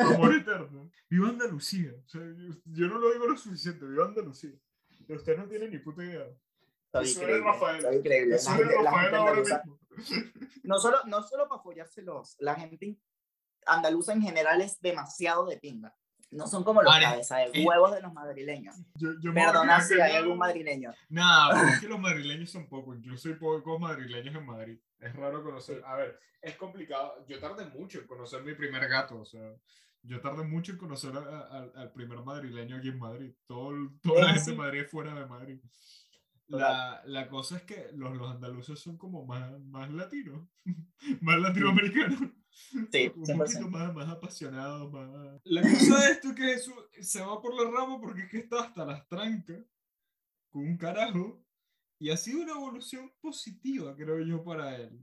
Amor 0.00 0.34
eterno. 0.34 0.90
Viva 1.08 1.28
Andalucía. 1.28 1.92
O 2.04 2.08
sea, 2.08 2.20
yo, 2.20 2.54
yo 2.64 2.86
no 2.88 2.98
lo 2.98 3.12
digo 3.12 3.26
lo 3.28 3.36
suficiente. 3.36 3.86
Viva 3.86 4.04
Andalucía. 4.06 4.50
Pero 5.06 5.18
usted 5.20 5.36
no 5.38 5.46
tiene 5.48 5.68
ni 5.68 5.78
puta 5.78 6.04
idea. 6.04 6.26
Soy 6.92 7.08
increíble, 7.10 7.44
Rafael. 7.44 7.80
soy 7.82 7.96
increíble. 7.96 8.36
La 8.44 8.52
gente, 8.56 8.64
la 8.74 8.82
Rafael 8.82 9.00
gente 9.02 9.16
ahora 9.16 9.30
andaluza, 9.30 9.62
mismo. 9.64 9.78
No 10.62 10.78
solo, 10.78 10.98
no 11.06 11.22
solo 11.22 11.48
para 11.48 11.62
follárselos, 11.62 12.36
la 12.40 12.54
gente 12.54 12.98
andaluza 13.66 14.12
en 14.12 14.22
general 14.22 14.60
es 14.60 14.80
demasiado 14.80 15.46
de 15.46 15.56
pinga. 15.58 15.94
No 16.30 16.46
son 16.46 16.64
como 16.64 16.80
los 16.82 16.90
Vale, 16.90 17.04
cabeza 17.04 17.36
de 17.38 17.50
eh, 17.52 17.64
huevos 17.66 17.92
de 17.94 18.00
los 18.00 18.10
madrileños. 18.14 18.74
Yo, 18.94 19.10
yo 19.20 19.34
Perdona 19.34 19.82
si 19.82 20.00
hay 20.00 20.12
yo- 20.14 20.18
algún 20.20 20.38
madrileño. 20.38 20.94
Nah, 21.10 21.50
pero 21.52 21.68
es 21.68 21.80
que 21.80 21.88
los 21.88 22.00
madrileños 22.00 22.50
son 22.50 22.66
pocos, 22.68 22.96
incluso 22.96 23.28
hay 23.28 23.34
pocos 23.34 23.78
madrileños 23.78 24.34
en 24.34 24.46
Madrid. 24.46 24.78
Es 24.98 25.14
raro 25.14 25.42
conocer. 25.44 25.82
A 25.84 25.94
ver, 25.96 26.18
es 26.40 26.56
complicado. 26.56 27.22
Yo 27.28 27.38
tardé 27.38 27.66
mucho 27.66 27.98
en 28.00 28.06
conocer 28.06 28.42
mi 28.42 28.54
primer 28.54 28.88
gato, 28.88 29.20
o 29.20 29.26
sea, 29.26 29.42
yo 30.02 30.20
tardé 30.22 30.42
mucho 30.44 30.72
en 30.72 30.78
conocer 30.78 31.14
a- 31.14 31.20
a- 31.20 31.70
al- 31.82 31.92
primer 31.92 32.18
madrileño 32.24 32.76
aquí 32.78 32.88
en 32.88 32.98
Madrid. 32.98 33.34
Todo, 33.46 33.72
toda 34.02 34.22
la 34.22 34.32
gente 34.32 34.52
de 34.52 34.56
Madrid 34.56 34.80
es 34.80 34.90
fuera 34.90 35.12
de 35.14 35.26
Madrid. 35.26 35.60
La, 36.58 37.02
la 37.06 37.28
cosa 37.28 37.56
es 37.56 37.62
que 37.64 37.88
los, 37.94 38.16
los 38.16 38.30
andaluces 38.30 38.78
son 38.78 38.96
como 38.98 39.24
más, 39.26 39.58
más 39.60 39.90
latinos, 39.90 40.46
más 41.20 41.38
latinoamericanos. 41.40 42.20
Sí, 42.50 43.10
un 43.16 43.24
100%. 43.24 43.38
poquito 43.38 43.68
más, 43.68 43.94
más 43.94 44.08
apasionados, 44.08 44.92
más... 44.92 45.40
La 45.44 45.62
cosa 45.62 46.04
de 46.04 46.12
esto 46.12 46.28
es 46.30 46.34
que 46.34 46.52
eso 46.52 46.88
se 47.00 47.20
va 47.22 47.40
por 47.40 47.54
la 47.54 47.70
rama 47.70 47.98
porque 48.00 48.22
es 48.22 48.30
que 48.30 48.38
está 48.38 48.64
hasta 48.64 48.84
las 48.84 49.08
trancas 49.08 49.64
con 50.50 50.62
un 50.66 50.76
carajo 50.76 51.42
y 51.98 52.10
ha 52.10 52.16
sido 52.16 52.42
una 52.42 52.52
evolución 52.52 53.10
positiva, 53.20 53.96
creo 53.96 54.20
yo, 54.20 54.42
para 54.44 54.76
él. 54.76 54.98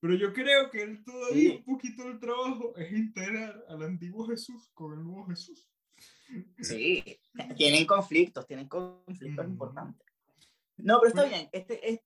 Pero 0.00 0.14
yo 0.14 0.32
creo 0.32 0.70
que 0.70 0.82
él 0.82 1.02
todavía 1.04 1.50
Sí. 1.50 1.56
un 1.56 1.64
poquito 1.74 2.04
del 2.04 2.20
trabajo 2.20 2.74
es 2.76 2.92
integrar 2.92 3.64
al 3.68 3.82
antiguo 3.82 4.26
Jesús 4.28 4.70
con 4.72 4.92
el 4.96 5.02
nuevo 5.04 5.26
Jesús. 5.26 5.68
Sí, 6.60 7.18
tienen 7.58 7.86
conflictos, 7.86 8.46
tienen 8.46 8.68
conflictos 8.68 9.46
Mm. 9.46 9.50
importantes. 9.50 10.06
No, 10.84 10.98
pero 11.00 11.08
está 11.08 11.22
Pues- 11.22 11.32
bien, 11.32 11.48
este, 11.52 11.90
es, 11.92 12.00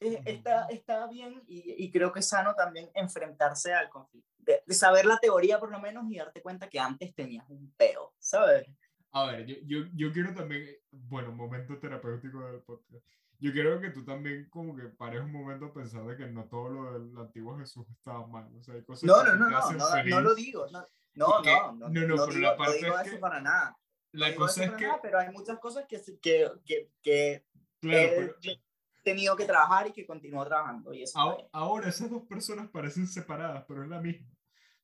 es- 0.00 0.20
está, 0.26 0.66
está 0.66 1.06
bien 1.08 1.42
y, 1.46 1.84
y 1.84 1.90
creo 1.90 2.12
que 2.12 2.20
es 2.20 2.28
sano 2.28 2.54
también 2.54 2.90
enfrentarse 2.94 3.72
al 3.72 3.88
conflicto. 3.90 4.28
De, 4.38 4.62
de 4.66 4.74
saber 4.74 5.04
la 5.04 5.18
teoría 5.18 5.60
por 5.60 5.70
lo 5.70 5.78
menos 5.80 6.10
y 6.10 6.16
darte 6.16 6.40
cuenta 6.42 6.68
que 6.68 6.80
antes 6.80 7.14
tenías 7.14 7.44
un 7.48 7.72
peo, 7.76 8.14
¿sabes? 8.18 8.66
A 9.12 9.26
ver, 9.26 9.44
yo, 9.46 9.56
yo, 9.64 9.78
yo 9.94 10.12
quiero 10.12 10.32
también, 10.34 10.66
bueno, 10.90 11.30
momento 11.32 11.78
terapéutico 11.78 12.40
del 12.46 12.60
podcast. 12.62 13.04
Yo 13.38 13.52
quiero 13.52 13.80
que 13.80 13.90
tú 13.90 14.04
también 14.04 14.48
como 14.50 14.74
que 14.76 14.84
pares 14.84 15.20
un 15.22 15.32
momento 15.32 15.66
a 15.66 15.72
pensar 15.74 16.04
de 16.06 16.16
que 16.16 16.26
no 16.26 16.44
todo 16.46 16.68
lo 16.70 16.92
del 16.98 17.16
antiguo 17.18 17.58
Jesús 17.58 17.86
estaba 17.90 18.26
mal. 18.26 18.48
O 18.58 18.62
sea, 18.62 18.74
hay 18.74 18.82
cosas 18.84 19.04
No, 19.04 19.18
que 19.18 19.24
no, 19.24 19.32
te 19.32 19.38
no, 19.38 19.50
no, 19.50 19.58
hacen 19.58 19.76
no, 19.78 19.86
feliz. 19.88 20.14
no 20.14 20.20
lo 20.20 20.34
digo. 20.34 20.66
No, 20.70 20.84
no, 21.14 21.42
que- 21.42 21.50
no, 21.50 21.72
no, 21.72 21.88
no, 21.88 22.00
no, 22.00 22.06
no 22.06 22.14
pero 22.16 22.26
digo, 22.26 22.40
la 22.40 22.50
no 22.52 22.56
parte 22.56 22.76
digo 22.78 22.94
es 22.98 23.00
eso 23.06 23.10
que 23.10 23.18
para 23.18 23.40
nada. 23.40 23.70
no 24.12 24.20
La 24.20 24.26
digo 24.28 24.40
cosa 24.40 24.62
eso 24.64 24.72
es 24.72 24.78
que, 24.78 24.86
nada, 24.86 25.00
pero 25.02 25.18
hay 25.18 25.30
muchas 25.32 25.58
cosas 25.58 25.84
que, 25.88 25.98
se- 25.98 26.18
que, 26.18 26.50
que, 26.64 26.90
que 27.02 27.44
claro, 27.80 27.98
eh, 27.98 28.12
pero, 28.16 28.36
que- 28.40 28.60
tenido 29.02 29.34
que 29.36 29.44
trabajar 29.46 29.86
y 29.88 29.92
que 29.92 30.06
continuó 30.06 30.44
trabajando. 30.46 30.92
Y 30.94 31.02
eso 31.02 31.18
Ahora, 31.18 31.44
ahora 31.52 31.88
esas 31.88 32.10
dos 32.10 32.22
personas 32.28 32.68
parecen 32.70 33.06
separadas, 33.06 33.64
pero 33.66 33.82
es 33.82 33.88
la 33.88 34.00
misma. 34.00 34.28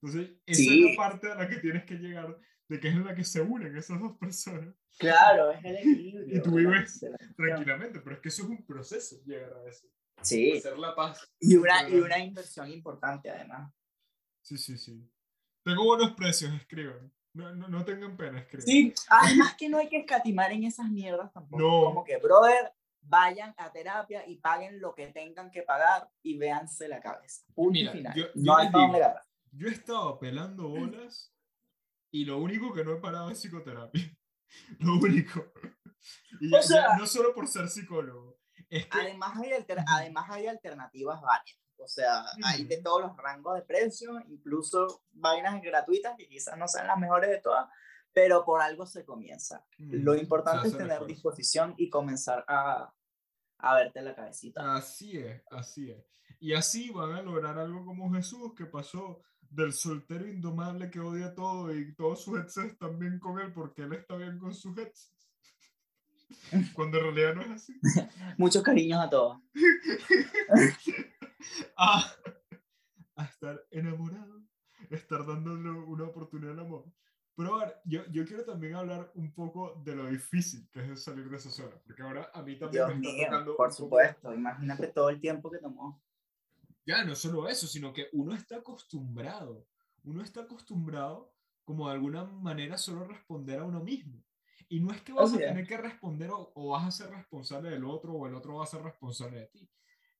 Entonces, 0.00 0.36
esa 0.46 0.58
Sí. 0.62 0.84
es 0.90 0.96
la 0.96 1.02
parte 1.02 1.30
a 1.30 1.34
la 1.34 1.48
que 1.48 1.56
tienes 1.56 1.84
que 1.84 1.94
llegar, 1.96 2.38
de 2.68 2.80
que 2.80 2.88
es 2.88 2.94
en 2.94 3.04
la 3.04 3.14
que 3.14 3.24
se 3.24 3.40
unen 3.40 3.76
esas 3.76 4.00
dos 4.00 4.16
personas 4.18 4.74
Claro, 4.98 5.50
es 5.52 5.62
el 5.64 5.76
equilibrio. 5.76 6.26
Y 6.40 6.42
tú 6.42 6.54
vives 6.54 7.04
tranquilamente, 7.36 8.00
pero 8.00 8.16
es 8.16 8.22
que 8.22 8.28
eso 8.30 8.42
es 8.44 8.48
un 8.48 8.64
proceso, 8.64 9.16
llegar 9.26 9.52
a 9.52 9.68
eso. 9.68 9.86
Sí, 10.22 10.52
Hacer 10.56 10.78
la 10.78 10.94
paz. 10.94 11.30
y 11.38 11.56
una, 11.56 11.86
y 11.88 11.94
una 11.96 12.18
inversión 12.18 12.70
importante 12.72 13.30
además. 13.30 13.70
Sí, 14.40 14.56
sí, 14.56 14.78
sí. 14.78 15.06
Tengo 15.62 15.84
buenos 15.84 16.12
precios, 16.12 16.54
escriban. 16.54 17.12
No, 17.34 17.54
no, 17.54 17.68
no 17.68 17.84
tengan 17.84 18.16
pena, 18.16 18.38
escriban. 18.40 18.66
Sí, 18.66 18.94
además 19.10 19.54
que 19.58 19.68
no 19.68 19.76
hay 19.76 19.88
que 19.90 19.98
escatimar 19.98 20.50
en 20.52 20.64
esas 20.64 20.88
mierdas 20.88 21.30
tampoco. 21.34 21.60
No. 21.62 21.84
Como 21.84 22.04
que, 22.04 22.16
brother, 22.16 22.72
vayan 23.08 23.54
a 23.56 23.72
terapia 23.72 24.26
y 24.26 24.36
paguen 24.38 24.80
lo 24.80 24.94
que 24.94 25.08
tengan 25.08 25.50
que 25.50 25.62
pagar 25.62 26.08
y 26.22 26.36
véanse 26.38 26.88
la 26.88 27.00
cabeza. 27.00 27.44
Punto 27.54 27.72
Mira, 27.72 27.92
final. 27.92 28.14
yo- 28.14 28.26
yo 28.26 28.32
no 28.34 28.56
hay 28.56 28.68
digo. 28.68 28.98
Yo 29.52 29.68
he 29.68 29.72
estado 29.72 30.18
pelando 30.18 30.68
bolas 30.68 31.32
y 32.10 32.24
lo 32.24 32.38
único 32.38 32.72
que 32.72 32.84
no 32.84 32.92
he 32.92 33.00
parado 33.00 33.30
es 33.30 33.38
psicoterapia. 33.40 34.02
Lo 34.78 34.94
único. 34.94 35.52
Y 36.40 36.50
ya- 36.50 36.62
sea- 36.62 36.86
ya 36.92 36.96
no 36.98 37.06
solo 37.06 37.34
por 37.34 37.48
ser 37.48 37.68
psicólogo. 37.68 38.38
Es 38.70 38.86
que 38.86 38.98
Además 39.00 39.36
hay, 39.38 39.52
alter- 39.52 39.84
además 39.88 40.26
hay 40.30 40.46
alternativas 40.46 41.20
varias. 41.20 41.58
O 41.78 41.88
sea, 41.88 42.24
hay 42.44 42.64
de 42.64 42.80
todos 42.80 43.02
los 43.02 43.16
rangos 43.16 43.54
de 43.56 43.62
precios, 43.62 44.16
incluso 44.28 45.02
vainas 45.12 45.60
gratuitas 45.62 46.14
que 46.16 46.26
quizás 46.26 46.56
no 46.56 46.66
sean 46.68 46.86
las 46.86 46.96
mejores 46.98 47.28
de 47.28 47.40
todas, 47.40 47.68
pero 48.12 48.44
por 48.44 48.62
algo 48.62 48.86
se 48.86 49.04
comienza. 49.04 49.64
Lo 49.78 50.14
Mm, 50.14 50.18
importante 50.18 50.62
se 50.62 50.68
es 50.68 50.72
tener 50.74 50.92
esfuerzo. 50.92 51.06
disposición 51.14 51.74
y 51.76 51.90
comenzar 51.90 52.44
a, 52.48 52.92
a 53.58 53.74
verte 53.74 54.02
la 54.02 54.14
cabecita. 54.14 54.74
Así 54.74 55.18
es, 55.18 55.42
así 55.50 55.90
es. 55.90 56.04
Y 56.38 56.52
así 56.52 56.90
van 56.90 57.12
a 57.12 57.22
lograr 57.22 57.58
algo 57.58 57.84
como 57.84 58.12
Jesús, 58.12 58.54
que 58.54 58.66
pasó 58.66 59.22
del 59.50 59.72
soltero 59.72 60.26
indomable 60.26 60.90
que 60.90 61.00
odia 61.00 61.34
todo 61.34 61.74
y 61.74 61.94
todos 61.94 62.22
sus 62.22 62.40
exes 62.40 62.72
están 62.72 62.98
bien 62.98 63.18
con 63.18 63.40
él 63.40 63.52
porque 63.52 63.82
él 63.82 63.92
está 63.92 64.16
bien 64.16 64.38
con 64.38 64.54
sus 64.54 64.76
exes. 64.78 65.12
Cuando 66.74 66.98
en 66.98 67.04
realidad 67.04 67.34
no 67.34 67.42
es 67.42 67.50
así. 67.50 67.80
Muchos 68.38 68.62
cariños 68.62 69.00
a 69.00 69.08
todos. 69.08 69.38
a, 71.76 72.12
a 73.16 73.24
estar 73.24 73.64
enamorado, 73.70 74.42
estar 74.90 75.26
dándole 75.26 75.70
una 75.70 76.04
oportunidad 76.04 76.52
al 76.52 76.60
amor. 76.60 76.84
Pero 77.36 77.54
a 77.54 77.66
ver, 77.66 77.76
yo, 77.84 78.04
yo 78.10 78.24
quiero 78.24 78.44
también 78.44 78.74
hablar 78.74 79.12
un 79.14 79.32
poco 79.34 79.80
de 79.84 79.94
lo 79.94 80.06
difícil 80.06 80.68
que 80.72 80.92
es 80.92 81.04
salir 81.04 81.28
de 81.28 81.36
esa 81.36 81.50
zona, 81.50 81.76
porque 81.84 82.02
ahora 82.02 82.30
a 82.32 82.42
mí 82.42 82.58
también 82.58 82.86
Dios 82.86 82.88
me 82.88 82.94
está 82.94 83.10
mío, 83.12 83.24
tocando 83.26 83.56
por 83.56 83.66
un 83.66 83.70
poco- 83.70 83.76
supuesto. 83.84 84.34
Imagínate 84.34 84.88
todo 84.88 85.10
el 85.10 85.20
tiempo 85.20 85.50
que 85.50 85.58
tomó. 85.58 86.02
Ya, 86.86 87.04
no 87.04 87.14
solo 87.14 87.46
eso, 87.48 87.66
sino 87.66 87.92
que 87.92 88.08
uno 88.12 88.34
está 88.34 88.56
acostumbrado, 88.56 89.66
uno 90.04 90.22
está 90.22 90.42
acostumbrado 90.42 91.34
como 91.64 91.88
de 91.88 91.94
alguna 91.94 92.24
manera 92.24 92.78
solo 92.78 93.04
responder 93.04 93.58
a 93.58 93.64
uno 93.64 93.82
mismo. 93.82 94.22
Y 94.68 94.80
no 94.80 94.92
es 94.92 95.02
que 95.02 95.12
vas 95.12 95.32
a 95.32 95.36
tener 95.38 95.66
que 95.66 95.76
responder 95.76 96.30
o, 96.30 96.52
o 96.54 96.70
vas 96.70 96.86
a 96.86 96.90
ser 96.90 97.10
responsable 97.14 97.70
del 97.70 97.84
otro 97.84 98.12
o 98.14 98.26
el 98.26 98.34
otro 98.34 98.56
va 98.56 98.64
a 98.64 98.68
ser 98.68 98.82
responsable 98.82 99.40
de 99.40 99.46
ti. 99.48 99.70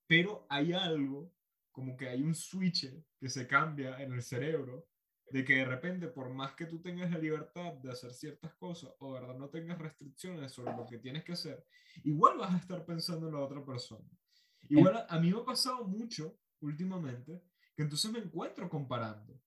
Pero 0.06 0.46
hay 0.48 0.72
algo, 0.72 1.32
como 1.72 1.96
que 1.96 2.08
hay 2.08 2.22
un 2.22 2.34
switch 2.34 2.92
que 3.18 3.28
se 3.28 3.46
cambia 3.46 4.00
en 4.02 4.12
el 4.12 4.22
cerebro, 4.22 4.86
de 5.30 5.44
que 5.44 5.56
de 5.56 5.64
repente, 5.64 6.08
por 6.08 6.30
más 6.30 6.54
que 6.54 6.66
tú 6.66 6.80
tengas 6.80 7.10
la 7.10 7.18
libertad 7.18 7.72
de 7.74 7.90
hacer 7.90 8.12
ciertas 8.12 8.54
cosas 8.54 8.92
o 8.98 9.12
verdad 9.12 9.36
no 9.36 9.48
tengas 9.48 9.78
restricciones 9.78 10.52
sobre 10.52 10.76
lo 10.76 10.86
que 10.86 10.98
tienes 10.98 11.24
que 11.24 11.32
hacer, 11.32 11.64
igual 12.04 12.38
vas 12.38 12.54
a 12.54 12.58
estar 12.58 12.84
pensando 12.84 13.28
en 13.28 13.34
la 13.34 13.40
otra 13.40 13.64
persona. 13.64 14.08
Igual 14.68 14.96
a, 14.96 15.06
a 15.08 15.18
mí 15.18 15.32
me 15.32 15.40
ha 15.40 15.44
pasado 15.44 15.84
mucho 15.84 16.38
últimamente 16.60 17.42
que 17.74 17.82
entonces 17.82 18.10
me 18.10 18.20
encuentro 18.20 18.68
comparando. 18.68 19.40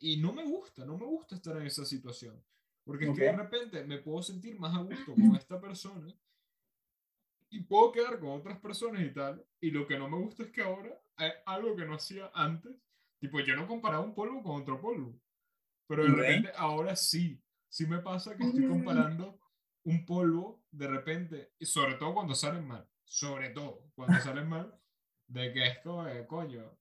Y 0.00 0.16
no 0.16 0.32
me 0.32 0.44
gusta, 0.44 0.84
no 0.84 0.96
me 0.96 1.04
gusta 1.04 1.34
estar 1.34 1.56
en 1.56 1.66
esa 1.66 1.84
situación. 1.84 2.42
Porque 2.84 3.04
es 3.04 3.16
que 3.16 3.24
de 3.24 3.32
repente 3.32 3.84
me 3.84 3.98
puedo 3.98 4.22
sentir 4.22 4.58
más 4.58 4.74
a 4.74 4.80
gusto 4.82 5.14
con 5.14 5.36
esta 5.36 5.60
persona 5.60 6.12
y 7.50 7.60
puedo 7.60 7.92
quedar 7.92 8.18
con 8.18 8.30
otras 8.30 8.58
personas 8.58 9.02
y 9.02 9.12
tal. 9.12 9.44
Y 9.60 9.70
lo 9.70 9.86
que 9.86 9.98
no 9.98 10.08
me 10.08 10.16
gusta 10.16 10.42
es 10.44 10.50
que 10.50 10.62
ahora 10.62 10.98
hay 11.16 11.30
algo 11.46 11.76
que 11.76 11.84
no 11.84 11.94
hacía 11.94 12.30
antes. 12.34 12.74
Tipo, 13.22 13.38
yo 13.38 13.54
no 13.54 13.68
comparaba 13.68 14.02
un 14.04 14.16
polvo 14.16 14.42
con 14.42 14.60
otro 14.62 14.80
polvo. 14.80 15.16
Pero 15.86 16.02
de 16.04 16.10
repente 16.10 16.50
ahora 16.56 16.96
sí. 16.96 17.40
Sí 17.68 17.86
me 17.86 18.00
pasa 18.00 18.36
que 18.36 18.42
estoy 18.42 18.66
comparando 18.66 19.38
un 19.84 20.04
polvo 20.04 20.64
de 20.72 20.88
repente, 20.88 21.52
y 21.58 21.64
sobre 21.66 21.94
todo 21.94 22.14
cuando 22.14 22.34
salen 22.34 22.66
mal. 22.66 22.84
Sobre 23.04 23.50
todo 23.50 23.84
cuando 23.94 24.18
salen 24.36 24.48
mal. 24.48 24.76
De 25.28 25.52
que 25.52 25.64
es 25.68 25.78
como, 25.78 26.02
de, 26.04 26.26
coño. 26.26 26.76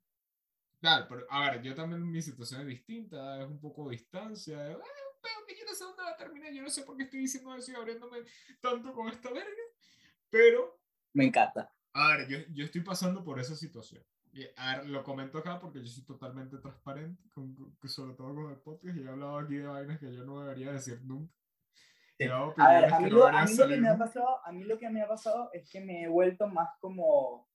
Tal, 0.80 1.08
pero 1.08 1.27
a 1.30 1.51
ver, 1.51 1.62
yo 1.62 1.75
también 1.75 2.10
mi 2.10 2.23
situación 2.23 2.62
es 2.62 2.67
distinta, 2.67 3.39
es 3.39 3.47
un 3.47 3.60
poco 3.62 3.88
distancia. 3.91 4.58
de, 4.63 4.73
"Ah, 4.73 4.77
pero 5.21 5.45
que 5.47 5.56
yo 5.56 5.63
no 5.63 5.75
sé 5.75 5.84
dónde 5.84 6.01
va 6.01 6.10
a 6.10 6.17
terminar, 6.17 6.51
yo 6.51 6.63
no 6.63 6.69
sé 6.71 6.82
por 6.82 6.97
qué 6.97 7.04
estoy 7.04 7.19
diciendo 7.19 7.54
eso 7.56 7.71
y 7.71 7.75
abriéndome 7.75 8.17
tanto 8.60 8.91
con 8.93 9.08
esta 9.10 9.32
verga. 9.32 9.63
Pero 10.32 10.82
Me 11.13 11.25
encanta. 11.25 11.71
a 11.93 12.17
ver, 12.17 12.27
yo, 12.27 12.38
yo 12.51 12.65
estoy 12.65 12.82
pasando 12.82 13.23
por 13.23 13.39
esa 13.39 13.56
situación. 13.56 14.04
Y, 14.34 14.46
a 14.56 14.78
ver, 14.78 14.88
lo 14.88 15.04
comento 15.04 15.38
acá 15.39 15.60
porque 15.60 15.80
yo 15.80 15.88
soy 15.88 16.04
totalmente 16.06 16.58
transparente, 16.58 17.22
con, 17.34 17.54
con- 17.56 17.89
sobre 17.89 18.13
todo 18.13 18.34
con 18.34 18.52
el 18.52 18.58
podcast, 18.60 18.98
y 18.98 19.04
he 19.04 19.08
hablado 19.10 19.39
aquí 19.39 19.56
de 19.56 19.67
vainas 19.67 20.00
que 20.00 20.13
yo 20.13 20.24
no 20.24 20.41
debería 20.41 20.72
decir 20.72 21.02
nunca. 21.04 21.34
A 22.58 22.74
ver, 22.74 23.02
mí, 23.02 23.10
lo, 23.10 23.26
a, 23.26 23.46
deberían 23.46 23.50
mí 23.50 23.56
lo 23.56 23.67
que 23.67 23.78
me 23.78 23.89
ha 23.89 23.98
pasado, 23.98 24.46
a 24.46 24.52
mí 24.52 24.63
lo 24.63 24.78
que 24.78 24.89
me 24.89 25.02
ha 25.02 25.08
pasado 25.08 25.50
es 25.54 25.70
que 25.70 25.82
me 25.82 26.04
he 26.04 26.08
vuelto 26.08 26.48
más 26.48 26.70
como 26.80 27.50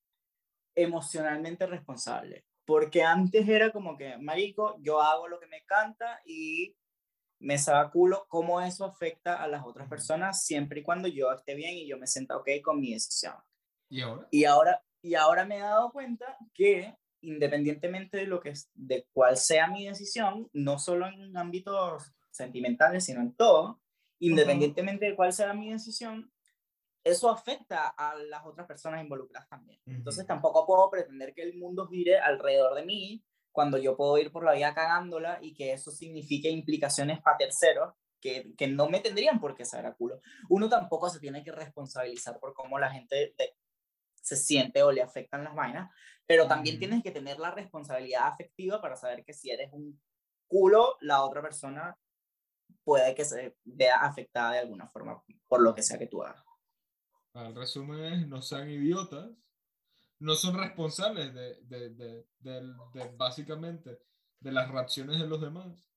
emocionalmente 0.75 1.67
responsable. 1.67 2.45
Porque 2.67 3.03
antes 3.05 3.49
era 3.49 3.71
como 3.71 3.97
que, 3.97 4.19
marico, 4.19 4.77
yo 4.81 5.01
hago 5.01 5.29
lo 5.29 5.39
que 5.39 5.47
me 5.47 5.65
canta 5.65 6.21
y 6.27 6.77
me 7.39 7.59
saca 7.59 7.91
culo 7.91 8.27
cómo 8.29 8.61
eso 8.61 8.85
afecta 8.85 9.41
a 9.43 9.47
las 9.47 9.65
otras 9.65 9.89
personas 9.89 10.45
siempre 10.45 10.81
y 10.81 10.83
cuando 10.83 11.07
yo 11.07 11.31
esté 11.33 11.55
bien 11.55 11.77
y 11.77 11.87
yo 11.87 11.97
me 11.97 12.07
sienta 12.09 12.37
ok 12.37 12.49
con 12.65 12.81
mi 12.81 12.93
decisión. 12.93 13.35
¿Y 13.89 14.01
ahora? 14.01 14.27
Y 14.33 14.45
ahora, 14.47 14.83
y 15.07 15.15
ahora 15.15 15.45
me 15.45 15.57
he 15.57 15.61
dado 15.61 15.91
cuenta 15.93 16.37
que 16.53 16.97
independientemente 17.21 18.19
de 18.19 18.27
lo 18.27 18.41
que 18.41 18.51
es, 18.51 18.71
de 18.75 19.07
cuál 19.13 19.37
sea 19.37 19.69
mi 19.69 19.87
decisión, 19.87 20.49
no 20.53 20.79
solo 20.79 21.07
en 21.07 21.37
ámbitos 21.37 22.13
sentimentales, 22.31 23.05
sino 23.05 23.21
en 23.21 23.35
todo, 23.35 23.81
independientemente 24.19 25.07
de 25.07 25.17
cuál 25.17 25.33
sea 25.33 25.53
mi 25.55 25.73
decisión, 25.73 26.31
eso 27.05 27.31
afecta 27.31 27.89
a 27.89 28.17
las 28.17 28.45
otras 28.45 28.67
personas 28.67 29.01
involucradas 29.03 29.49
también. 29.49 29.81
Entonces 29.87 30.27
tampoco 30.27 30.67
puedo 30.67 30.91
pretender 30.91 31.35
que 31.35 31.43
el 31.43 31.57
mundo 31.57 31.87
gire 31.87 32.19
alrededor 32.19 32.75
de 32.75 32.85
mí 32.85 33.25
cuando 33.53 33.79
yo 33.79 33.97
puedo 33.97 34.19
ir 34.19 34.31
por 34.33 34.45
la 34.45 34.53
vida 34.53 34.75
cagándola 34.75 35.39
y 35.41 35.55
que 35.55 35.73
eso 35.73 35.91
signifique 35.91 36.51
implicaciones 36.51 37.23
para 37.23 37.39
terceros 37.39 37.95
que, 38.21 38.53
que 38.57 38.67
no 38.67 38.89
me 38.89 39.01
tendrían 39.01 39.41
por 39.41 39.55
qué 39.55 39.65
saber 39.65 39.87
a 39.87 39.95
culo. 39.95 40.21
Uno 40.49 40.69
tampoco 40.69 41.09
se 41.09 41.21
tiene 41.21 41.43
que 41.43 41.53
responsabilizar 41.53 42.39
por 42.39 42.55
cómo 42.55 42.79
la 42.79 42.91
gente 42.91 43.35
te- 43.37 43.56
se 44.27 44.37
siente 44.37 44.83
o 44.83 44.91
le 44.91 45.03
afectan 45.03 45.45
las 45.45 45.55
vainas, 45.55 45.89
pero 46.27 46.49
también 46.49 46.77
Ujú. 46.77 46.81
tienes 46.81 47.03
que 47.03 47.13
tener 47.13 47.39
la 47.39 47.53
responsabilidad 47.53 48.27
afectiva 48.27 48.81
para 48.81 48.97
saber 48.97 49.25
que 49.25 49.33
si 49.33 49.51
eres 49.51 49.71
un 49.73 50.01
culo, 50.49 50.97
la 51.01 51.23
otra 51.23 51.41
persona 51.43 51.97
puede 52.85 53.15
que 53.15 53.25
se 53.25 53.57
vea 53.65 53.99
afectada 54.01 54.53
de 54.53 54.59
alguna 54.61 54.89
forma 54.89 55.23
por 55.49 55.61
lo 55.63 55.75
que 55.75 55.83
sea 55.83 55.99
que 55.99 56.09
tú 56.09 56.23
hagas. 56.25 56.45
El 57.35 57.55
resumen 57.55 58.05
es, 58.05 58.27
no 58.27 58.43
sean 58.43 58.69
idiotas, 58.71 59.31
no 60.19 60.35
son 60.35 60.57
responsables 60.59 61.35
de, 61.35 61.61
de, 61.63 61.91
de, 61.91 62.27
de 62.41 63.13
básicamente 63.17 64.01
de 64.41 64.53
las 64.53 64.71
reacciones 64.71 65.21
de 65.21 65.27
los 65.27 65.41
demás, 65.41 65.91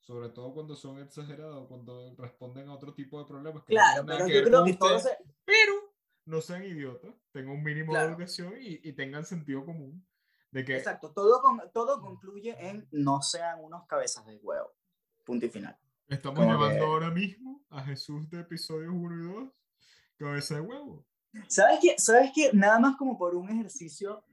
sobre 0.00 0.30
todo 0.30 0.54
cuando 0.54 0.74
son 0.74 1.00
exagerados, 1.02 1.68
cuando 1.68 2.14
responden 2.16 2.68
a 2.68 2.74
otro 2.74 2.94
tipo 2.94 3.18
de 3.18 3.26
problemas. 3.26 3.64
que 3.64 3.74
no 3.74 3.80
Claro, 3.80 4.04
nada 4.06 4.26
pero 4.26 4.38
yo 4.38 4.44
creo 4.44 4.64
que 4.64 4.72
todo 4.74 4.98
se, 4.98 5.16
pero 5.44 5.72
no 6.26 6.40
sean 6.40 6.64
idiotas, 6.64 7.14
tengan 7.32 7.56
un 7.56 7.62
mínimo 7.62 7.92
de 7.92 7.98
Claro. 7.98 8.10
educación 8.10 8.54
y, 8.60 8.80
y 8.88 8.92
tengan 8.92 9.24
sentido 9.24 9.64
común 9.64 10.06
de 10.50 10.64
que 10.64 10.76
Exacto, 10.76 11.12
todo, 11.12 11.40
con, 11.40 11.60
todo 11.72 12.00
concluye 12.00 12.54
en 12.58 12.86
no 12.90 13.22
sean 13.22 13.62
unos 13.62 13.86
cabezas 13.86 14.26
de 14.26 14.36
huevo. 14.36 14.72
Punto 15.24 15.46
y 15.46 15.48
final. 15.50 15.76
estamos 16.08 16.38
como 16.38 16.52
llevando 16.52 16.78
que- 16.78 16.84
ahora 16.84 17.10
mismo 17.10 17.64
a 17.70 17.82
Jesús 17.84 18.28
de 18.30 18.40
episodios 18.40 18.92
1 18.94 19.14
y 19.16 19.32
2, 19.32 19.52
cabeza 20.18 20.54
de 20.56 20.60
huevo. 20.60 21.04
¿Sabes 21.48 21.78
qué? 21.82 21.94
¿Sabes 21.98 22.30
qué? 22.34 22.50
Nada 22.52 22.78
más 22.78 22.96
como 22.96 23.18
por 23.18 23.34
un 23.34 23.48
ejercicio 23.50 24.24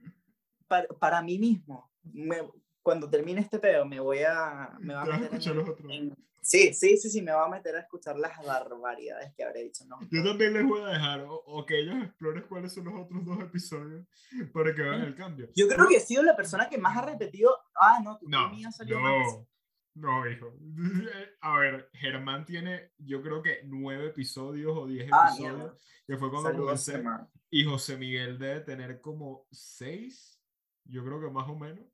para, 0.68 0.86
para 0.88 1.20
mí 1.22 1.38
mismo. 1.38 1.90
me- 2.02 2.48
cuando 2.84 3.10
termine 3.10 3.40
este 3.40 3.58
pedo, 3.58 3.84
me 3.84 3.98
voy 3.98 4.18
a. 4.20 4.76
Me 4.78 4.94
va 4.94 5.02
a 5.02 5.04
Te 5.04 5.10
vas 5.10 5.18
a 5.18 5.22
meter 5.22 5.32
en- 5.32 5.34
escuchar 5.40 5.56
los 5.56 5.68
otros. 5.68 5.90
en- 5.92 6.14
sí, 6.40 6.72
sí, 6.74 6.96
sí, 6.98 7.10
sí, 7.10 7.22
me 7.22 7.32
va 7.32 7.46
a 7.46 7.48
meter 7.48 7.74
a 7.74 7.80
escuchar 7.80 8.16
las 8.18 8.36
barbaridades 8.44 9.32
que 9.34 9.42
habré 9.42 9.64
dicho. 9.64 9.84
No, 9.86 9.98
Yo 10.10 10.22
también 10.22 10.52
les 10.52 10.64
voy 10.66 10.82
a 10.82 10.88
dejar, 10.88 11.22
o, 11.22 11.34
o 11.34 11.66
que 11.66 11.80
ellos 11.80 11.96
exploren 12.04 12.44
cuáles 12.48 12.72
son 12.72 12.84
los 12.84 12.94
otros 12.94 13.24
dos 13.24 13.40
episodios 13.40 14.06
para 14.52 14.72
que 14.74 14.82
vean 14.82 15.00
el 15.00 15.16
cambio. 15.16 15.48
Yo 15.56 15.66
creo 15.66 15.88
que 15.88 15.96
he 15.96 16.00
sido 16.00 16.22
la 16.22 16.36
persona 16.36 16.68
que 16.68 16.78
más 16.78 16.96
ha 16.96 17.02
repetido. 17.02 17.50
Ah, 17.74 17.98
no, 18.04 18.18
tu 18.18 18.28
No, 18.28 18.50
mía 18.50 18.70
salió 18.70 19.00
más 19.00 19.12
veces". 19.18 19.48
no, 19.94 20.20
no, 20.22 20.30
hijo. 20.30 20.52
A 21.40 21.58
ver, 21.58 21.88
Germán 21.94 22.44
tiene, 22.44 22.90
yo 22.98 23.22
creo 23.22 23.42
que 23.42 23.60
nueve 23.64 24.08
episodios 24.08 24.76
o 24.76 24.86
diez 24.86 25.08
Ah, 25.12 25.28
episodios, 25.30 25.56
mierda. 25.56 25.74
que 26.06 26.16
fue 26.18 26.30
cuando 26.30 26.54
comencé. 26.56 27.02
Y 27.50 27.64
José 27.64 27.96
Miguel 27.96 28.38
debe 28.38 28.60
tener 28.60 29.00
como 29.00 29.46
seis, 29.52 30.38
yo 30.84 31.02
creo 31.04 31.20
que 31.20 31.30
más 31.30 31.48
o 31.48 31.54
menos. 31.56 31.84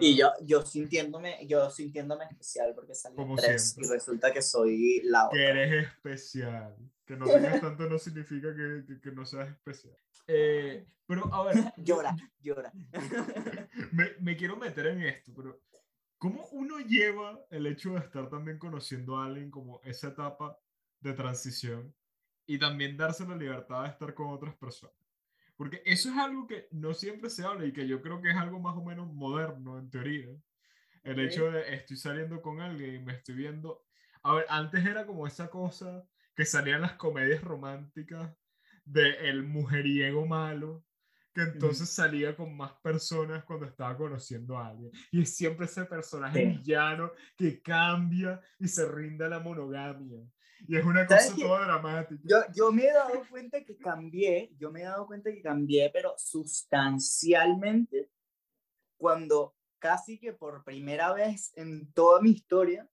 Y 0.00 0.16
yo, 0.16 0.30
yo 0.42 0.62
sintiéndome, 0.64 1.46
yo 1.46 1.70
sintiéndome 1.70 2.24
especial 2.24 2.72
porque 2.74 2.94
salí 2.94 3.16
Como 3.16 3.36
tres 3.36 3.70
siempre. 3.72 3.86
y 3.88 3.90
resulta 3.98 4.32
que 4.32 4.42
soy 4.42 5.00
la 5.04 5.28
Que 5.32 5.38
otra. 5.46 5.62
eres 5.62 5.86
especial. 5.88 6.76
Que 7.04 7.16
no 7.16 7.26
tengas 7.26 7.60
tanto 7.60 7.88
no 7.88 7.98
significa 7.98 8.48
que, 8.54 8.84
que- 8.86 9.00
que 9.00 9.12
no 9.12 9.24
seas 9.24 9.48
especial. 9.48 9.96
Eh, 10.26 10.86
pero 11.06 11.32
a 11.32 11.42
ver, 11.44 11.54
Llora, 11.78 12.14
llora. 12.40 12.70
me, 13.92 14.10
me 14.20 14.36
quiero 14.36 14.56
meter 14.56 14.88
en 14.88 15.02
esto, 15.02 15.32
pero 15.34 15.58
¿cómo 16.18 16.46
uno 16.52 16.78
lleva 16.80 17.40
el 17.50 17.66
hecho 17.66 17.92
de 17.94 18.00
estar 18.00 18.28
también 18.28 18.58
conociendo 18.58 19.16
a 19.16 19.24
alguien 19.26 19.50
como 19.50 19.80
esa 19.84 20.08
etapa 20.08 20.58
de 21.00 21.12
transición 21.14 21.94
y 22.46 22.58
también 22.58 22.96
darse 22.96 23.26
la 23.26 23.36
libertad 23.36 23.84
de 23.84 23.88
estar 23.90 24.12
con 24.14 24.28
otras 24.28 24.54
personas? 24.56 24.94
Porque 25.58 25.82
eso 25.84 26.08
es 26.08 26.16
algo 26.16 26.46
que 26.46 26.68
no 26.70 26.94
siempre 26.94 27.28
se 27.28 27.44
habla 27.44 27.66
y 27.66 27.72
que 27.72 27.86
yo 27.88 28.00
creo 28.00 28.22
que 28.22 28.30
es 28.30 28.36
algo 28.36 28.60
más 28.60 28.76
o 28.76 28.84
menos 28.84 29.12
moderno 29.12 29.76
en 29.76 29.90
teoría. 29.90 30.28
El 31.02 31.18
hecho 31.18 31.50
de 31.50 31.74
estoy 31.74 31.96
saliendo 31.96 32.40
con 32.40 32.60
alguien 32.60 32.94
y 32.94 32.98
me 33.00 33.12
estoy 33.14 33.34
viendo... 33.34 33.84
A 34.22 34.36
ver, 34.36 34.46
antes 34.48 34.86
era 34.86 35.04
como 35.04 35.26
esa 35.26 35.50
cosa 35.50 36.06
que 36.36 36.44
salía 36.44 36.76
en 36.76 36.82
las 36.82 36.92
comedias 36.92 37.42
románticas 37.42 38.36
de 38.84 39.28
el 39.28 39.42
mujeriego 39.42 40.26
malo, 40.26 40.84
que 41.34 41.42
entonces 41.42 41.90
salía 41.90 42.36
con 42.36 42.56
más 42.56 42.72
personas 42.74 43.44
cuando 43.44 43.66
estaba 43.66 43.96
conociendo 43.96 44.58
a 44.58 44.68
alguien. 44.68 44.92
Y 45.10 45.22
es 45.22 45.36
siempre 45.36 45.66
ese 45.66 45.84
personaje 45.86 46.40
Sí. 46.40 46.46
villano 46.58 47.10
que 47.36 47.60
cambia 47.60 48.40
y 48.60 48.68
se 48.68 48.88
rinde 48.88 49.24
a 49.24 49.28
la 49.28 49.40
monogamia. 49.40 50.20
Y 50.66 50.76
es 50.76 50.84
una 50.84 51.06
¿Sabes 51.06 51.30
cosa 51.30 51.46
toda 51.46 51.64
dramática. 51.64 52.20
Yo, 52.24 52.38
yo 52.54 52.72
me 52.72 52.84
he 52.84 52.92
dado 52.92 53.22
cuenta 53.28 53.62
que 53.64 53.76
cambié, 53.76 54.50
yo 54.58 54.70
me 54.70 54.80
he 54.80 54.84
dado 54.84 55.06
cuenta 55.06 55.30
que 55.30 55.40
cambié, 55.40 55.90
pero 55.90 56.14
sustancialmente, 56.16 58.10
cuando 58.96 59.54
casi 59.78 60.18
que 60.18 60.32
por 60.32 60.64
primera 60.64 61.12
vez 61.12 61.52
en 61.56 61.92
toda 61.92 62.20
mi 62.20 62.30
historia 62.30 62.88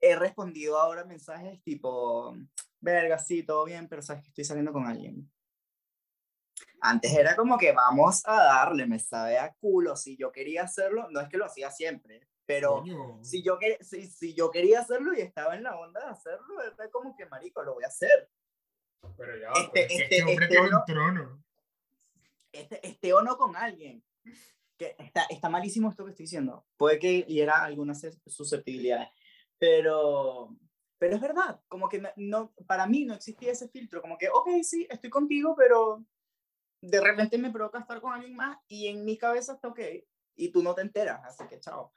he 0.00 0.14
respondido 0.14 0.78
ahora 0.78 1.04
mensajes 1.04 1.62
tipo, 1.62 2.36
verga, 2.80 3.18
sí, 3.18 3.42
todo 3.42 3.64
bien, 3.64 3.88
pero 3.88 4.02
sabes 4.02 4.22
que 4.22 4.28
estoy 4.28 4.44
saliendo 4.44 4.72
con 4.72 4.86
alguien. 4.86 5.30
Antes 6.80 7.12
era 7.12 7.34
como 7.34 7.58
que 7.58 7.72
vamos 7.72 8.22
a 8.24 8.36
darle, 8.36 8.86
me 8.86 8.98
sabe 8.98 9.38
a 9.38 9.52
culo, 9.54 9.96
si 9.96 10.16
yo 10.16 10.30
quería 10.30 10.62
hacerlo, 10.62 11.08
no 11.10 11.20
es 11.20 11.28
que 11.28 11.36
lo 11.36 11.46
hacía 11.46 11.70
siempre, 11.70 12.28
pero 12.48 12.76
Coño. 12.80 13.22
si 13.22 13.42
yo, 13.42 13.58
si, 13.82 14.06
si 14.06 14.32
yo 14.34 14.50
quería 14.50 14.80
hacerlo 14.80 15.12
y 15.12 15.20
estaba 15.20 15.54
en 15.54 15.62
la 15.64 15.78
onda 15.78 16.00
de 16.00 16.06
hacerlo, 16.10 16.62
era 16.62 16.90
como 16.90 17.14
que, 17.14 17.26
marico, 17.26 17.62
lo 17.62 17.74
voy 17.74 17.84
a 17.84 17.88
hacer. 17.88 18.30
Pero 19.18 19.36
ya, 19.36 19.48
Este- 19.52 19.70
pero 19.72 19.86
es 19.86 19.88
que 19.88 20.02
este- 20.02 20.02
este 20.16 20.22
hombre 20.22 20.44
este 20.46 20.56
tiene 20.56 20.74
un 20.76 20.84
trono. 20.86 21.44
Este, 22.50 22.86
esté 22.88 23.12
o 23.12 23.20
no 23.22 23.36
con 23.36 23.54
alguien. 23.54 24.02
Que 24.78 24.96
está, 24.98 25.24
está 25.28 25.48
malísimo 25.50 25.90
esto 25.90 26.04
que 26.04 26.10
estoy 26.12 26.24
diciendo. 26.24 26.64
Puede 26.78 26.98
que 26.98 27.22
hiera 27.24 27.62
algunas 27.64 28.00
sus- 28.00 28.18
susceptibilidades. 28.26 29.08
Pero, 29.58 30.56
pero 30.98 31.16
es 31.16 31.20
verdad. 31.20 31.60
Como 31.68 31.88
que 31.90 32.00
no- 32.00 32.12
no, 32.16 32.54
para 32.66 32.86
mí 32.86 33.04
no 33.04 33.12
existía 33.14 33.52
ese 33.52 33.68
filtro. 33.68 34.00
Como 34.00 34.16
que, 34.16 34.30
ok, 34.30 34.48
sí, 34.62 34.86
estoy 34.88 35.10
contigo, 35.10 35.54
pero 35.54 36.02
de 36.80 37.00
repente 37.00 37.36
me 37.36 37.50
provoca 37.50 37.80
estar 37.80 38.00
con 38.00 38.12
alguien 38.14 38.34
más 38.36 38.56
y 38.68 38.86
en 38.86 39.04
mi 39.04 39.18
cabeza 39.18 39.52
está 39.52 39.68
ok. 39.68 39.80
Y 40.36 40.50
tú 40.50 40.62
no 40.62 40.74
te 40.74 40.80
enteras, 40.82 41.20
así 41.24 41.44
que 41.48 41.58
chao. 41.60 41.92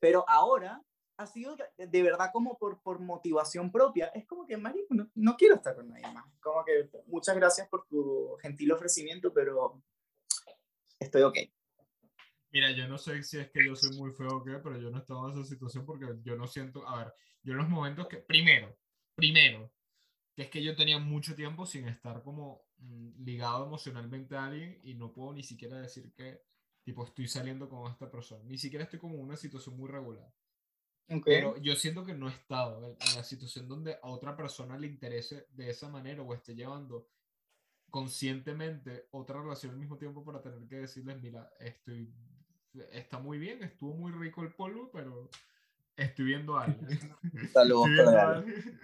Pero 0.00 0.24
ahora 0.28 0.82
ha 1.18 1.26
sido 1.26 1.56
de, 1.76 2.02
verdad 2.02 2.30
como 2.32 2.56
por, 2.58 2.80
por 2.80 3.00
motivación 3.00 3.72
propia. 3.72 4.06
Es 4.14 4.26
como 4.26 4.46
que, 4.46 4.56
marico, 4.56 4.94
no, 4.94 5.10
no 5.14 5.36
quiero 5.36 5.56
estar 5.56 5.74
con 5.74 5.88
nadie 5.88 6.12
más. 6.12 6.24
Como 6.40 6.64
que 6.64 6.88
muchas 7.06 7.34
gracias 7.36 7.68
por 7.68 7.86
tu 7.86 8.36
gentil 8.40 8.72
ofrecimiento, 8.72 9.32
pero 9.32 9.82
estoy 11.00 11.22
ok. 11.22 11.38
Mira, 12.50 12.70
yo 12.70 12.88
no 12.88 12.96
sé 12.98 13.22
si 13.24 13.38
es 13.38 13.50
que 13.50 13.66
yo 13.66 13.74
soy 13.74 13.96
muy 13.96 14.12
feo 14.12 14.38
o 14.38 14.44
qué, 14.44 14.58
pero 14.62 14.78
yo 14.78 14.90
no 14.90 14.98
estaba 14.98 15.26
en 15.26 15.38
esa 15.38 15.44
situación 15.44 15.84
porque 15.84 16.06
yo 16.22 16.36
no 16.36 16.46
siento, 16.46 16.86
a 16.88 17.04
ver, 17.04 17.14
yo 17.42 17.52
en 17.52 17.58
los 17.58 17.68
momentos 17.68 18.08
que, 18.08 18.18
primero, 18.18 18.74
primero, 19.14 19.70
que 20.34 20.42
es 20.42 20.50
que 20.50 20.62
yo 20.62 20.74
tenía 20.74 20.98
mucho 20.98 21.34
tiempo 21.34 21.66
sin 21.66 21.88
estar 21.88 22.22
como 22.22 22.64
mm, 22.78 23.24
ligado 23.24 23.66
emocionalmente 23.66 24.36
a 24.36 24.46
alguien 24.46 24.78
y 24.82 24.94
no 24.94 25.12
puedo 25.12 25.34
ni 25.34 25.42
siquiera 25.42 25.78
decir 25.78 26.12
que, 26.14 26.40
tipo, 26.88 27.04
estoy 27.04 27.28
saliendo 27.28 27.68
con 27.68 27.92
esta 27.92 28.10
persona, 28.10 28.42
ni 28.44 28.56
siquiera 28.56 28.84
estoy 28.84 28.98
como 28.98 29.14
en 29.16 29.20
una 29.20 29.36
situación 29.36 29.76
muy 29.76 29.90
regular. 29.90 30.32
Ok. 31.10 31.22
Pero 31.26 31.58
yo 31.58 31.76
siento 31.76 32.02
que 32.02 32.14
no 32.14 32.28
he 32.30 32.32
estado 32.32 32.82
en, 32.82 32.92
en 32.92 33.14
la 33.14 33.24
situación 33.24 33.68
donde 33.68 33.98
a 34.02 34.08
otra 34.08 34.34
persona 34.34 34.78
le 34.78 34.86
interese 34.86 35.46
de 35.50 35.68
esa 35.68 35.90
manera 35.90 36.22
o 36.22 36.32
esté 36.32 36.54
llevando 36.54 37.06
conscientemente 37.90 39.06
otra 39.10 39.42
relación 39.42 39.72
al 39.72 39.78
mismo 39.78 39.98
tiempo 39.98 40.24
para 40.24 40.40
tener 40.40 40.66
que 40.66 40.76
decirles, 40.76 41.20
mira, 41.20 41.52
estoy, 41.60 42.10
está 42.90 43.18
muy 43.18 43.36
bien, 43.36 43.62
estuvo 43.62 43.92
muy 43.92 44.10
rico 44.10 44.42
el 44.42 44.54
polvo, 44.54 44.90
pero 44.90 45.28
estoy 45.94 46.24
viendo 46.24 46.56
a 46.56 46.64
alguien. 46.64 46.88
Saludos, 47.52 47.90
Estoy 47.90 47.92
viendo 47.92 48.18
a 48.18 48.22
Colorado. 48.22 48.34
alguien. 48.38 48.80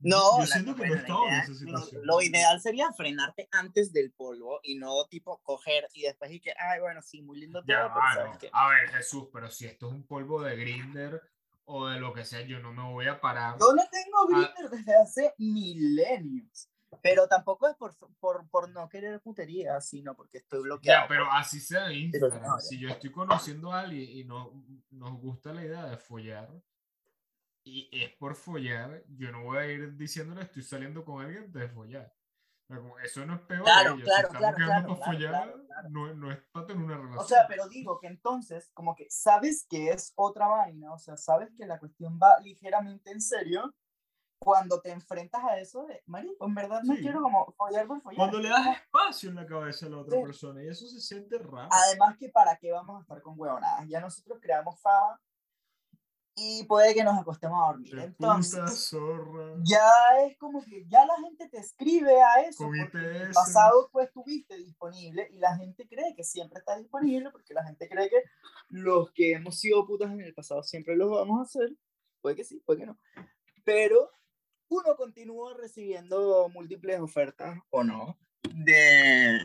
No, 0.00 0.40
yo 0.40 0.46
siento 0.46 0.74
que 0.74 0.84
en 0.84 0.94
esa 0.94 1.48
lo- 1.48 1.54
situación. 1.54 2.06
Lo, 2.06 2.20
ideal 2.22 2.60
sería 2.60 2.92
frenarte 2.92 3.48
antes 3.50 3.92
del 3.92 4.12
polvo 4.12 4.60
y 4.62 4.76
no 4.76 5.06
tipo 5.06 5.38
coger 5.42 5.88
y 5.94 6.02
después 6.02 6.30
y 6.30 6.40
que, 6.40 6.52
ay, 6.58 6.80
bueno, 6.80 7.02
sí, 7.02 7.22
muy 7.22 7.40
lindo 7.40 7.60
todo, 7.62 7.72
Ya, 7.72 7.82
pero 7.88 7.94
va, 7.94 8.14
¿sabes 8.14 8.42
no. 8.42 8.58
A 8.58 8.68
ver, 8.70 8.88
Jesús, 8.90 9.28
pero 9.32 9.50
si 9.50 9.66
esto 9.66 9.88
es 9.88 9.92
un 9.92 10.06
polvo 10.06 10.42
de 10.42 10.56
grinder 10.56 11.22
o 11.64 11.88
de 11.88 11.98
lo 11.98 12.12
que 12.12 12.24
sea, 12.24 12.42
yo 12.42 12.60
no 12.60 12.72
me 12.72 12.82
voy 12.92 13.08
a 13.08 13.20
parar. 13.20 13.56
Yo 13.58 13.72
no 13.74 13.82
tengo. 13.90 14.26
Grindr 14.28 14.70
desde 14.70 14.94
hace 14.94 15.34
milenios, 15.38 16.68
pero 17.02 17.26
tampoco 17.28 17.68
es 17.68 17.76
por, 17.76 17.96
por, 18.18 18.48
por 18.48 18.68
no 18.70 18.88
querer 18.88 19.20
putería, 19.20 19.80
sino 19.80 20.14
porque 20.14 20.38
estoy 20.38 20.62
bloqueado. 20.62 21.04
Ya, 21.04 21.08
pero 21.08 21.30
así 21.30 21.60
sea 21.60 21.92
Instagram. 21.92 22.42
no, 22.42 22.58
si 22.60 22.78
yo 22.78 22.88
estoy 22.88 23.10
conociendo 23.10 23.72
a 23.72 23.80
alguien 23.80 24.08
y 24.08 24.24
no, 24.24 24.52
nos 24.90 25.20
gusta 25.20 25.52
la 25.52 25.64
idea 25.64 25.86
de 25.86 25.96
follar, 25.96 26.48
y 27.66 27.88
es 27.92 28.12
por 28.16 28.36
follar, 28.36 29.02
yo 29.08 29.32
no 29.32 29.42
voy 29.42 29.58
a 29.58 29.66
ir 29.66 29.96
diciéndole 29.96 30.42
estoy 30.42 30.62
saliendo 30.62 31.04
con 31.04 31.20
alguien 31.24 31.52
de 31.52 31.68
follar. 31.68 32.14
Eso 33.02 33.26
no 33.26 33.34
es 33.34 33.40
peor. 33.42 33.64
Claro, 33.64 33.96
claro, 33.96 34.28
si 34.30 34.36
claro, 34.36 34.56
claro, 34.56 34.86
para 34.88 35.04
follar, 35.04 35.30
claro, 35.30 35.66
claro. 35.66 35.88
No, 35.90 36.14
no 36.14 36.32
es 36.32 36.38
para 36.52 36.66
tener 36.66 36.84
una 36.84 36.96
relación. 36.96 37.18
O 37.18 37.24
sea, 37.24 37.46
pero 37.48 37.68
digo 37.68 37.98
que 38.00 38.06
entonces, 38.06 38.70
como 38.72 38.94
que 38.94 39.06
sabes 39.10 39.66
que 39.68 39.90
es 39.90 40.12
otra 40.16 40.46
vaina, 40.48 40.92
o 40.92 40.98
sea, 40.98 41.16
sabes 41.16 41.50
que 41.56 41.66
la 41.66 41.78
cuestión 41.80 42.18
va 42.22 42.38
ligeramente 42.40 43.10
en 43.10 43.20
serio, 43.20 43.74
cuando 44.38 44.80
te 44.80 44.90
enfrentas 44.90 45.42
a 45.44 45.58
eso 45.58 45.86
de, 45.86 46.02
marico, 46.06 46.44
en 46.46 46.54
verdad 46.54 46.82
no 46.84 46.94
Sí. 46.94 47.02
quiero 47.02 47.20
como 47.22 47.52
follar 47.56 47.86
por 47.86 48.00
follar. 48.00 48.16
Cuando 48.18 48.38
le 48.40 48.48
das 48.48 48.66
espacio 48.76 49.30
en 49.30 49.36
la 49.36 49.46
cabeza 49.46 49.86
a 49.86 49.88
la 49.88 49.98
otra 49.98 50.18
Sí. 50.18 50.22
persona, 50.24 50.62
y 50.62 50.68
eso 50.68 50.86
se 50.86 51.00
siente 51.00 51.38
raro. 51.38 51.68
Además 51.70 52.16
que 52.18 52.28
para 52.28 52.56
qué 52.56 52.70
vamos 52.70 52.98
a 52.98 53.00
estar 53.02 53.22
con 53.22 53.34
huevonadas, 53.38 53.88
ya 53.88 54.00
nosotros 54.00 54.38
creamos 54.40 54.80
fama 54.80 55.20
y 56.38 56.64
puede 56.64 56.94
que 56.94 57.02
nos 57.02 57.18
acostemos 57.18 57.58
a 57.62 57.72
dormir. 57.72 57.98
Entonces, 57.98 58.94
ya 59.64 59.90
es 60.26 60.36
como 60.36 60.62
que 60.62 60.86
ya 60.86 61.06
la 61.06 61.16
gente 61.22 61.48
te 61.48 61.56
escribe 61.56 62.20
a 62.20 62.42
eso 62.42 62.64
Con 62.64 62.78
porque 62.78 62.98
en 62.98 63.22
el 63.22 63.30
pasado 63.30 63.88
pues 63.90 64.08
estuviste 64.08 64.56
disponible 64.58 65.30
y 65.32 65.38
la 65.38 65.56
gente 65.56 65.88
cree 65.88 66.14
que 66.14 66.24
siempre 66.24 66.58
estás 66.58 66.78
disponible 66.78 67.30
porque 67.30 67.54
la 67.54 67.64
gente 67.64 67.88
cree 67.88 68.10
que 68.10 68.22
los 68.68 69.10
que 69.12 69.32
hemos 69.32 69.58
sido 69.58 69.86
putas 69.86 70.12
en 70.12 70.20
el 70.20 70.34
pasado 70.34 70.62
siempre 70.62 70.94
los 70.94 71.10
vamos 71.10 71.40
a 71.40 71.42
hacer. 71.44 71.74
Puede 72.20 72.36
que 72.36 72.44
sí, 72.44 72.62
puede 72.66 72.80
que 72.80 72.86
no. 72.86 72.98
Pero 73.64 74.10
uno 74.68 74.94
continúa 74.96 75.54
recibiendo 75.56 76.50
múltiples 76.50 77.00
ofertas 77.00 77.58
o 77.70 77.82
no 77.82 78.18
de 78.54 79.40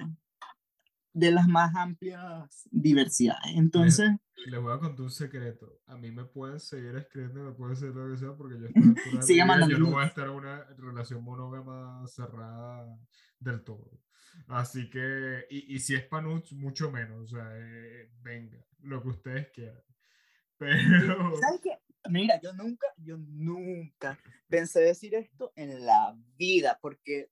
de 1.13 1.31
las 1.31 1.47
más 1.47 1.75
amplias 1.75 2.67
diversidades. 2.71 3.55
Entonces 3.55 4.11
Les 4.45 4.59
voy 4.59 4.73
a 4.73 4.79
contar 4.79 5.01
un 5.01 5.11
secreto. 5.11 5.79
A 5.87 5.97
mí 5.97 6.11
me 6.11 6.25
pueden 6.25 6.59
seguir 6.59 6.95
escribiendo, 6.95 7.43
me 7.43 7.51
pueden 7.51 7.75
seguir 7.75 7.95
lo 7.95 8.09
que 8.11 8.17
sea, 8.17 8.33
porque 8.33 8.59
yo 8.59 8.67
estoy 8.67 9.37
yo 9.69 9.77
no 9.77 9.91
voy 9.91 10.03
a 10.03 10.07
estar 10.07 10.25
en 10.25 10.33
una 10.33 10.63
relación 10.77 11.23
monógama 11.23 12.05
cerrada 12.07 12.97
del 13.39 13.63
todo. 13.63 13.99
Así 14.47 14.89
que, 14.89 15.45
y, 15.49 15.75
y 15.75 15.79
si 15.79 15.95
es 15.95 16.07
panuts, 16.07 16.53
mucho 16.53 16.91
menos. 16.91 17.21
O 17.21 17.27
sea, 17.27 17.45
eh, 17.55 18.09
venga, 18.21 18.57
lo 18.81 19.01
que 19.01 19.09
ustedes 19.09 19.51
quieran. 19.51 19.81
Pero, 20.57 21.35
¿Sabes 21.37 21.61
qué? 21.61 21.79
Mira, 22.09 22.39
yo 22.41 22.53
nunca, 22.53 22.87
yo 22.97 23.17
nunca 23.17 24.17
pensé 24.47 24.79
decir 24.79 25.13
esto 25.15 25.53
en 25.55 25.85
la 25.85 26.15
vida, 26.35 26.79
porque 26.81 27.29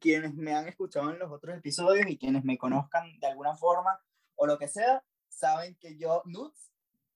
quienes 0.00 0.34
me 0.34 0.52
han 0.52 0.66
escuchado 0.66 1.10
en 1.10 1.18
los 1.18 1.30
otros 1.30 1.56
episodios 1.56 2.06
y 2.08 2.18
quienes 2.18 2.44
me 2.44 2.58
conozcan 2.58 3.18
de 3.20 3.26
alguna 3.26 3.54
forma 3.54 4.00
o 4.36 4.46
lo 4.46 4.58
que 4.58 4.68
sea, 4.68 5.04
saben 5.34 5.74
que 5.76 5.96
yo, 5.96 6.22
nudes, 6.26 6.72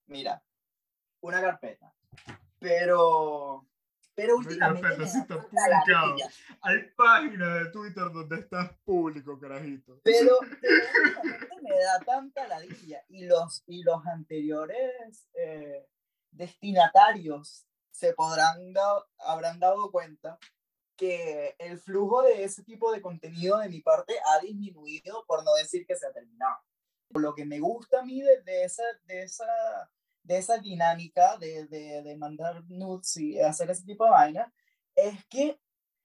mira, 0.07 0.43
una 1.21 1.41
carpeta. 1.41 1.93
Pero, 2.59 3.67
pero 4.15 4.37
últimamente 4.37 4.89
hay 6.63 6.91
páginas 6.97 7.65
de 7.65 7.71
Twitter 7.71 8.05
donde 8.13 8.41
estás 8.41 8.73
público, 8.85 9.39
carajito. 9.39 10.01
Pero, 10.03 10.39
pero 10.61 11.63
me 11.63 11.79
da 11.79 12.01
tanta 12.05 12.49
ladilla. 12.49 13.05
Y 13.09 13.27
los, 13.27 13.63
y 13.67 13.83
los 13.83 14.05
anteriores 14.07 15.29
eh, 15.35 15.87
destinatarios 16.33 17.67
se 17.91 18.13
podrán 18.15 18.73
da- 18.73 19.07
habrán 19.19 19.59
dado 19.61 19.91
cuenta 19.91 20.39
que 20.97 21.55
el 21.59 21.79
flujo 21.79 22.23
de 22.23 22.43
ese 22.43 22.65
tipo 22.65 22.91
de 22.91 23.01
contenido 23.01 23.59
de 23.59 23.69
mi 23.69 23.81
parte 23.81 24.15
ha 24.27 24.41
disminuido, 24.41 25.25
por 25.27 25.45
no 25.45 25.55
decir 25.55 25.87
que 25.87 25.95
se 25.95 26.07
ha 26.07 26.13
terminado. 26.13 26.59
Lo 27.11 27.35
que 27.35 27.45
me 27.45 27.61
gusta 27.61 28.01
a 28.01 28.05
mí 28.05 28.21
de, 28.21 28.43
de 28.43 28.65
esa, 28.65 28.83
de, 29.05 29.23
esa, 29.23 29.47
de 30.23 30.39
esa 30.39 30.59
dinámica 30.59 31.37
de, 31.39 31.67
de, 31.67 32.03
de, 32.03 32.17
mandar 32.17 32.63
nudes 32.69 33.17
y 33.17 33.41
hacer 33.41 33.71
ese 33.71 33.85
tipo 33.85 34.05
de 34.05 34.11
vaina 34.11 34.53
es 34.95 35.25
que 35.27 35.59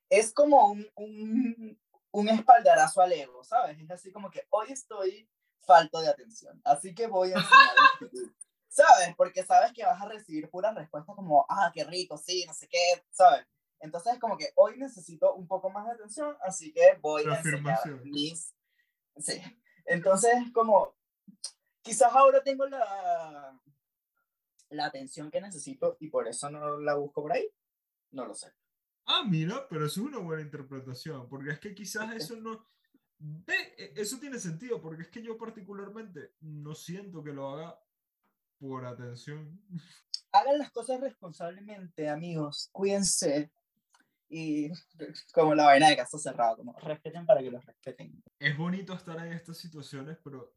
es 0.09 0.33
como 0.33 0.71
un, 0.71 0.87
un, 0.95 1.79
un 2.11 2.29
espaldarazo 2.29 3.01
al 3.01 3.11
ego, 3.11 3.43
¿sabes? 3.43 3.79
Es 3.79 3.91
así 3.91 4.11
como 4.11 4.29
que 4.29 4.45
hoy 4.49 4.71
estoy 4.71 5.29
falto 5.61 6.01
de 6.01 6.09
atención, 6.09 6.61
así 6.63 6.93
que 6.93 7.07
voy 7.07 7.31
a 7.31 7.35
enseñar 7.35 8.35
¿sabes? 8.73 9.15
Porque 9.15 9.43
sabes 9.43 9.71
que 9.71 9.85
vas 9.85 10.01
a 10.01 10.07
recibir 10.09 10.49
puras 10.49 10.73
respuestas 10.73 11.15
como, 11.15 11.45
ah, 11.47 11.71
qué 11.73 11.83
rico, 11.83 12.17
sí, 12.17 12.43
no 12.47 12.53
sé 12.53 12.67
qué, 12.67 13.03
¿sabes? 13.11 13.45
Entonces 13.79 14.13
es 14.13 14.19
como 14.19 14.35
que 14.37 14.49
hoy 14.55 14.77
necesito 14.77 15.33
un 15.35 15.47
poco 15.47 15.69
más 15.69 15.85
de 15.85 15.91
atención, 15.91 16.35
así 16.41 16.73
que 16.73 16.97
voy 17.01 17.23
a 17.29 17.37
enseñar 17.37 17.79
mis... 18.03 18.53
Sí. 19.17 19.41
Entonces 19.85 20.33
como, 20.53 20.95
quizás 21.81 22.13
ahora 22.13 22.41
tengo 22.43 22.65
la, 22.65 23.59
la 24.69 24.85
atención 24.85 25.31
que 25.31 25.41
necesito 25.41 25.97
y 25.99 26.09
por 26.09 26.27
eso 26.27 26.49
no 26.49 26.79
la 26.79 26.95
busco 26.95 27.21
por 27.21 27.33
ahí. 27.33 27.47
No 28.11 28.25
lo 28.25 28.35
sé. 28.35 28.51
Ah, 29.05 29.23
mira, 29.27 29.67
pero 29.69 29.85
es 29.85 29.97
una 29.97 30.19
buena 30.19 30.41
interpretación, 30.41 31.27
porque 31.27 31.51
es 31.51 31.59
que 31.59 31.75
quizás 31.75 32.13
eso 32.15 32.35
no... 32.37 32.65
E, 33.47 33.93
eso 33.95 34.19
tiene 34.19 34.39
sentido, 34.39 34.81
porque 34.81 35.03
es 35.03 35.07
que 35.09 35.21
yo 35.21 35.37
particularmente 35.37 36.33
no 36.41 36.73
siento 36.73 37.23
que 37.23 37.33
lo 37.33 37.49
haga 37.49 37.79
por 38.59 38.85
atención. 38.85 39.61
Hagan 40.31 40.57
las 40.57 40.71
cosas 40.71 41.01
responsablemente, 41.01 42.07
amigos. 42.07 42.69
Cuídense. 42.71 43.51
Y 44.33 44.71
como 45.33 45.53
la 45.53 45.65
vaina 45.65 45.89
de 45.89 45.95
caso 45.95 46.17
cerrado, 46.17 46.57
como 46.57 46.73
respeten 46.79 47.23
para 47.25 47.41
que 47.41 47.51
los 47.51 47.63
respeten. 47.63 48.23
Es 48.39 48.57
bonito 48.57 48.93
estar 48.93 49.15
en 49.25 49.31
estas 49.31 49.59
situaciones, 49.59 50.17
pero 50.23 50.51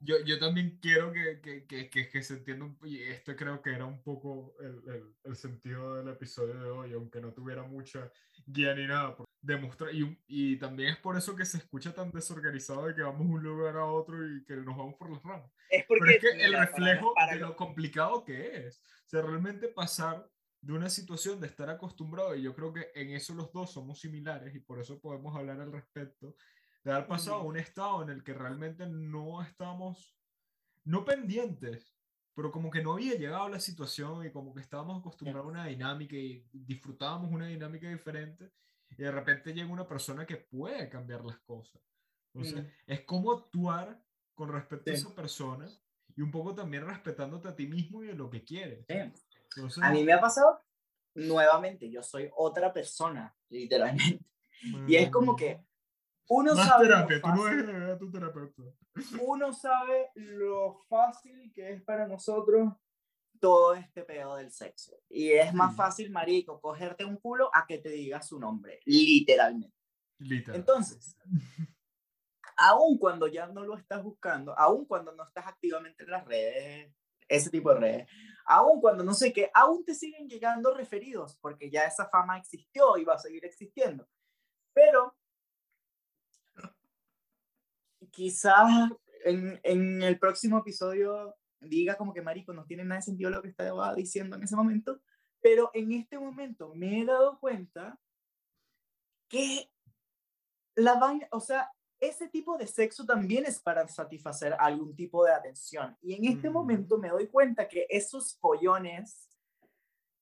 yo, 0.00 0.16
yo 0.26 0.40
también 0.40 0.80
quiero 0.82 1.12
que, 1.12 1.40
que, 1.40 1.64
que, 1.66 2.08
que, 2.10 2.22
se 2.22 2.34
entienda, 2.34 2.64
un, 2.64 2.78
y 2.84 3.00
esto 3.00 3.36
creo 3.36 3.62
que 3.62 3.70
era 3.70 3.86
un 3.86 4.02
poco 4.02 4.56
el, 4.60 4.82
el, 4.92 5.14
el, 5.22 5.36
sentido 5.36 5.94
del 5.94 6.08
episodio 6.08 6.54
de 6.54 6.68
hoy, 6.68 6.92
aunque 6.94 7.20
no 7.20 7.32
tuviera 7.32 7.62
mucha 7.62 8.10
guía 8.44 8.74
ni 8.74 8.88
nada, 8.88 9.16
demostrar, 9.40 9.94
y, 9.94 10.18
y 10.26 10.56
también 10.56 10.90
es 10.90 10.96
por 10.96 11.16
eso 11.16 11.36
que 11.36 11.44
se 11.44 11.58
escucha 11.58 11.94
tan 11.94 12.10
desorganizado 12.10 12.86
de 12.86 12.94
que 12.96 13.02
vamos 13.02 13.28
de 13.28 13.34
un 13.34 13.42
lugar 13.42 13.76
a 13.76 13.84
otro 13.84 14.16
y 14.28 14.44
que 14.44 14.56
nos 14.56 14.76
vamos 14.76 14.96
por 14.96 15.10
las 15.10 15.22
ramas. 15.22 15.48
Es 15.70 15.84
porque, 15.86 16.00
Pero 16.00 16.12
es 16.12 16.20
que 16.20 16.44
el 16.44 16.54
reflejo 16.54 17.14
para, 17.14 17.26
para 17.26 17.38
de 17.38 17.46
lo 17.46 17.54
complicado 17.54 18.24
que 18.24 18.66
es, 18.66 18.82
o 19.06 19.08
sea, 19.08 19.22
realmente 19.22 19.68
pasar 19.68 20.28
de 20.62 20.72
una 20.72 20.88
situación 20.88 21.40
de 21.40 21.48
estar 21.48 21.68
acostumbrado, 21.68 22.34
y 22.36 22.42
yo 22.42 22.54
creo 22.54 22.72
que 22.72 22.92
en 22.94 23.10
eso 23.10 23.34
los 23.34 23.52
dos 23.52 23.72
somos 23.72 24.00
similares 24.00 24.54
y 24.54 24.60
por 24.60 24.80
eso 24.80 25.00
podemos 25.00 25.36
hablar 25.36 25.60
al 25.60 25.72
respecto, 25.72 26.36
de 26.84 26.92
haber 26.92 27.08
pasado 27.08 27.38
a 27.38 27.42
un 27.42 27.56
estado 27.56 28.02
en 28.02 28.10
el 28.10 28.22
que 28.22 28.32
realmente 28.32 28.86
no 28.86 29.42
estamos, 29.42 30.16
no 30.84 31.04
pendientes, 31.04 31.96
pero 32.34 32.50
como 32.50 32.70
que 32.70 32.82
no 32.82 32.92
había 32.92 33.14
llegado 33.14 33.48
la 33.48 33.60
situación 33.60 34.24
y 34.24 34.30
como 34.30 34.54
que 34.54 34.62
estábamos 34.62 35.00
acostumbrados 35.00 35.46
a 35.46 35.50
una 35.50 35.66
dinámica 35.66 36.16
y 36.16 36.48
disfrutábamos 36.52 37.30
una 37.30 37.48
dinámica 37.48 37.88
diferente 37.88 38.52
y 38.88 39.02
de 39.02 39.10
repente 39.10 39.52
llega 39.52 39.68
una 39.68 39.86
persona 39.86 40.24
que 40.26 40.36
puede 40.36 40.88
cambiar 40.88 41.24
las 41.24 41.38
cosas. 41.40 41.82
Entonces, 42.34 42.72
es 42.86 43.00
como 43.02 43.32
actuar 43.32 44.00
con 44.34 44.50
respecto 44.50 44.90
a 44.90 44.94
esa 44.94 45.14
persona 45.14 45.68
y 46.16 46.22
un 46.22 46.30
poco 46.30 46.54
también 46.54 46.86
respetándote 46.86 47.48
a 47.48 47.56
ti 47.56 47.66
mismo 47.66 48.02
y 48.04 48.10
a 48.10 48.14
lo 48.14 48.30
que 48.30 48.44
quieres. 48.44 48.86
A 49.82 49.90
mí 49.90 50.04
me 50.04 50.12
ha 50.12 50.20
pasado 50.20 50.62
nuevamente, 51.14 51.90
yo 51.90 52.02
soy 52.02 52.30
otra 52.36 52.72
persona, 52.72 53.34
literalmente. 53.48 54.24
Y 54.86 54.96
es 54.96 55.10
como 55.10 55.34
que 55.36 55.60
uno 56.28 56.54
Más 56.54 56.66
sabe. 56.66 56.86
terapia, 56.86 57.20
tú 57.20 57.28
no 57.28 57.48
eres 57.48 57.98
tu 57.98 58.10
terapeuta. 58.10 58.62
Uno 59.20 59.52
sabe 59.52 60.10
lo 60.14 60.74
fácil 60.88 61.52
que 61.52 61.72
es 61.72 61.82
para 61.82 62.06
nosotros 62.06 62.72
todo 63.40 63.74
este 63.74 64.04
pedo 64.04 64.36
del 64.36 64.52
sexo. 64.52 64.96
Y 65.08 65.32
es 65.32 65.52
más 65.52 65.74
fácil, 65.74 66.10
marico, 66.10 66.60
cogerte 66.60 67.04
un 67.04 67.16
culo 67.16 67.50
a 67.52 67.66
que 67.66 67.78
te 67.78 67.88
diga 67.88 68.22
su 68.22 68.38
nombre, 68.38 68.80
literalmente. 68.84 69.76
Literal. 70.18 70.60
Entonces, 70.60 71.16
aun 72.56 72.98
cuando 72.98 73.26
ya 73.26 73.48
no 73.48 73.64
lo 73.64 73.76
estás 73.76 74.02
buscando, 74.02 74.56
aun 74.56 74.84
cuando 74.86 75.12
no 75.12 75.24
estás 75.24 75.46
activamente 75.48 76.04
en 76.04 76.10
las 76.10 76.24
redes, 76.24 76.94
ese 77.36 77.50
tipo 77.50 77.72
de 77.74 77.80
redes, 77.80 78.08
aun 78.46 78.80
cuando 78.80 79.04
no 79.04 79.14
sé 79.14 79.32
qué, 79.32 79.50
aún 79.54 79.84
te 79.84 79.94
siguen 79.94 80.28
llegando 80.28 80.74
referidos, 80.74 81.38
porque 81.40 81.70
ya 81.70 81.82
esa 81.82 82.08
fama 82.08 82.38
existió 82.38 82.96
y 82.96 83.04
va 83.04 83.14
a 83.14 83.18
seguir 83.18 83.44
existiendo. 83.44 84.08
Pero 84.72 85.16
quizás 88.10 88.90
en, 89.24 89.60
en 89.62 90.02
el 90.02 90.18
próximo 90.18 90.58
episodio 90.58 91.34
diga 91.60 91.96
como 91.96 92.12
que 92.12 92.22
marico 92.22 92.52
no 92.52 92.64
tiene 92.64 92.84
nada 92.84 93.00
de 93.00 93.06
sentido 93.06 93.30
lo 93.30 93.42
que 93.42 93.48
estaba 93.48 93.94
diciendo 93.94 94.36
en 94.36 94.42
ese 94.42 94.56
momento, 94.56 95.00
pero 95.40 95.70
en 95.74 95.92
este 95.92 96.18
momento 96.18 96.74
me 96.74 97.00
he 97.00 97.04
dado 97.04 97.38
cuenta 97.38 97.98
que 99.28 99.70
la 100.74 100.94
vaina, 100.94 101.26
o 101.30 101.40
sea, 101.40 101.70
ese 102.02 102.28
tipo 102.28 102.58
de 102.58 102.66
sexo 102.66 103.06
también 103.06 103.46
es 103.46 103.60
para 103.60 103.86
satisfacer 103.86 104.56
algún 104.58 104.92
tipo 104.96 105.24
de 105.24 105.32
atención. 105.32 105.96
Y 106.02 106.14
en 106.14 106.24
este 106.24 106.50
mm. 106.50 106.52
momento 106.52 106.98
me 106.98 107.08
doy 107.08 107.28
cuenta 107.28 107.68
que 107.68 107.86
esos 107.88 108.34
pollones, 108.34 109.30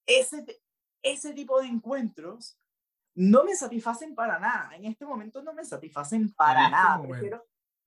ese, 0.04 0.44
ese 1.02 1.32
tipo 1.32 1.58
de 1.58 1.68
encuentros, 1.68 2.60
no 3.14 3.44
me 3.44 3.56
satisfacen 3.56 4.14
para 4.14 4.38
nada. 4.38 4.76
En 4.76 4.84
este 4.84 5.06
momento 5.06 5.42
no 5.42 5.54
me 5.54 5.64
satisfacen 5.64 6.30
para 6.34 6.64
este 6.64 6.70
nada. 6.70 7.00
Prefiero, 7.00 7.46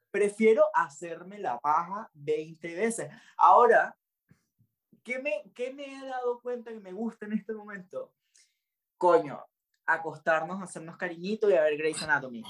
prefiero 0.09 0.63
hacerme 0.73 1.37
la 1.37 1.59
paja 1.59 2.09
20 2.15 2.73
veces. 2.73 3.11
Ahora, 3.37 3.95
¿qué 5.03 5.19
me, 5.19 5.43
¿qué 5.53 5.71
me 5.71 5.85
he 5.85 6.07
dado 6.07 6.41
cuenta 6.41 6.71
que 6.71 6.79
me 6.79 6.93
gusta 6.93 7.27
en 7.27 7.33
este 7.33 7.53
momento? 7.53 8.11
Coño, 8.97 9.45
acostarnos, 9.85 10.63
hacernos 10.63 10.97
cariñitos 10.97 11.51
y 11.51 11.53
a 11.53 11.61
ver 11.61 11.77
Grey's 11.77 12.01
Anatomy 12.01 12.43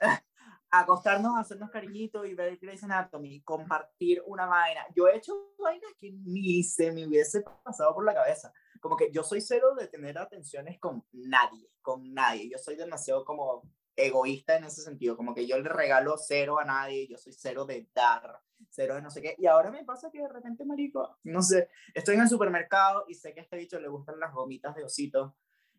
acostarnos, 0.70 1.38
hacernos 1.38 1.70
cariñitos 1.70 2.26
y 2.26 2.34
ver 2.34 2.58
Grey's 2.58 2.82
Anatomy, 2.82 3.42
compartir 3.42 4.22
una 4.26 4.46
vaina. 4.46 4.80
Yo 4.94 5.06
he 5.06 5.16
hecho 5.16 5.54
vainas 5.58 5.92
que 5.98 6.12
ni 6.12 6.62
se 6.62 6.92
me 6.92 7.06
hubiese 7.06 7.42
pasado 7.64 7.94
por 7.94 8.04
la 8.04 8.14
cabeza. 8.14 8.52
Como 8.80 8.96
que 8.96 9.10
yo 9.12 9.22
soy 9.22 9.40
cero 9.40 9.74
de 9.74 9.88
tener 9.88 10.18
atenciones 10.18 10.78
con 10.78 11.04
nadie, 11.12 11.70
con 11.80 12.12
nadie. 12.12 12.48
Yo 12.50 12.58
soy 12.58 12.76
demasiado 12.76 13.24
como 13.24 13.62
egoísta 13.96 14.56
en 14.56 14.64
ese 14.64 14.82
sentido, 14.82 15.16
como 15.16 15.34
que 15.34 15.46
yo 15.46 15.58
le 15.58 15.68
regalo 15.68 16.16
cero 16.18 16.58
a 16.58 16.64
nadie, 16.64 17.06
yo 17.06 17.16
soy 17.16 17.32
cero 17.32 17.64
de 17.64 17.88
dar, 17.94 18.40
cero 18.68 18.96
de 18.96 19.02
no 19.02 19.10
sé 19.10 19.22
qué. 19.22 19.36
Y 19.38 19.46
ahora 19.46 19.70
me 19.70 19.84
pasa 19.84 20.10
que 20.10 20.20
de 20.20 20.28
repente, 20.28 20.64
marico, 20.64 21.18
no 21.22 21.42
sé, 21.42 21.68
estoy 21.94 22.16
en 22.16 22.22
el 22.22 22.28
supermercado 22.28 23.04
y 23.08 23.14
sé 23.14 23.32
que 23.32 23.40
a 23.40 23.42
este 23.44 23.56
bicho 23.56 23.78
le 23.78 23.88
gustan 23.88 24.18
las 24.18 24.32
gomitas 24.32 24.74
de 24.74 24.84
osito. 24.84 25.36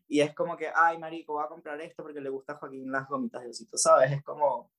Y 0.08 0.20
es 0.20 0.34
como 0.34 0.56
que, 0.56 0.68
ay, 0.74 0.98
marico, 0.98 1.34
voy 1.34 1.44
a 1.44 1.48
comprar 1.48 1.80
esto 1.80 2.02
porque 2.02 2.20
le 2.20 2.30
gusta 2.30 2.54
a 2.54 2.56
Joaquín 2.56 2.90
las 2.90 3.08
gomitas 3.08 3.42
de 3.42 3.50
osito, 3.50 3.76
¿sabes? 3.76 4.12
Es 4.12 4.22
como, 4.22 4.70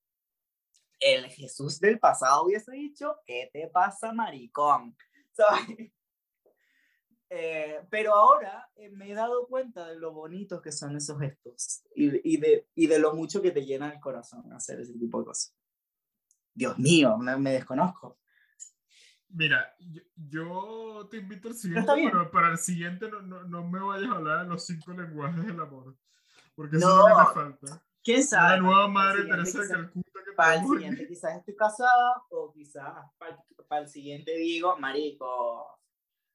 el 1.00 1.26
Jesús 1.26 1.80
del 1.80 1.98
pasado 1.98 2.44
hubiese 2.44 2.72
dicho, 2.72 3.16
¿qué 3.26 3.50
te 3.52 3.68
pasa, 3.68 4.12
maricón? 4.12 4.96
Eh, 7.30 7.82
pero 7.90 8.14
ahora 8.14 8.70
eh, 8.74 8.88
me 8.88 9.10
he 9.10 9.14
dado 9.14 9.46
cuenta 9.48 9.86
de 9.86 9.96
lo 9.96 10.14
bonitos 10.14 10.62
que 10.62 10.72
son 10.72 10.96
esos 10.96 11.20
gestos 11.20 11.82
y, 11.94 12.34
y, 12.36 12.38
de, 12.38 12.66
y 12.74 12.86
de 12.86 12.98
lo 12.98 13.14
mucho 13.14 13.42
que 13.42 13.50
te 13.50 13.66
llena 13.66 13.92
el 13.92 14.00
corazón 14.00 14.50
hacer 14.54 14.80
ese 14.80 14.94
tipo 14.94 15.18
de 15.18 15.26
cosas. 15.26 15.54
Dios 16.54 16.78
mío, 16.78 17.18
me, 17.18 17.36
me 17.36 17.52
desconozco. 17.52 18.18
Mira, 19.30 19.74
yo, 19.78 20.02
yo, 20.16 21.08
te 21.10 21.18
invito 21.18 21.48
al 21.48 21.54
siguiente, 21.54 21.92
pero 21.94 22.30
para 22.30 22.50
el 22.50 22.58
siguiente 22.58 23.10
no, 23.10 23.20
no, 23.20 23.44
no, 23.44 23.68
me 23.68 23.78
vayas 23.80 24.10
a 24.10 24.14
hablar 24.14 24.42
de 24.44 24.48
los 24.48 24.64
cinco 24.64 24.92
lenguajes 24.92 25.44
del 25.44 25.60
amor, 25.60 25.96
porque 26.54 26.76
eso 26.78 26.88
no, 26.88 27.08
es 27.08 27.10
lo 27.10 27.16
que 27.16 27.22
me 27.22 27.34
falta. 27.34 27.82
¿Quién 28.02 28.24
sabe? 28.24 28.56
La 28.56 28.62
nueva 28.62 28.88
madre 28.88 29.24
Teresa 29.24 29.60
de 29.60 29.68
Calcuta 29.68 30.18
para 30.38 30.54
el 30.54 30.68
siguiente 30.68 31.08
quizás 31.08 31.36
estoy 31.36 31.56
casada 31.56 32.22
o 32.30 32.52
quizás 32.52 32.94
para, 33.18 33.42
para, 33.66 33.82
el 33.82 33.88
siguiente 33.88 34.36
digo, 34.36 34.78
marico, 34.78 35.80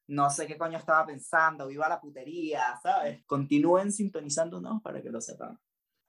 no 0.08 0.30
sé 0.30 0.46
qué 0.46 0.58
coño 0.58 0.78
estaba 0.78 1.06
pensando, 1.06 1.68
viva 1.68 1.88
la 1.88 2.02
putería, 2.02 2.78
¿sabes? 2.84 3.24
Continúen 3.26 3.94
sintonizándonos 3.94 4.82
para 4.82 5.02
que 5.02 5.10
lo 5.10 5.22
sepan. 5.22 5.58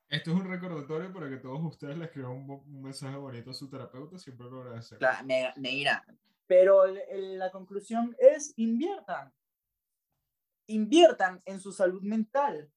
Esto 0.08 0.32
es 0.32 0.36
un 0.36 0.50
recordatorio 0.50 1.12
para 1.12 1.28
que 1.28 1.36
todos 1.36 1.60
ustedes 1.62 1.96
le 1.96 2.06
escriban 2.06 2.32
un, 2.32 2.50
un 2.50 2.82
mensaje 2.82 3.16
bonito 3.16 3.52
a 3.52 3.54
su 3.54 3.70
terapeuta, 3.70 4.18
siempre 4.18 4.50
lo 4.50 4.62
agradecemos. 4.62 4.98
Claro, 4.98 5.26
irá. 5.62 6.04
Pero 6.46 6.84
el, 6.84 6.98
el, 7.08 7.38
la 7.38 7.50
conclusión 7.50 8.16
es 8.18 8.52
inviertan. 8.56 9.32
Inviertan 10.66 11.42
en 11.44 11.60
su 11.60 11.72
salud 11.72 12.02
mental, 12.02 12.70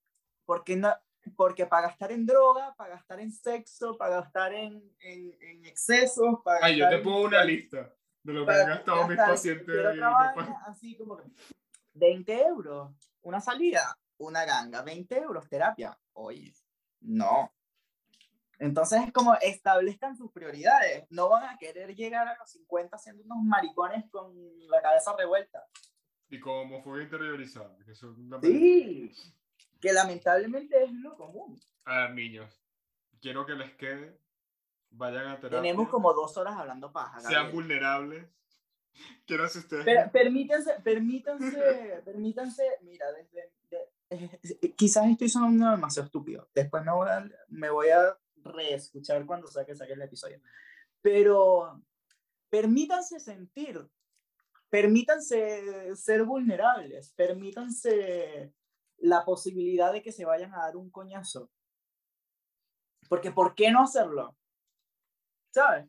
porque 0.45 0.75
no, 0.75 0.93
porque 1.35 1.65
para 1.65 1.87
gastar 1.87 2.11
en 2.11 2.25
droga, 2.25 2.73
para 2.75 2.95
gastar 2.95 3.19
en 3.19 3.31
sexo, 3.31 3.97
para 3.97 4.21
gastar 4.21 4.53
en, 4.53 4.83
en, 4.99 5.37
en 5.41 5.65
excesos, 5.65 6.39
para 6.43 6.65
Ay, 6.65 6.77
yo 6.77 6.89
te 6.89 6.99
pongo 6.99 7.21
una 7.21 7.43
lista 7.43 7.93
de 8.23 8.33
lo 8.33 8.45
que 8.45 8.51
han 8.51 8.67
gastado 8.67 9.07
mis 9.07 9.17
pacientes. 9.17 9.75
Y 9.75 9.99
así 10.65 10.97
como 10.97 11.21
20 11.93 12.41
euros, 12.47 12.91
una 13.21 13.41
salida, 13.41 13.97
una 14.17 14.45
ganga, 14.45 14.81
20 14.81 15.17
euros, 15.17 15.47
terapia, 15.47 15.97
Oye, 16.13 16.53
no. 17.01 17.51
Entonces 18.59 19.01
es 19.05 19.11
como 19.13 19.35
establezcan 19.35 20.15
sus 20.17 20.31
prioridades. 20.31 21.05
No 21.09 21.29
van 21.29 21.43
a 21.45 21.57
querer 21.57 21.95
llegar 21.95 22.27
a 22.27 22.37
los 22.37 22.49
50 22.51 22.97
siendo 22.97 23.23
unos 23.23 23.43
maricones 23.43 24.05
con 24.09 24.33
la 24.67 24.81
cabeza 24.81 25.15
revuelta. 25.17 25.63
Y 26.29 26.39
con 26.39 26.53
homofobia 26.53 27.03
interiorizada. 27.03 27.75
Que 27.85 27.91
la- 27.91 28.41
Sí, 28.41 29.11
que 29.79 29.93
lamentablemente 29.93 30.83
es 30.83 30.91
lo 30.91 31.15
común. 31.15 31.59
A 31.85 31.99
ver, 31.99 32.13
niños, 32.15 32.61
quiero 33.21 33.45
que 33.45 33.53
les 33.53 33.73
quede, 33.75 34.19
vayan 34.89 35.27
a 35.27 35.35
terapia, 35.39 35.61
Tenemos 35.61 35.87
como 35.89 36.11
dos 36.13 36.35
horas 36.37 36.55
hablando 36.57 36.91
paja. 36.91 37.19
sean 37.21 37.31
Gabriel. 37.33 37.53
vulnerables. 37.53 38.27
Quiero 39.27 39.47
que 39.49 39.59
ustedes... 39.59 39.85
Per- 39.85 40.11
permítanse, 40.11 40.73
permítanse, 40.83 42.01
permítanse, 42.05 42.63
mira, 42.81 43.05
desde, 43.11 43.51
de- 43.69 43.91
eh, 44.09 44.73
quizás 44.75 45.07
estoy 45.09 45.29
sonando 45.29 45.69
demasiado 45.69 46.07
estúpido. 46.07 46.49
Después 46.55 46.83
me 46.83 46.91
voy 46.91 47.07
a, 47.07 47.29
me 47.49 47.69
voy 47.69 47.89
a 47.89 48.17
reescuchar 48.47 49.25
cuando 49.25 49.47
saque, 49.47 49.75
saque 49.75 49.93
el 49.93 50.01
episodio. 50.01 50.41
Pero 51.01 51.81
permítanse 52.49 53.19
sentir, 53.19 53.87
permítanse 54.69 55.95
ser 55.95 56.23
vulnerables, 56.23 57.13
permítanse 57.13 58.53
la 58.97 59.23
posibilidad 59.23 59.93
de 59.93 60.01
que 60.01 60.11
se 60.11 60.25
vayan 60.25 60.53
a 60.53 60.63
dar 60.63 60.77
un 60.77 60.89
coñazo. 60.89 61.51
Porque 63.07 63.31
¿por 63.31 63.55
qué 63.55 63.71
no 63.71 63.83
hacerlo? 63.83 64.35
¿Sabes? 65.53 65.87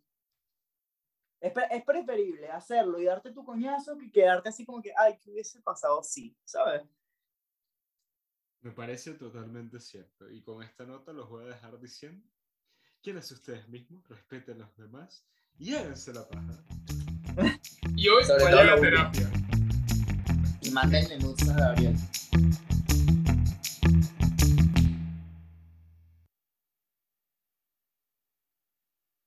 Es, 1.41 1.53
pre- 1.53 1.69
es 1.71 1.85
preferible 1.85 2.49
hacerlo 2.51 2.99
y 2.99 3.05
darte 3.05 3.33
tu 3.33 3.45
coñazo 3.45 3.97
que 3.97 4.11
quedarte 4.11 4.49
así 4.49 4.65
como 4.65 4.83
que, 4.83 4.93
ay, 4.97 5.19
¿qué 5.19 5.31
hubiese 5.31 5.61
pasado 5.63 6.03
si? 6.03 6.37
¿Sabes? 6.45 6.83
Me 8.61 8.73
parece 8.73 9.15
totalmente 9.15 9.79
cierto. 9.79 10.29
Y 10.31 10.43
con 10.43 10.63
esta 10.63 10.85
nota 10.85 11.13
los 11.13 11.29
voy 11.29 11.45
a 11.45 11.49
dejar 11.49 11.79
diciendo, 11.79 12.29
quienes 13.03 13.30
ustedes 13.30 13.68
mismos, 13.68 14.07
respeten 14.09 14.57
a 14.62 14.66
los 14.66 14.76
demás 14.76 15.24
y 15.59 15.74
háganse 15.74 16.12
la 16.12 16.28
paja. 16.28 16.62
y 17.96 18.09
hoy 18.09 18.24
Sobre 18.24 18.38
todo 18.44 18.57
vayan 18.57 18.66
lo 18.66 18.72
a 18.72 18.74
último. 18.76 18.90
terapia. 19.12 19.30
Y 20.62 20.70
mándenle 20.70 21.18
nudes 21.18 21.49
a 21.49 21.55
Gabriel. 21.55 21.96